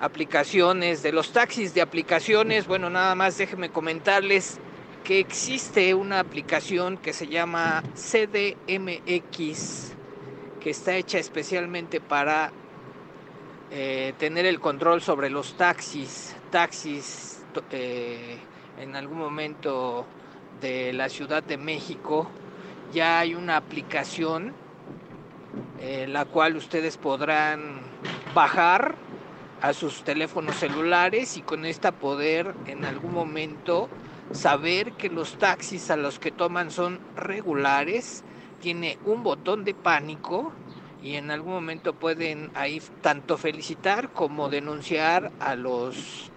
[0.00, 4.58] aplicaciones, de los taxis de aplicaciones, bueno, nada más déjenme comentarles
[5.04, 9.92] que existe una aplicación que se llama CDMX,
[10.60, 12.52] que está hecha especialmente para
[13.70, 18.38] eh, tener el control sobre los taxis, taxis eh,
[18.80, 20.06] en algún momento
[20.60, 22.28] de la Ciudad de México.
[22.92, 24.54] Ya hay una aplicación
[25.78, 27.80] eh, la cual ustedes podrán
[28.34, 28.94] bajar
[29.60, 33.88] a sus teléfonos celulares y con esta poder en algún momento
[34.32, 38.24] saber que los taxis a los que toman son regulares,
[38.60, 40.52] tiene un botón de pánico
[41.02, 46.30] y en algún momento pueden ahí tanto felicitar como denunciar a los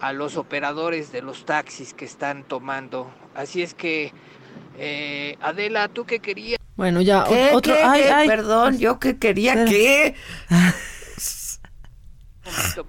[0.00, 3.10] a los operadores de los taxis que están tomando.
[3.34, 4.12] Así es que
[4.78, 6.58] eh, Adela, ¿tú qué querías?
[6.76, 7.74] Bueno, ya, ¿Qué, otro.
[7.74, 8.10] qué, ay, qué?
[8.10, 8.28] ay.
[8.28, 9.72] Perdón, yo que quería momento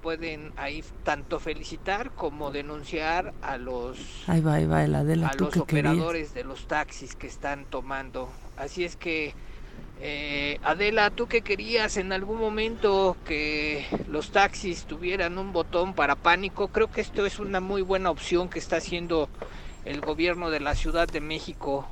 [0.02, 3.98] pueden ahí tanto felicitar como denunciar a los
[4.28, 5.94] Ahí va, ahí va, el Adela, a los que querías.
[5.94, 8.30] operadores de los taxis que están tomando.
[8.58, 9.34] Así es que,
[10.00, 16.16] eh, Adela, ¿tú qué querías en algún momento que los taxis tuvieran un botón para
[16.16, 16.68] pánico?
[16.68, 19.30] Creo que esto es una muy buena opción que está haciendo
[19.86, 21.88] el gobierno de la Ciudad de México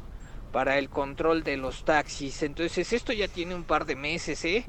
[0.52, 2.44] para el control de los taxis.
[2.44, 4.66] Entonces, esto ya tiene un par de meses, ¿eh?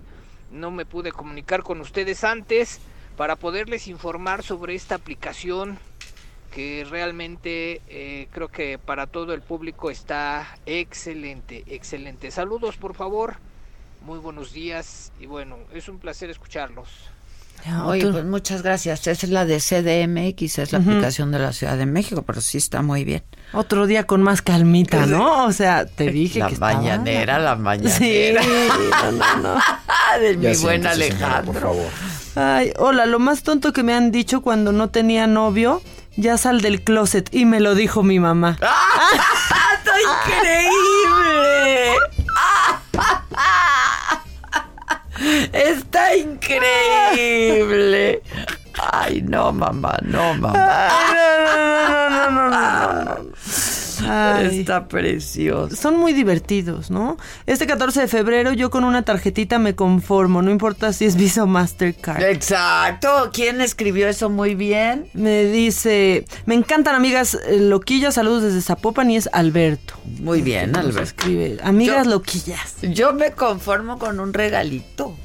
[0.50, 2.80] No me pude comunicar con ustedes antes
[3.16, 5.78] para poderles informar sobre esta aplicación
[6.56, 12.30] que realmente eh, creo que para todo el público está excelente, excelente.
[12.30, 13.34] Saludos por favor,
[14.00, 16.88] muy buenos días y bueno, es un placer escucharlos.
[17.84, 18.12] Oye, otro.
[18.12, 19.06] pues muchas gracias.
[19.06, 20.90] Esa es la de CDMX, es la Ujú.
[20.92, 23.22] aplicación de la Ciudad de México, pero sí está muy bien.
[23.52, 25.44] Otro día con más calmita, ¿no?
[25.44, 28.42] O sea, te dije La que estaba- mañanera, la Sí, mañanera.
[29.02, 29.60] no, no, no.
[30.22, 31.52] de mi buen siéntese, señora, Alejandro.
[31.52, 31.86] por favor.
[32.34, 35.82] Ay, hola, lo más tonto que me han dicho cuando no tenía novio,
[36.16, 38.58] ya sal del closet y me lo dijo mi mamá.
[39.76, 41.96] ¡Está increíble!
[45.52, 47.62] Está increíble.
[48.92, 50.88] Ay, no, mamá, no, mamá.
[51.14, 53.16] no, no, no, no, no.
[54.02, 54.60] Ay.
[54.60, 55.74] Está precioso.
[55.76, 57.16] Son muy divertidos, ¿no?
[57.46, 61.42] Este 14 de febrero yo con una tarjetita me conformo, no importa si es Visa
[61.44, 62.22] o Mastercard.
[62.22, 63.30] Exacto.
[63.32, 65.06] ¿Quién escribió eso muy bien?
[65.14, 69.94] Me dice, me encantan amigas eh, loquillas, saludos desde Zapopan y es Alberto.
[70.20, 71.02] Muy bien, Alberto.
[71.02, 72.76] escribe, amigas Yo- loquillas.
[72.82, 75.16] Yo me conformo con un regalito.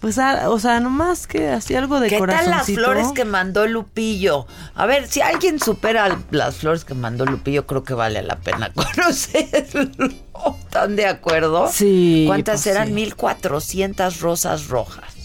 [0.00, 3.66] Pues, ah, o sea, nomás que así algo de ¿Qué tal las flores que mandó
[3.66, 4.46] Lupillo?
[4.74, 8.72] A ver, si alguien supera las flores que mandó Lupillo, creo que vale la pena
[8.74, 10.08] conocerlo.
[10.60, 11.68] ¿Están de acuerdo?
[11.72, 12.88] Sí, ¿Cuántas pues eran?
[12.88, 12.94] sí.
[12.94, 15.18] 1400 rosas rojas.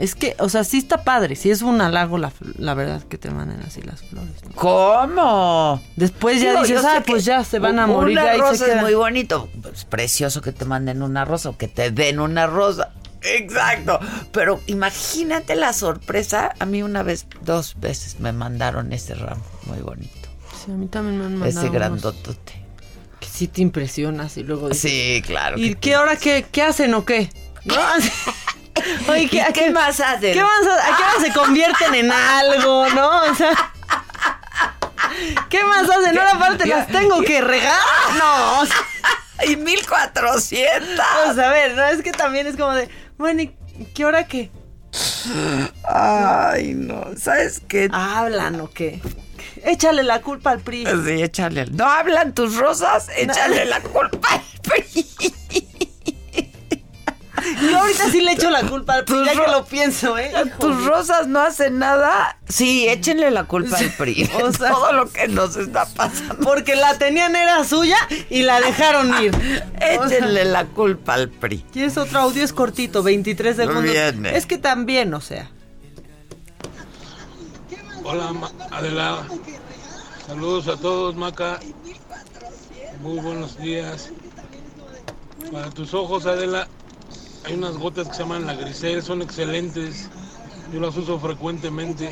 [0.00, 3.18] Es que, o sea, sí está padre, sí es un halago la, la verdad que
[3.18, 4.32] te manden así las flores.
[4.44, 4.54] ¿no?
[4.54, 5.82] ¿Cómo?
[5.96, 8.18] Después ya Digo, dices, ah, pues ya se van a morir.
[8.18, 9.48] Una ya, y se rosa es muy bonito.
[9.72, 12.92] Es precioso que te manden una rosa o que te den una rosa.
[13.24, 13.98] Exacto.
[14.32, 16.54] Pero imagínate la sorpresa.
[16.58, 20.28] A mí una vez, dos veces me mandaron ese ramo muy bonito.
[20.64, 22.52] Sí, a mí también me han mandado Ese unos grandotote.
[23.18, 25.58] Que sí te impresionas y luego dices, Sí, claro.
[25.58, 27.30] ¿Y qué ahora qué, qué hacen o qué?
[27.64, 27.76] ¿No?
[29.08, 30.34] Oye, ¿qué, ¿Y a qué más hacen?
[30.34, 33.22] ¿Qué más ¿A qué hora se convierten en algo, no?
[33.30, 33.72] O sea,
[35.48, 36.18] ¿qué más hacen?
[36.18, 37.78] Ahora aparte las tengo que regar.
[38.18, 38.76] No, o sea,
[39.46, 40.96] Y 1400.
[40.96, 41.84] Vamos a ver, ¿no?
[41.84, 42.88] Es que también es como de,
[43.18, 43.54] bueno, ¿y
[43.94, 44.50] qué hora qué?
[45.84, 47.04] Ay, no.
[47.16, 47.88] ¿Sabes qué?
[47.92, 49.00] ¿Hablan o qué?
[49.64, 50.86] Échale la culpa al PRI.
[51.04, 51.66] Sí, échale.
[51.66, 53.08] ¿No hablan tus rosas?
[53.16, 55.34] Échale la culpa al PRI.
[57.62, 60.30] Yo ahorita sí le echo la culpa al PRI, Tus ya que lo pienso, ¿eh?
[60.32, 60.88] Hijo ¿Tus mío.
[60.88, 62.38] rosas no hacen nada?
[62.48, 64.30] Sí, échenle la culpa al PRI.
[64.42, 66.36] O sea- todo lo que nos está pasando.
[66.44, 67.96] Porque la tenían era suya
[68.30, 69.32] y la dejaron ir.
[69.80, 71.64] Échenle la culpa al PRI.
[71.72, 72.42] ¿Quieres otro audio?
[72.44, 73.82] Es cortito, 23 segundos.
[73.84, 74.36] Viene.
[74.36, 75.50] Es que también, o sea.
[78.04, 78.32] Hola,
[78.70, 79.24] Adela.
[80.26, 81.58] Saludos a todos, Maca.
[83.00, 84.10] Muy buenos días.
[85.52, 86.68] Para tus ojos, Adela,
[87.44, 90.08] hay unas gotas que se llaman la grisel, son excelentes.
[90.72, 92.10] Yo las uso frecuentemente.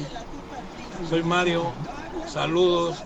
[1.09, 1.73] Soy Mario.
[2.31, 2.99] Saludos.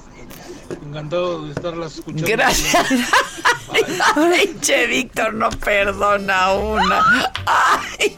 [0.85, 2.27] Encantado de estarlas escuchando.
[2.29, 2.87] Gracias.
[4.17, 7.33] Ay, che, Víctor no perdona una.
[7.47, 8.17] Ay.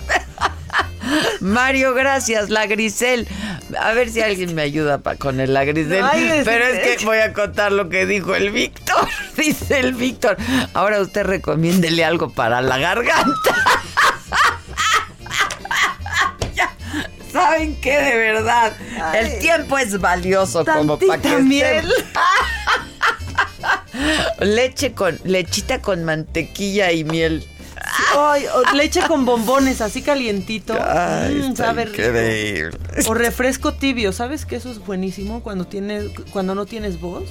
[1.40, 2.50] Mario, gracias.
[2.50, 3.26] La Grisel.
[3.80, 6.04] A ver si alguien me ayuda pa- con el la Grisel.
[6.44, 9.08] Pero es que voy a contar lo que dijo el Víctor.
[9.36, 10.36] Dice el Víctor.
[10.74, 13.34] Ahora usted recomiéndele algo para la garganta.
[17.32, 17.98] ¿Saben qué?
[18.00, 18.72] De verdad.
[19.14, 21.88] el tiempo es valioso como para que miel.
[24.40, 27.46] Leche con lechita con mantequilla y miel.
[28.16, 30.76] Ay, o leche con bombones, así calientito.
[30.80, 32.02] Ay, Mm, está sabe rico.
[32.02, 32.78] increíble.
[33.06, 37.24] O refresco tibio, ¿sabes que eso es buenísimo cuando tienes cuando no tienes voz?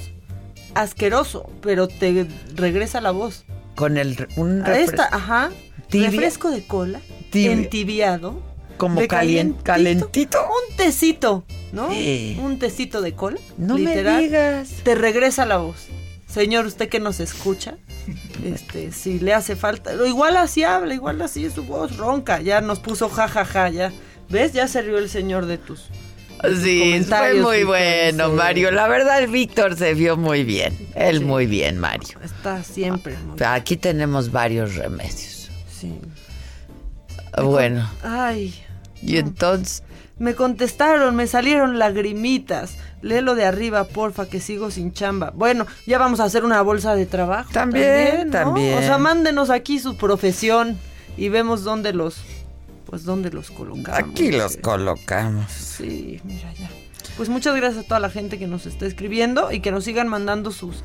[0.74, 3.44] Asqueroso, pero te regresa la voz.
[3.74, 5.50] Con el un A Esta, refresco ajá.
[5.88, 6.10] Tibio.
[6.10, 7.00] Refresco de cola,
[7.30, 7.52] Tibio.
[7.52, 8.42] entibiado.
[8.76, 10.38] como de calien- calentito.
[10.40, 11.42] Un tecito,
[11.72, 11.90] ¿no?
[11.90, 12.38] Sí.
[12.40, 13.38] Un tecito de cola.
[13.56, 14.68] No me literal, digas.
[14.84, 15.88] Te regresa la voz.
[16.38, 17.74] Señor, usted que nos escucha,
[18.44, 22.60] este, si le hace falta, igual así habla, igual así es su voz ronca, ya
[22.60, 23.92] nos puso jajaja, ya.
[24.28, 24.52] ¿Ves?
[24.52, 25.88] Ya se rió el señor de tus.
[26.40, 28.32] de tus Sí, fue muy bueno, sí.
[28.36, 28.70] Mario.
[28.70, 30.78] La verdad, el Víctor se vio muy bien.
[30.94, 32.20] Él muy bien, Mario.
[32.22, 33.16] Está siempre.
[33.18, 35.50] muy- Aquí tenemos varios remedios.
[35.76, 35.98] Sí.
[37.42, 38.54] Bueno, Ay.
[39.02, 39.82] y entonces,
[40.20, 42.76] Me contestaron, me salieron lagrimitas.
[43.02, 45.30] Léelo de arriba, porfa, que sigo sin chamba.
[45.34, 47.50] Bueno, ya vamos a hacer una bolsa de trabajo.
[47.52, 48.32] También, ¿no?
[48.32, 48.78] también.
[48.78, 50.78] O sea, mándenos aquí su profesión
[51.16, 52.22] y vemos dónde los,
[52.86, 53.98] pues dónde los colocamos.
[53.98, 55.50] aquí los colocamos.
[55.52, 56.68] Sí, mira ya.
[57.16, 60.06] Pues muchas gracias a toda la gente que nos está escribiendo y que nos sigan
[60.06, 60.84] mandando sus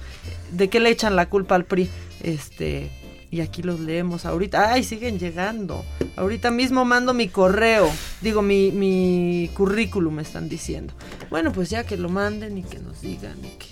[0.52, 1.90] de qué le echan la culpa al PRI.
[2.24, 2.92] Este,
[3.34, 4.72] y aquí los leemos ahorita.
[4.74, 5.84] Ay, siguen llegando.
[6.16, 7.90] Ahorita mismo mando mi correo,
[8.22, 10.94] digo mi mi currículum me están diciendo.
[11.32, 13.70] Bueno, pues ya que lo manden y que nos digan y que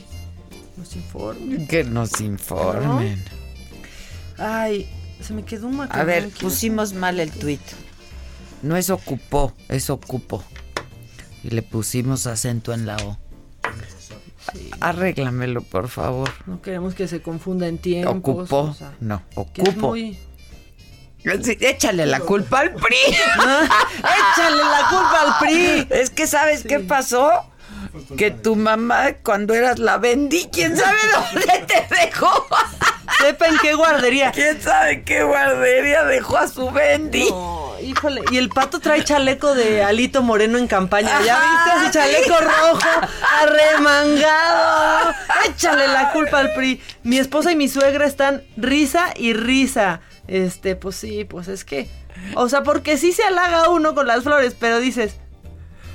[0.78, 1.68] nos informen.
[1.68, 3.24] Que nos informen.
[4.40, 4.88] Ay,
[5.22, 6.08] se me quedó un A macarrón.
[6.08, 7.60] ver, Quiero- pusimos mal el tweet.
[8.64, 10.44] No es ocupó, es ocupo.
[11.44, 13.18] Y le pusimos acento en la O.
[14.80, 16.30] Arréglamelo, por favor.
[16.46, 18.18] No queremos que se confunda en tiempos.
[18.18, 18.62] Ocupó.
[18.62, 19.96] o sea, no, ocupo.
[19.96, 22.96] Sí, échale la culpa al PRI.
[23.12, 25.88] Échale la culpa al PRI.
[26.02, 27.32] Es que sabes qué pasó?
[28.18, 32.48] Que tu mamá cuando eras la vendí, quién sabe dónde te dejó.
[33.20, 34.32] Sepa en qué guardería.
[34.32, 37.30] ¿Quién sabe qué guardería dejó a su Bendy?
[37.30, 38.24] No, híjole.
[38.32, 41.22] Y el pato trae chaleco de Alito Moreno en campaña.
[41.24, 42.80] ¿Ya viste ese chaleco rojo
[43.42, 45.14] arremangado?
[45.48, 46.82] Échale la culpa al PRI.
[47.04, 50.02] Mi esposa y mi suegra están risa y risa.
[50.28, 51.90] Este, pues sí, pues es que.
[52.36, 55.16] O sea, porque sí se halaga uno con las flores, pero dices.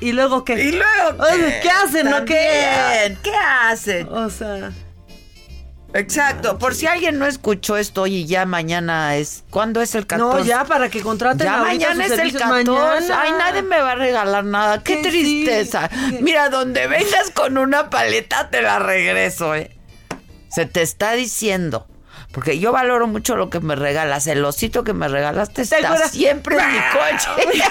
[0.01, 0.63] ¿Y luego qué?
[0.63, 3.17] ¿Y luego O sea, ¿Qué hacen o qué?
[3.23, 4.09] ¿Qué hacen?
[4.09, 4.73] O sea.
[5.95, 9.45] Exacto, por si alguien no escuchó esto y ya mañana es.
[9.49, 10.39] ¿Cuándo es el 14?
[10.41, 12.43] No, ya para que contraten Ya mañana es el servicios.
[12.43, 12.71] 14.
[12.75, 13.21] Mañana.
[13.23, 14.83] Ay, nadie me va a regalar nada.
[14.83, 15.89] Qué Que tristeza.
[16.21, 19.75] Mira, donde vengas con una paleta te la regreso, ¿eh?
[20.51, 21.87] Se te está diciendo.
[22.33, 24.27] Porque yo valoro mucho lo que me regalas.
[24.27, 27.63] El osito que me regalaste está siempre en mi coche.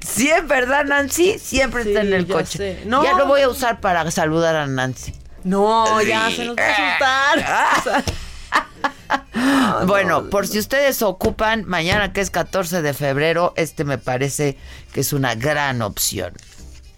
[0.00, 1.38] Siempre, ¿verdad, Nancy?
[1.38, 2.58] Siempre está en el ya coche.
[2.58, 2.82] sé.
[2.86, 3.02] No.
[3.04, 5.12] Ya lo voy a usar para saludar a Nancy.
[5.44, 6.36] No, ya Sí.
[6.36, 8.04] se nos va a asustar.
[9.86, 14.56] Bueno, por si ustedes ocupan, mañana que es 14 de febrero, este me parece
[14.92, 16.32] que es una gran opción.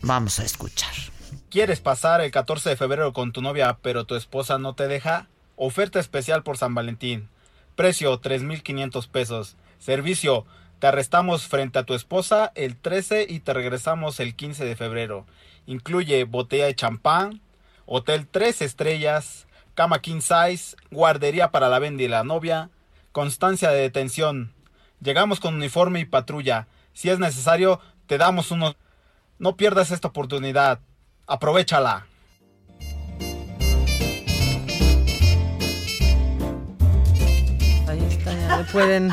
[0.01, 0.93] Vamos a escuchar.
[1.51, 5.27] ¿Quieres pasar el 14 de febrero con tu novia pero tu esposa no te deja?
[5.57, 7.29] Oferta especial por San Valentín.
[7.75, 9.57] Precio 3.500 pesos.
[9.79, 10.47] Servicio.
[10.79, 15.27] Te arrestamos frente a tu esposa el 13 y te regresamos el 15 de febrero.
[15.67, 17.41] Incluye botella de champán,
[17.85, 22.71] hotel 3 estrellas, cama king size, guardería para la venda y la novia,
[23.11, 24.53] constancia de detención.
[25.01, 26.69] Llegamos con uniforme y patrulla.
[26.93, 28.77] Si es necesario, te damos unos...
[29.41, 30.79] No pierdas esta oportunidad.
[31.27, 32.07] Aprovechala.
[37.89, 39.11] Ahí está, ya pueden.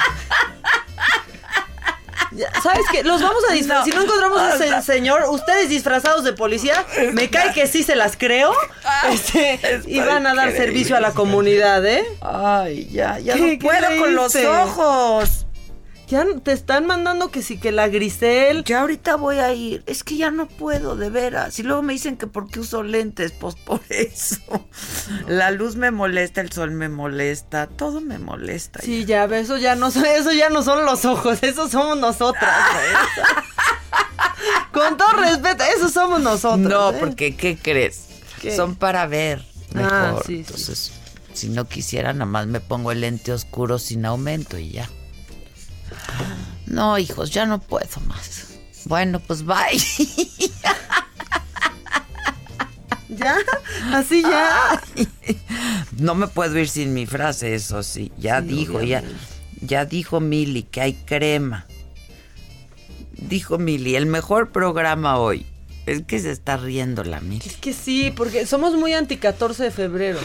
[2.64, 3.04] ¿Sabes qué?
[3.04, 3.86] Los vamos a disfrazar.
[3.88, 7.68] No, si no encontramos a o ese señor, ustedes disfrazados de policía, me cae que
[7.68, 8.54] sí se las creo.
[9.12, 12.04] Este, y van a dar servicio a la comunidad, ¿eh?
[12.22, 15.45] Ay, ya, ya ¿Qué- no puedo con los ojos.
[16.08, 18.64] Ya te están mandando que sí, que la Grisel.
[18.64, 19.84] Ya ahorita voy a ir.
[19.88, 21.58] Es que ya no puedo, de veras.
[21.58, 24.38] Y luego me dicen que por qué uso lentes, pues por eso.
[25.28, 28.82] La luz me molesta, el sol me molesta, todo me molesta.
[28.82, 31.98] Sí, ya, ve, eso ya no son, eso ya no son los ojos, esos somos
[31.98, 32.54] nosotras.
[34.72, 36.60] Con todo respeto, esos somos nosotros.
[36.60, 36.98] No, ¿eh?
[37.00, 38.06] porque ¿qué crees?
[38.42, 38.56] ¿Qué?
[38.56, 39.92] Son para ver mejor.
[39.92, 40.40] Ah, sí, sí.
[40.42, 40.92] Entonces,
[41.34, 44.90] si no quisiera, nada más me pongo el lente oscuro sin aumento y ya.
[46.66, 48.48] No, hijos, ya no puedo más.
[48.86, 49.56] Bueno, pues bye.
[53.08, 53.38] Ya,
[53.94, 54.82] así ya.
[55.98, 58.12] No me puedo ir sin mi frase, eso sí.
[58.18, 59.04] Ya Sí, dijo, ya,
[59.62, 61.66] ya dijo Mili que hay crema.
[63.14, 65.46] Dijo Mili, el mejor programa hoy.
[65.86, 67.44] Es que se está riendo la Mili.
[67.46, 70.20] Es que sí, porque somos muy anti 14 de febrero.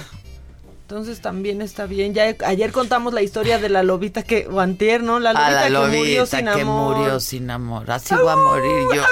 [0.91, 2.15] Entonces también está bien.
[2.15, 5.21] Ya ayer contamos la historia de la lobita que, o antier, ¿no?
[5.21, 6.97] La lobita, A la que lobita murió sin que amor.
[6.97, 7.89] murió sin amor.
[7.93, 9.03] Así voy a morir yo.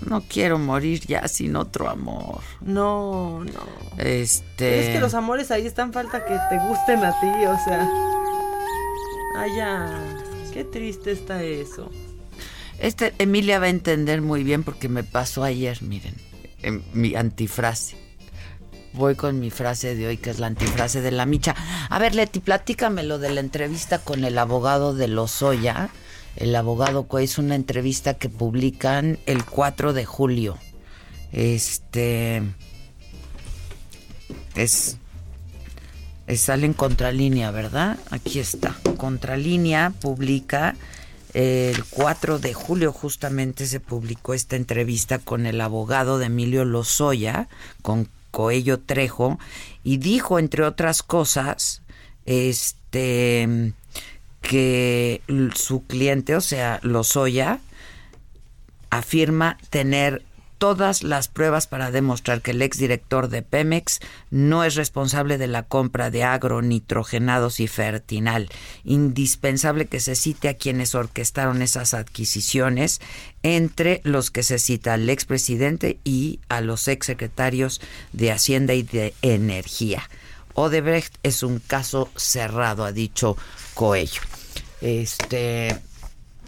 [0.00, 2.40] No quiero morir ya sin otro amor.
[2.60, 3.60] No, no.
[3.96, 4.88] Este.
[4.88, 7.88] Es que los amores ahí están falta que te gusten a ti, o sea.
[9.36, 10.02] Ay, ya.
[10.52, 11.92] Qué triste está eso.
[12.80, 16.16] Este, Emilia va a entender muy bien porque me pasó ayer, miren,
[16.62, 18.07] en mi antifrase.
[18.98, 21.54] Voy con mi frase de hoy, que es la antifrase de la micha.
[21.88, 25.90] A ver, Leti, platícame lo de la entrevista con el abogado de Lozoya.
[26.34, 30.58] El abogado es una entrevista que publican el 4 de julio.
[31.30, 32.42] Este.
[34.56, 34.96] Es.
[36.26, 37.98] es- sale en contralínea, ¿verdad?
[38.10, 38.76] Aquí está.
[38.96, 40.74] Contralínea publica
[41.34, 47.48] el 4 de julio justamente se publicó esta entrevista con el abogado de Emilio Lozoya,
[47.82, 48.08] con
[48.38, 49.36] Coello Trejo,
[49.82, 51.82] y dijo, entre otras cosas,
[52.24, 53.72] este
[54.42, 55.22] que
[55.56, 57.58] su cliente, o sea, Lozoya,
[58.90, 60.22] afirma tener
[60.58, 65.62] todas las pruebas para demostrar que el exdirector de Pemex no es responsable de la
[65.62, 68.48] compra de agronitrogenados y fertinal.
[68.84, 73.00] Indispensable que se cite a quienes orquestaron esas adquisiciones,
[73.42, 77.80] entre los que se cita al expresidente y a los exsecretarios
[78.12, 80.08] de Hacienda y de Energía.
[80.54, 83.36] Odebrecht es un caso cerrado, ha dicho
[83.74, 84.22] Coello.
[84.80, 85.76] Este,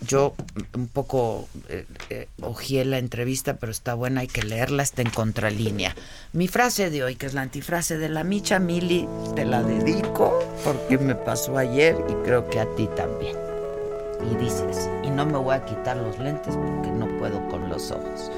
[0.06, 0.34] yo
[0.74, 5.94] un poco eh, eh, la entrevista, pero está buena, hay que leerla, está en contralínea.
[6.32, 10.38] Mi frase de hoy, que es la antifrase de la Micha Mili, te la dedico
[10.64, 13.36] porque me pasó ayer y creo que a ti también.
[14.30, 17.68] Y dice así, y no me voy a quitar los lentes porque no puedo con
[17.68, 18.30] los ojos.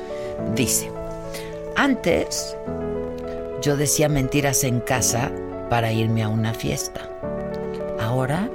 [0.54, 0.90] Dice,
[1.76, 2.56] antes
[3.62, 5.30] yo decía mentiras en casa
[5.70, 7.08] para irme a una fiesta.
[8.00, 8.50] Ahora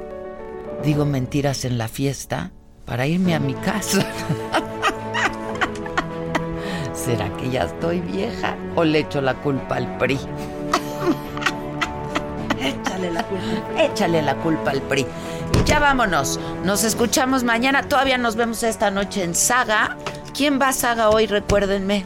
[0.83, 2.51] digo mentiras en la fiesta
[2.87, 3.99] para irme a mi casa.
[6.93, 10.15] ¿Será que ya estoy vieja o le echo la culpa al PRI?
[12.59, 13.83] Échale la culpa.
[13.83, 15.05] Échale la culpa al PRI.
[15.65, 16.39] Ya vámonos.
[16.63, 17.83] Nos escuchamos mañana.
[17.83, 19.97] Todavía nos vemos esta noche en Saga.
[20.33, 21.27] ¿Quién va a Saga hoy?
[21.27, 22.05] Recuérdenme.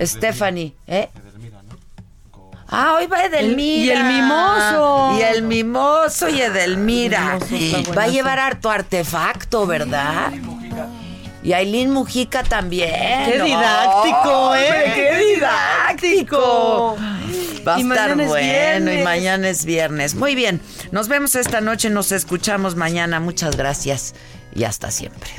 [0.00, 1.10] Stephanie, ¿eh?
[2.74, 3.92] Ah, hoy va Edelmira.
[3.92, 5.18] El- y el mimoso.
[5.18, 7.38] Y el mimoso y Edelmira.
[7.50, 10.32] El mimoso Va a llevar harto artefacto, ¿verdad?
[11.44, 12.90] Y Aileen Mujica también.
[13.30, 14.92] Qué didáctico, ¿eh?
[14.94, 16.96] Qué didáctico.
[17.66, 19.04] Va a Y estar mañana es bueno y viernes.
[19.04, 20.14] mañana es viernes.
[20.14, 20.60] Muy bien,
[20.92, 23.20] nos vemos esta noche, nos escuchamos mañana.
[23.20, 24.14] Muchas gracias
[24.54, 25.30] y hasta siempre.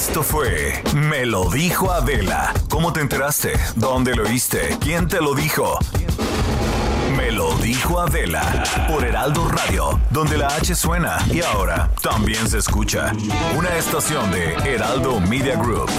[0.00, 2.54] Esto fue Me lo dijo Adela.
[2.70, 3.52] ¿Cómo te enteraste?
[3.76, 4.78] ¿Dónde lo oíste?
[4.80, 5.78] ¿Quién te lo dijo?
[7.18, 12.56] Me lo dijo Adela por Heraldo Radio, donde la H suena y ahora también se
[12.56, 13.12] escucha.
[13.54, 15.90] Una estación de Heraldo Media Group.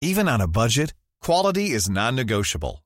[0.00, 2.85] Even on a budget, quality is non-negotiable.